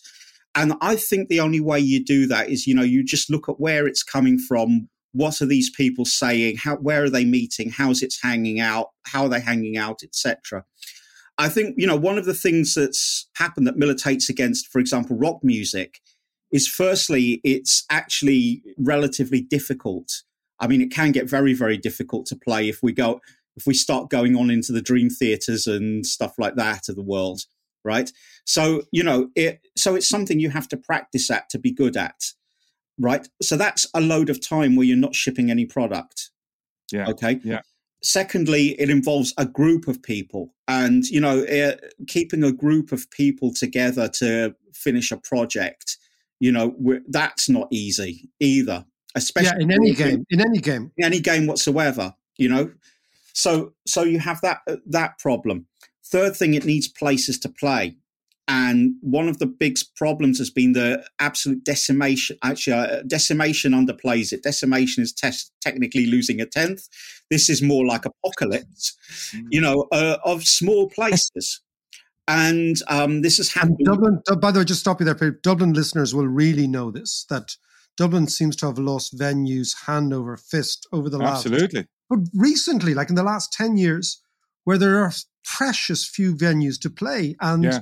And 0.56 0.74
I 0.82 0.96
think 0.96 1.30
the 1.30 1.40
only 1.40 1.60
way 1.60 1.80
you 1.80 2.04
do 2.04 2.28
that 2.28 2.50
is 2.50 2.66
you 2.66 2.76
know 2.76 2.84
you 2.84 3.04
just 3.04 3.30
look 3.30 3.50
at 3.50 3.60
where 3.60 3.88
it's 3.88 4.04
coming 4.04 4.40
from. 4.40 4.90
What 5.12 5.42
are 5.42 5.48
these 5.48 5.72
people 5.72 6.06
saying? 6.06 6.58
How 6.58 6.76
where 6.78 7.04
are 7.04 7.10
they 7.10 7.26
meeting? 7.26 7.72
How's 7.72 8.02
it 8.04 8.14
hanging 8.22 8.60
out? 8.60 8.90
How 9.06 9.24
are 9.24 9.30
they 9.30 9.40
hanging 9.40 9.78
out, 9.78 10.02
etc. 10.04 10.66
I 11.40 11.48
think, 11.48 11.76
you 11.78 11.88
know, 11.88 11.96
one 11.96 12.18
of 12.18 12.26
the 12.26 12.34
things 12.34 12.76
that's 12.76 13.28
happened 13.36 13.66
that 13.66 13.78
militates 13.78 14.30
against, 14.30 14.68
for 14.68 14.80
example, 14.80 15.18
rock 15.18 15.40
music 15.42 16.02
is 16.52 16.68
firstly, 16.68 17.40
it's 17.46 17.86
actually 17.90 18.62
relatively 18.78 19.42
difficult. 19.42 20.24
I 20.60 20.68
mean, 20.68 20.82
it 20.82 20.92
can 20.92 21.14
get 21.14 21.30
very, 21.30 21.54
very 21.54 21.78
difficult 21.78 22.26
to 22.28 22.36
play 22.36 22.68
if 22.68 22.84
we 22.84 22.92
go, 22.92 23.22
if 23.56 23.66
we 23.66 23.74
start 23.74 24.10
going 24.10 24.36
on 24.36 24.52
into 24.52 24.74
the 24.74 24.82
dream 24.82 25.10
theaters 25.10 25.66
and 25.66 26.06
stuff 26.06 26.34
like 26.38 26.56
that 26.56 26.90
of 26.90 26.98
the 26.98 27.04
world, 27.04 27.44
right? 27.86 28.12
So, 28.46 28.82
you 28.92 29.04
know, 29.04 29.30
it, 29.36 29.62
so 29.78 29.96
it's 29.96 30.10
something 30.10 30.42
you 30.42 30.50
have 30.50 30.68
to 30.70 30.78
practice 30.78 31.32
at 31.32 31.50
to 31.52 31.58
be 31.58 31.72
good 31.72 31.96
at, 31.96 32.34
right? 33.00 33.26
So 33.42 33.56
that's 33.56 33.88
a 33.94 34.02
load 34.02 34.30
of 34.30 34.46
time 34.46 34.76
where 34.76 34.86
you're 34.86 34.98
not 34.98 35.16
shipping 35.16 35.50
any 35.50 35.66
product. 35.66 36.32
Yeah. 36.92 37.08
Okay. 37.08 37.40
Yeah. 37.46 37.62
Secondly, 38.02 38.80
it 38.80 38.90
involves 38.90 39.34
a 39.38 39.46
group 39.46 39.88
of 39.88 40.02
people, 40.02 40.54
and 40.68 41.06
you 41.06 41.20
know, 41.20 41.40
it, 41.40 41.94
keeping 42.08 42.44
a 42.44 42.52
group 42.52 42.92
of 42.92 43.10
people 43.12 43.54
together 43.54 44.08
to 44.08 44.56
finish 44.74 45.12
a 45.12 45.18
project, 45.18 45.98
you 46.40 46.52
know, 46.52 46.76
that's 47.10 47.50
not 47.50 47.68
easy 47.72 48.30
either. 48.40 48.86
Especially 49.16 49.58
yeah, 49.58 49.64
in 49.64 49.72
any 49.72 49.94
game, 49.94 50.26
in 50.30 50.40
any 50.40 50.60
game, 50.60 50.92
in 50.98 51.06
any 51.06 51.20
game 51.20 51.48
whatsoever, 51.48 52.14
you 52.38 52.48
know. 52.48 52.72
So, 53.34 53.74
so 53.86 54.04
you 54.04 54.20
have 54.20 54.40
that 54.42 54.60
uh, 54.68 54.78
that 54.88 55.18
problem. 55.20 55.68
Third 56.06 56.36
thing, 56.36 56.54
it 56.54 56.66
needs 56.66 56.88
places 56.88 57.40
to 57.40 57.50
play. 57.50 57.98
And 58.52 58.96
one 59.02 59.28
of 59.28 59.38
the 59.38 59.46
big 59.46 59.78
problems 59.96 60.40
has 60.40 60.50
been 60.50 60.72
the 60.72 61.06
absolute 61.20 61.64
decimation. 61.64 62.36
Actually, 62.44 62.78
uh, 62.78 63.04
decimation 63.06 63.74
underplays 63.74 64.34
it. 64.34 64.42
Decimation 64.42 65.04
is 65.04 65.14
te- 65.14 65.30
technically 65.62 66.08
losing 66.08 66.42
a 66.42 66.48
tenth. 66.48 66.88
This 67.30 67.48
is 67.48 67.62
more 67.62 67.86
like 67.86 68.06
apocalypse, 68.06 68.98
you 69.52 69.62
know, 69.62 69.86
uh, 69.92 70.18
of 70.26 70.46
small 70.46 70.90
places. 70.90 71.62
And 72.28 72.78
um, 72.88 73.22
this 73.22 73.38
has 73.38 73.54
happened. 73.54 73.78
Dublin, 73.86 74.20
by 74.42 74.50
the 74.50 74.60
way, 74.60 74.66
just 74.66 74.80
stop 74.80 75.00
you 75.00 75.06
there. 75.06 75.32
Dublin 75.44 75.74
listeners 75.74 76.16
will 76.16 76.28
really 76.28 76.68
know 76.68 76.90
this 76.90 77.28
that 77.30 77.56
Dublin 77.98 78.28
seems 78.28 78.56
to 78.58 78.66
have 78.66 78.80
lost 78.80 79.16
venues 79.16 79.86
hand 79.86 80.12
over 80.12 80.38
fist 80.38 80.88
over 80.92 81.08
the 81.08 81.20
last. 81.20 81.46
Absolutely. 81.46 81.86
But 82.10 82.20
recently, 82.34 82.96
like 82.96 83.10
in 83.10 83.16
the 83.16 83.24
last 83.24 83.54
10 83.54 83.78
years, 83.78 84.24
where 84.64 84.80
there 84.80 85.00
are 85.00 85.12
precious 85.44 86.08
few 86.08 86.36
venues 86.36 86.80
to 86.82 86.90
play. 86.90 87.36
And 87.42 87.64
Yeah. 87.64 87.82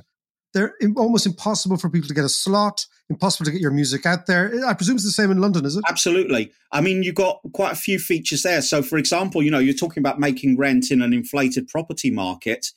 They're 0.54 0.74
almost 0.96 1.26
impossible 1.26 1.76
for 1.76 1.90
people 1.90 2.08
to 2.08 2.14
get 2.14 2.24
a 2.24 2.28
slot, 2.28 2.86
impossible 3.10 3.44
to 3.44 3.52
get 3.52 3.60
your 3.60 3.70
music 3.70 4.06
out 4.06 4.26
there. 4.26 4.52
I 4.66 4.74
presume 4.74 4.96
it's 4.96 5.04
the 5.04 5.10
same 5.10 5.30
in 5.30 5.40
London, 5.40 5.64
is 5.66 5.76
it? 5.76 5.84
Absolutely. 5.88 6.52
I 6.72 6.80
mean, 6.80 7.02
you've 7.02 7.14
got 7.14 7.40
quite 7.52 7.72
a 7.72 7.76
few 7.76 7.98
features 7.98 8.42
there. 8.42 8.62
So, 8.62 8.82
for 8.82 8.98
example, 8.98 9.42
you 9.42 9.50
know, 9.50 9.58
you're 9.58 9.74
talking 9.74 10.00
about 10.00 10.18
making 10.18 10.56
rent 10.56 10.90
in 10.90 11.02
an 11.02 11.12
inflated 11.12 11.68
property 11.68 12.10
market. 12.10 12.68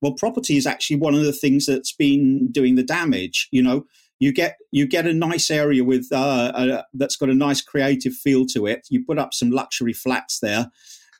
Well, 0.00 0.12
property 0.12 0.56
is 0.56 0.66
actually 0.66 0.96
one 0.96 1.14
of 1.14 1.22
the 1.22 1.32
things 1.32 1.66
that's 1.66 1.92
been 1.92 2.50
doing 2.50 2.74
the 2.74 2.82
damage. 2.82 3.48
You 3.52 3.62
know, 3.62 3.86
you 4.18 4.32
get 4.32 4.56
you 4.70 4.86
get 4.86 5.06
a 5.06 5.14
nice 5.14 5.50
area 5.50 5.84
with 5.84 6.08
uh, 6.12 6.52
uh, 6.54 6.82
that's 6.94 7.16
got 7.16 7.30
a 7.30 7.34
nice 7.34 7.60
creative 7.60 8.14
feel 8.14 8.46
to 8.46 8.66
it. 8.66 8.86
You 8.90 9.04
put 9.04 9.18
up 9.18 9.34
some 9.34 9.50
luxury 9.50 9.92
flats 9.92 10.40
there. 10.40 10.70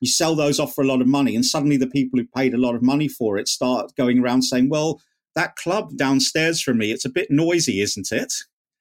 You 0.01 0.09
sell 0.09 0.35
those 0.35 0.59
off 0.59 0.75
for 0.75 0.83
a 0.83 0.87
lot 0.87 1.03
of 1.03 1.07
money, 1.07 1.35
and 1.35 1.45
suddenly 1.45 1.77
the 1.77 1.87
people 1.87 2.19
who 2.19 2.27
paid 2.27 2.55
a 2.55 2.59
lot 2.59 2.75
of 2.75 2.83
money 2.83 3.09
for 3.09 3.37
it 3.37 3.49
start 3.49 3.95
going 3.97 4.19
around 4.19 4.43
saying, 4.43 4.71
"Well, 4.71 5.01
that 5.41 5.57
club 5.57 5.97
downstairs 5.97 6.61
from 6.61 6.79
me, 6.79 6.93
it's 6.93 7.05
a 7.05 7.11
bit 7.11 7.31
noisy, 7.31 7.81
isn't 7.81 8.13
it?" 8.13 8.33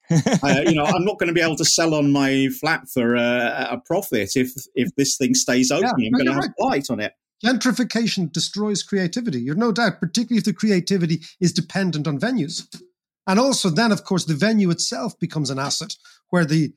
uh, 0.44 0.62
you 0.66 0.74
know, 0.74 0.86
I'm 0.86 1.06
not 1.06 1.20
going 1.20 1.28
to 1.28 1.34
be 1.34 1.42
able 1.42 1.56
to 1.58 1.66
sell 1.66 1.94
on 1.94 2.12
my 2.12 2.50
flat 2.60 2.90
for 2.90 3.16
uh, 3.16 3.68
a 3.70 3.78
profit 3.78 4.32
if 4.36 4.52
if 4.76 4.94
this 4.96 5.18
thing 5.18 5.34
stays 5.34 5.72
open. 5.72 5.94
Yeah, 6.00 6.08
I'm 6.08 6.12
going 6.14 6.26
to 6.26 6.34
have 6.34 6.54
light 6.60 6.90
on 6.90 7.00
it. 7.00 7.14
Gentrification 7.46 8.32
destroys 8.32 8.84
creativity. 8.84 9.40
You've 9.40 9.58
no 9.58 9.72
doubt, 9.72 10.00
particularly 10.00 10.40
if 10.40 10.46
the 10.46 10.54
creativity 10.54 11.22
is 11.40 11.54
dependent 11.54 12.08
on 12.08 12.20
venues. 12.20 12.66
And 13.28 13.40
also, 13.40 13.70
then, 13.70 13.92
of 13.92 14.04
course, 14.04 14.26
the 14.26 14.34
venue 14.34 14.72
itself 14.72 15.18
becomes 15.20 15.50
an 15.50 15.60
asset 15.60 15.96
where 16.32 16.46
the 16.46 16.74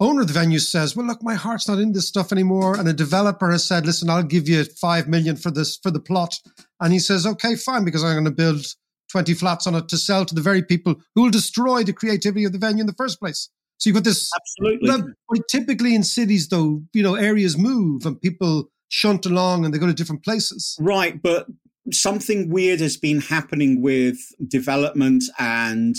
owner 0.00 0.22
of 0.22 0.26
the 0.26 0.34
venue 0.34 0.58
says, 0.58 0.96
Well, 0.96 1.06
look, 1.06 1.22
my 1.22 1.34
heart's 1.34 1.68
not 1.68 1.78
in 1.78 1.92
this 1.92 2.08
stuff 2.08 2.32
anymore. 2.32 2.76
And 2.76 2.88
a 2.88 2.92
developer 2.92 3.50
has 3.50 3.64
said, 3.64 3.86
Listen, 3.86 4.10
I'll 4.10 4.22
give 4.22 4.48
you 4.48 4.64
five 4.64 5.08
million 5.08 5.36
for 5.36 5.50
this 5.50 5.76
for 5.76 5.90
the 5.90 6.00
plot. 6.00 6.34
And 6.80 6.92
he 6.92 6.98
says, 6.98 7.26
Okay, 7.26 7.54
fine, 7.54 7.84
because 7.84 8.02
I'm 8.02 8.14
going 8.14 8.24
to 8.24 8.30
build 8.30 8.66
20 9.14 9.32
flats 9.34 9.64
on 9.68 9.76
it 9.76 9.88
to 9.88 9.96
sell 9.96 10.24
to 10.24 10.34
the 10.34 10.40
very 10.40 10.60
people 10.60 10.96
who 11.14 11.22
will 11.22 11.30
destroy 11.30 11.84
the 11.84 11.92
creativity 11.92 12.44
of 12.44 12.50
the 12.50 12.58
venue 12.58 12.80
in 12.80 12.88
the 12.88 12.94
first 12.94 13.20
place. 13.20 13.48
So 13.78 13.88
you've 13.88 13.94
got 13.94 14.02
this 14.02 14.28
Absolutely. 14.34 15.40
Typically 15.48 15.94
in 15.94 16.02
cities, 16.02 16.48
though, 16.48 16.82
you 16.92 17.00
know, 17.00 17.14
areas 17.14 17.56
move 17.56 18.06
and 18.06 18.20
people 18.20 18.70
shunt 18.88 19.24
along 19.24 19.64
and 19.64 19.72
they 19.72 19.78
go 19.78 19.86
to 19.86 19.94
different 19.94 20.24
places. 20.24 20.76
Right, 20.80 21.22
but 21.22 21.46
something 21.92 22.50
weird 22.50 22.80
has 22.80 22.96
been 22.96 23.20
happening 23.20 23.80
with 23.80 24.18
development 24.48 25.22
and 25.38 25.94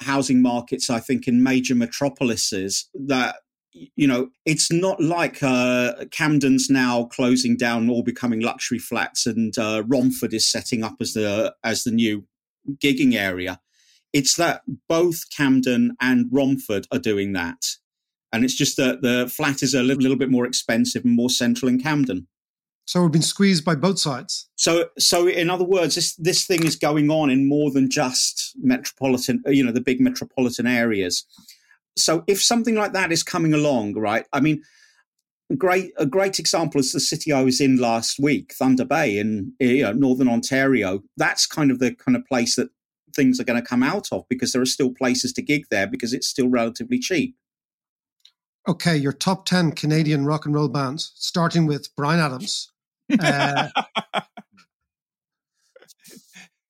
housing 0.00 0.42
markets, 0.42 0.90
I 0.90 0.98
think, 0.98 1.28
in 1.28 1.44
major 1.44 1.76
metropolises 1.76 2.88
that 2.94 3.36
you 3.94 4.08
know 4.08 4.30
it's 4.44 4.72
not 4.72 5.00
like 5.00 5.40
uh, 5.40 6.06
Camden's 6.10 6.68
now 6.68 7.04
closing 7.04 7.56
down 7.56 7.88
or 7.88 8.02
becoming 8.02 8.40
luxury 8.40 8.80
flats, 8.80 9.24
and 9.24 9.56
uh, 9.56 9.84
Romford 9.86 10.34
is 10.34 10.50
setting 10.50 10.82
up 10.82 10.96
as 11.00 11.12
the 11.12 11.54
as 11.62 11.84
the 11.84 11.92
new 11.92 12.24
gigging 12.82 13.14
area. 13.14 13.60
It's 14.12 14.36
that 14.36 14.62
both 14.88 15.30
Camden 15.30 15.96
and 16.00 16.26
Romford 16.30 16.86
are 16.92 16.98
doing 16.98 17.32
that, 17.32 17.64
and 18.32 18.44
it's 18.44 18.56
just 18.56 18.76
that 18.76 19.02
the 19.02 19.30
flat 19.34 19.62
is 19.62 19.74
a 19.74 19.82
little, 19.82 20.02
little 20.02 20.16
bit 20.16 20.30
more 20.30 20.46
expensive 20.46 21.04
and 21.04 21.14
more 21.14 21.30
central 21.30 21.68
in 21.68 21.80
Camden. 21.80 22.28
So 22.86 23.02
we've 23.02 23.10
been 23.10 23.20
squeezed 23.20 23.64
by 23.64 23.74
both 23.74 23.98
sides. 23.98 24.48
So, 24.54 24.90
so 24.96 25.26
in 25.26 25.50
other 25.50 25.64
words, 25.64 25.96
this 25.96 26.14
this 26.16 26.46
thing 26.46 26.64
is 26.64 26.76
going 26.76 27.10
on 27.10 27.30
in 27.30 27.48
more 27.48 27.70
than 27.70 27.90
just 27.90 28.52
metropolitan, 28.56 29.42
you 29.46 29.64
know, 29.64 29.72
the 29.72 29.80
big 29.80 30.00
metropolitan 30.00 30.68
areas. 30.68 31.24
So, 31.98 32.22
if 32.28 32.42
something 32.42 32.76
like 32.76 32.92
that 32.92 33.10
is 33.10 33.24
coming 33.24 33.52
along, 33.52 33.94
right? 33.94 34.24
I 34.32 34.40
mean, 34.40 34.62
great 35.54 35.92
a 35.96 36.06
great 36.06 36.38
example 36.38 36.80
is 36.80 36.92
the 36.92 37.00
city 37.00 37.32
I 37.32 37.42
was 37.42 37.60
in 37.60 37.76
last 37.76 38.18
week, 38.18 38.52
Thunder 38.52 38.84
Bay 38.84 39.18
in 39.18 39.52
you 39.60 39.82
know, 39.82 39.92
northern 39.92 40.28
Ontario. 40.28 41.02
That's 41.16 41.46
kind 41.46 41.70
of 41.70 41.78
the 41.78 41.94
kind 41.94 42.16
of 42.16 42.24
place 42.26 42.56
that 42.56 42.70
things 43.14 43.38
are 43.40 43.44
going 43.44 43.60
to 43.60 43.66
come 43.66 43.82
out 43.82 44.08
of 44.12 44.28
because 44.28 44.52
there 44.52 44.62
are 44.62 44.66
still 44.66 44.92
places 44.92 45.32
to 45.34 45.42
gig 45.42 45.66
there 45.70 45.86
because 45.86 46.12
it's 46.12 46.26
still 46.26 46.48
relatively 46.48 46.98
cheap. 46.98 47.36
Okay, 48.68 48.96
your 48.96 49.12
top 49.12 49.46
10 49.46 49.72
Canadian 49.72 50.26
rock 50.26 50.44
and 50.44 50.54
roll 50.54 50.68
bands, 50.68 51.12
starting 51.14 51.66
with 51.66 51.94
Bryan 51.96 52.20
Adams. 52.20 52.72
Uh, 53.20 53.68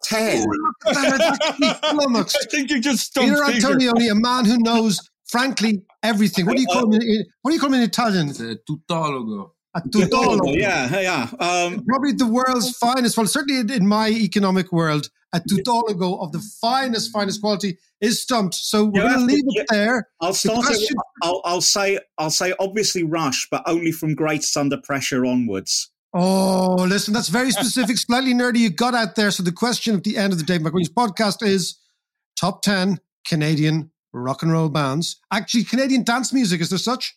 Ten. 0.07 0.47
I 0.87 2.25
think 2.51 2.71
you 2.71 2.81
just 2.81 3.15
Peter 3.15 3.43
Peter. 3.47 3.69
Antonioni, 3.69 4.11
a 4.11 4.15
man 4.15 4.45
who 4.45 4.59
knows, 4.59 5.01
frankly, 5.29 5.83
everything. 6.03 6.47
What 6.47 6.57
do 6.57 6.63
you 6.63 6.69
call 6.69 6.93
him? 6.93 7.01
In, 7.01 7.25
what 7.43 7.51
do 7.51 7.55
you 7.55 7.61
call 7.61 7.69
him 7.71 7.75
in 7.75 7.83
Italian? 7.83 8.29
The 8.29 8.59
tuttologo. 8.69 9.51
A 9.75 9.81
tuttologo. 9.83 10.57
Yeah, 10.57 11.01
yeah. 11.01 11.29
Um, 11.39 11.85
Probably 11.87 12.13
the 12.13 12.27
world's 12.27 12.77
finest. 12.79 13.17
Well, 13.17 13.27
certainly 13.27 13.61
in- 13.61 13.71
in 13.71 13.87
my 13.87 14.09
economic 14.09 14.73
world, 14.73 15.11
a 15.35 15.41
tuttologo 15.41 16.19
of 16.23 16.33
the 16.33 16.39
finest, 16.61 17.13
finest 17.13 17.43
quality 17.43 17.77
is 18.01 18.23
stumped. 18.23 18.55
So 18.55 18.87
we're 18.87 19.03
Yeah, 19.03 19.15
going 19.17 19.29
to 19.29 19.35
leave 19.35 19.45
yeah. 19.49 19.63
it 19.63 19.67
there. 19.71 20.09
I'll 20.21 20.33
The 20.33 20.39
start 20.39 20.59
it. 20.61 20.65
question- 20.67 20.97
I'll, 21.23 21.43
I'll 21.45 21.61
say 21.61 21.99
I'll 22.19 22.31
say 22.31 22.55
obviously 22.59 23.03
Rush, 23.03 23.49
but 23.51 23.63
only 23.67 23.93
from 23.93 24.15
Grace 24.15 24.57
Under 24.57 24.79
Pressure 24.79 25.27
onwards. 25.27 25.91
Oh, 26.15 26.77
listen, 26.89 27.13
that's 27.13 27.29
very 27.29 27.51
specific, 27.51 27.99
slightly 27.99 28.33
nerdy. 28.33 28.59
You 28.61 28.71
got 28.71 28.95
out 28.95 29.17
there. 29.17 29.31
So 29.31 29.43
the 29.43 29.53
question 29.53 29.95
at 29.97 30.05
the 30.05 30.17
end 30.17 30.33
of 30.33 30.39
the 30.39 30.45
Dave 30.47 30.63
McQueen's 30.63 30.89
podcast 30.89 31.43
is 31.47 31.79
top 32.37 32.63
10 32.63 32.99
Canadian 33.27 33.91
rock 34.21 34.43
and 34.43 34.53
roll 34.53 34.69
bands. 34.69 35.21
Actually, 35.33 35.65
Canadian 35.65 36.05
dance 36.05 36.33
music, 36.33 36.61
is 36.61 36.71
there 36.71 36.79
such? 36.79 37.17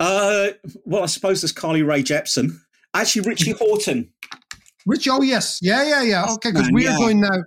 Uh, 0.00 0.48
well, 0.84 1.02
I 1.02 1.06
suppose 1.06 1.40
there's 1.40 1.52
Carly 1.52 1.82
Rae 1.82 2.02
Jepsen. 2.02 2.58
Actually, 2.94 3.28
Richie 3.28 3.52
Hawtin. 3.54 4.08
Rich, 4.86 5.08
oh, 5.08 5.22
yes. 5.22 5.58
Yeah, 5.60 5.82
yeah, 5.84 6.02
yeah. 6.02 6.26
Okay, 6.34 6.50
because 6.50 6.66
Man, 6.66 6.74
we 6.74 6.86
are 6.86 6.92
yeah. 6.92 6.98
going 6.98 7.20
now. 7.20 7.42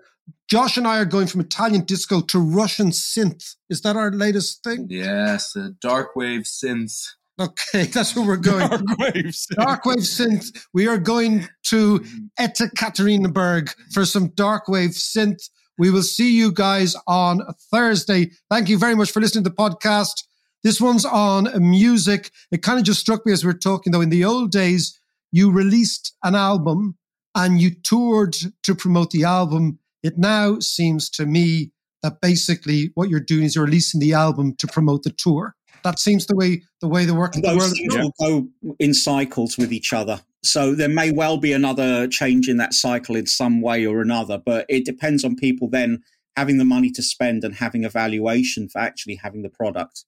Josh 0.49 0.77
and 0.77 0.85
I 0.85 0.99
are 0.99 1.05
going 1.05 1.27
from 1.27 1.41
Italian 1.41 1.85
disco 1.85 2.21
to 2.21 2.39
Russian 2.39 2.89
synth. 2.89 3.55
Is 3.69 3.81
that 3.81 3.95
our 3.95 4.11
latest 4.11 4.63
thing? 4.63 4.87
Yes, 4.89 5.53
the 5.53 5.75
dark 5.81 6.15
wave 6.15 6.41
synth. 6.41 7.07
Okay, 7.39 7.83
that's 7.93 8.15
where 8.15 8.25
we're 8.25 8.37
going. 8.37 8.67
Dark 8.67 8.97
waves. 8.97 9.47
Darkwave 9.57 10.05
synth. 10.05 10.65
We 10.73 10.87
are 10.87 10.97
going 10.97 11.47
to 11.67 11.99
Ekaterinburg 12.39 13.73
for 13.93 14.05
some 14.05 14.27
dark 14.29 14.67
wave 14.67 14.91
synth. 14.91 15.49
We 15.81 15.89
will 15.89 16.03
see 16.03 16.37
you 16.37 16.51
guys 16.51 16.95
on 17.07 17.41
Thursday. 17.71 18.29
Thank 18.51 18.69
you 18.69 18.77
very 18.77 18.93
much 18.93 19.09
for 19.09 19.19
listening 19.19 19.45
to 19.45 19.49
the 19.49 19.55
podcast. 19.55 20.25
This 20.63 20.79
one's 20.79 21.05
on 21.05 21.49
music. 21.57 22.29
It 22.51 22.61
kind 22.61 22.77
of 22.77 22.85
just 22.85 22.99
struck 22.99 23.25
me 23.25 23.33
as 23.33 23.43
we're 23.43 23.53
talking, 23.53 23.91
though. 23.91 24.01
In 24.01 24.11
the 24.11 24.23
old 24.23 24.51
days, 24.51 24.99
you 25.31 25.49
released 25.51 26.15
an 26.23 26.35
album 26.35 26.99
and 27.33 27.59
you 27.59 27.71
toured 27.71 28.35
to 28.61 28.75
promote 28.75 29.09
the 29.09 29.23
album. 29.23 29.79
It 30.03 30.19
now 30.19 30.59
seems 30.59 31.09
to 31.17 31.25
me 31.25 31.71
that 32.03 32.21
basically 32.21 32.91
what 32.93 33.09
you're 33.09 33.19
doing 33.19 33.45
is 33.45 33.55
you're 33.55 33.65
releasing 33.65 33.99
the 33.99 34.13
album 34.13 34.53
to 34.57 34.67
promote 34.67 35.01
the 35.01 35.09
tour. 35.09 35.55
That 35.83 35.97
seems 35.97 36.27
the 36.27 36.35
way 36.35 36.61
the 36.81 36.87
way 36.89 37.05
the 37.05 37.15
work 37.15 37.35
of 37.35 37.41
the 37.41 37.47
Those 37.47 37.57
world. 37.57 37.73
things 37.75 37.95
will 37.97 38.13
go 38.19 38.75
in 38.77 38.93
cycles 38.93 39.57
with 39.57 39.73
each 39.73 39.93
other. 39.93 40.21
So 40.43 40.73
there 40.73 40.89
may 40.89 41.11
well 41.11 41.37
be 41.37 41.53
another 41.53 42.07
change 42.07 42.49
in 42.49 42.57
that 42.57 42.73
cycle 42.73 43.15
in 43.15 43.27
some 43.27 43.61
way 43.61 43.85
or 43.85 44.01
another, 44.01 44.39
but 44.43 44.65
it 44.69 44.85
depends 44.85 45.23
on 45.23 45.35
people 45.35 45.69
then 45.69 46.03
having 46.35 46.57
the 46.57 46.65
money 46.65 46.89
to 46.91 47.03
spend 47.03 47.43
and 47.43 47.55
having 47.55 47.85
a 47.85 47.89
valuation 47.89 48.67
for 48.67 48.79
actually 48.79 49.15
having 49.15 49.43
the 49.43 49.49
product. 49.49 50.05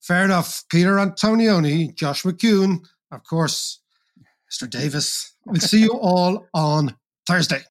Fair 0.00 0.24
enough. 0.24 0.62
Peter 0.70 0.96
Antonioni, 0.96 1.94
Josh 1.94 2.22
McCune, 2.22 2.84
of 3.10 3.24
course, 3.24 3.80
Mr. 4.50 4.68
Davis. 4.68 5.34
We'll 5.44 5.60
see 5.60 5.82
you 5.82 5.92
all 5.92 6.46
on 6.54 6.96
Thursday. 7.26 7.62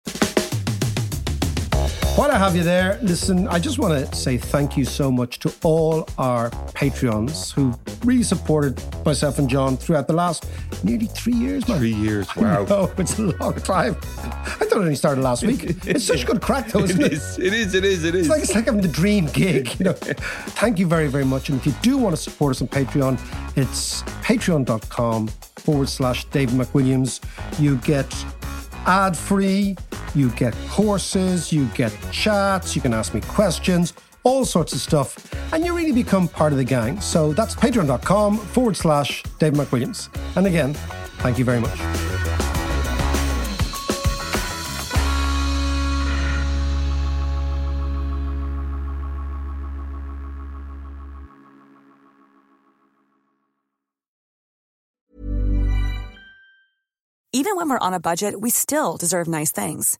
While 2.17 2.31
I 2.31 2.37
have 2.39 2.55
you 2.55 2.63
there, 2.63 2.97
listen, 3.03 3.47
I 3.47 3.59
just 3.59 3.77
want 3.77 3.93
to 3.93 4.15
say 4.15 4.39
thank 4.39 4.75
you 4.75 4.85
so 4.85 5.11
much 5.11 5.37
to 5.37 5.53
all 5.63 6.09
our 6.17 6.49
Patreons 6.73 7.53
who 7.53 7.77
really 8.03 8.23
supported 8.23 8.81
myself 9.05 9.37
and 9.37 9.47
John 9.47 9.77
throughout 9.77 10.07
the 10.07 10.13
last 10.13 10.47
nearly 10.83 11.05
three 11.05 11.35
years, 11.35 11.67
man. 11.67 11.77
Three 11.77 11.93
years. 11.93 12.35
Wow. 12.35 12.65
Oh, 12.71 12.91
it's 12.97 13.19
a 13.19 13.21
long 13.21 13.53
time. 13.53 13.97
I 14.01 14.65
thought 14.65 14.71
it 14.71 14.73
only 14.73 14.95
started 14.95 15.21
last 15.21 15.43
week. 15.43 15.63
It's 15.85 16.05
such 16.05 16.23
a 16.23 16.25
good 16.25 16.41
crack, 16.41 16.69
though, 16.69 16.85
isn't 16.85 16.99
it? 17.03 17.05
It 17.05 17.13
is. 17.13 17.37
It 17.37 17.53
is. 17.53 17.75
It 17.75 17.85
is. 17.85 18.03
It 18.03 18.15
is. 18.15 18.21
It's 18.21 18.29
like 18.29 18.41
it's 18.41 18.55
like 18.55 18.65
having 18.65 18.81
the 18.81 18.87
dream 18.87 19.27
gig. 19.27 19.79
You 19.79 19.85
know. 19.85 19.93
Thank 19.93 20.79
you 20.79 20.87
very, 20.87 21.09
very 21.09 21.25
much. 21.25 21.49
And 21.49 21.59
if 21.59 21.67
you 21.67 21.73
do 21.83 21.99
want 21.99 22.15
to 22.15 22.21
support 22.21 22.49
us 22.55 22.63
on 22.63 22.67
Patreon, 22.67 23.19
it's 23.55 24.01
patreon.com 24.23 25.27
forward 25.57 25.87
slash 25.87 26.25
David 26.25 26.55
McWilliams. 26.55 27.21
You 27.59 27.75
get 27.77 28.11
ad 28.87 29.15
free. 29.15 29.77
You 30.17 30.31
get 30.31 30.55
courses, 30.67 31.53
you 31.53 31.65
get 31.75 31.95
chats, 32.11 32.75
you 32.75 32.81
can 32.81 32.91
ask 32.91 33.13
me 33.13 33.21
questions, 33.21 33.93
all 34.23 34.45
sorts 34.45 34.73
of 34.73 34.79
stuff, 34.79 35.31
and 35.53 35.63
you 35.63 35.77
really 35.77 35.91
become 35.91 36.27
part 36.27 36.53
of 36.53 36.57
the 36.57 36.63
gang. 36.63 36.99
So 36.99 37.33
that's 37.33 37.53
patreon.com 37.53 38.39
forward 38.39 38.75
slash 38.75 39.21
David 39.37 39.59
McWilliams. 39.59 40.09
And 40.35 40.47
again, 40.47 40.73
thank 41.19 41.37
you 41.37 41.45
very 41.45 41.59
much. 41.59 41.79
Even 57.33 57.55
when 57.55 57.69
we're 57.69 57.77
on 57.77 57.93
a 57.93 57.99
budget, 57.99 58.41
we 58.41 58.49
still 58.49 58.97
deserve 58.97 59.27
nice 59.27 59.51
things. 59.51 59.99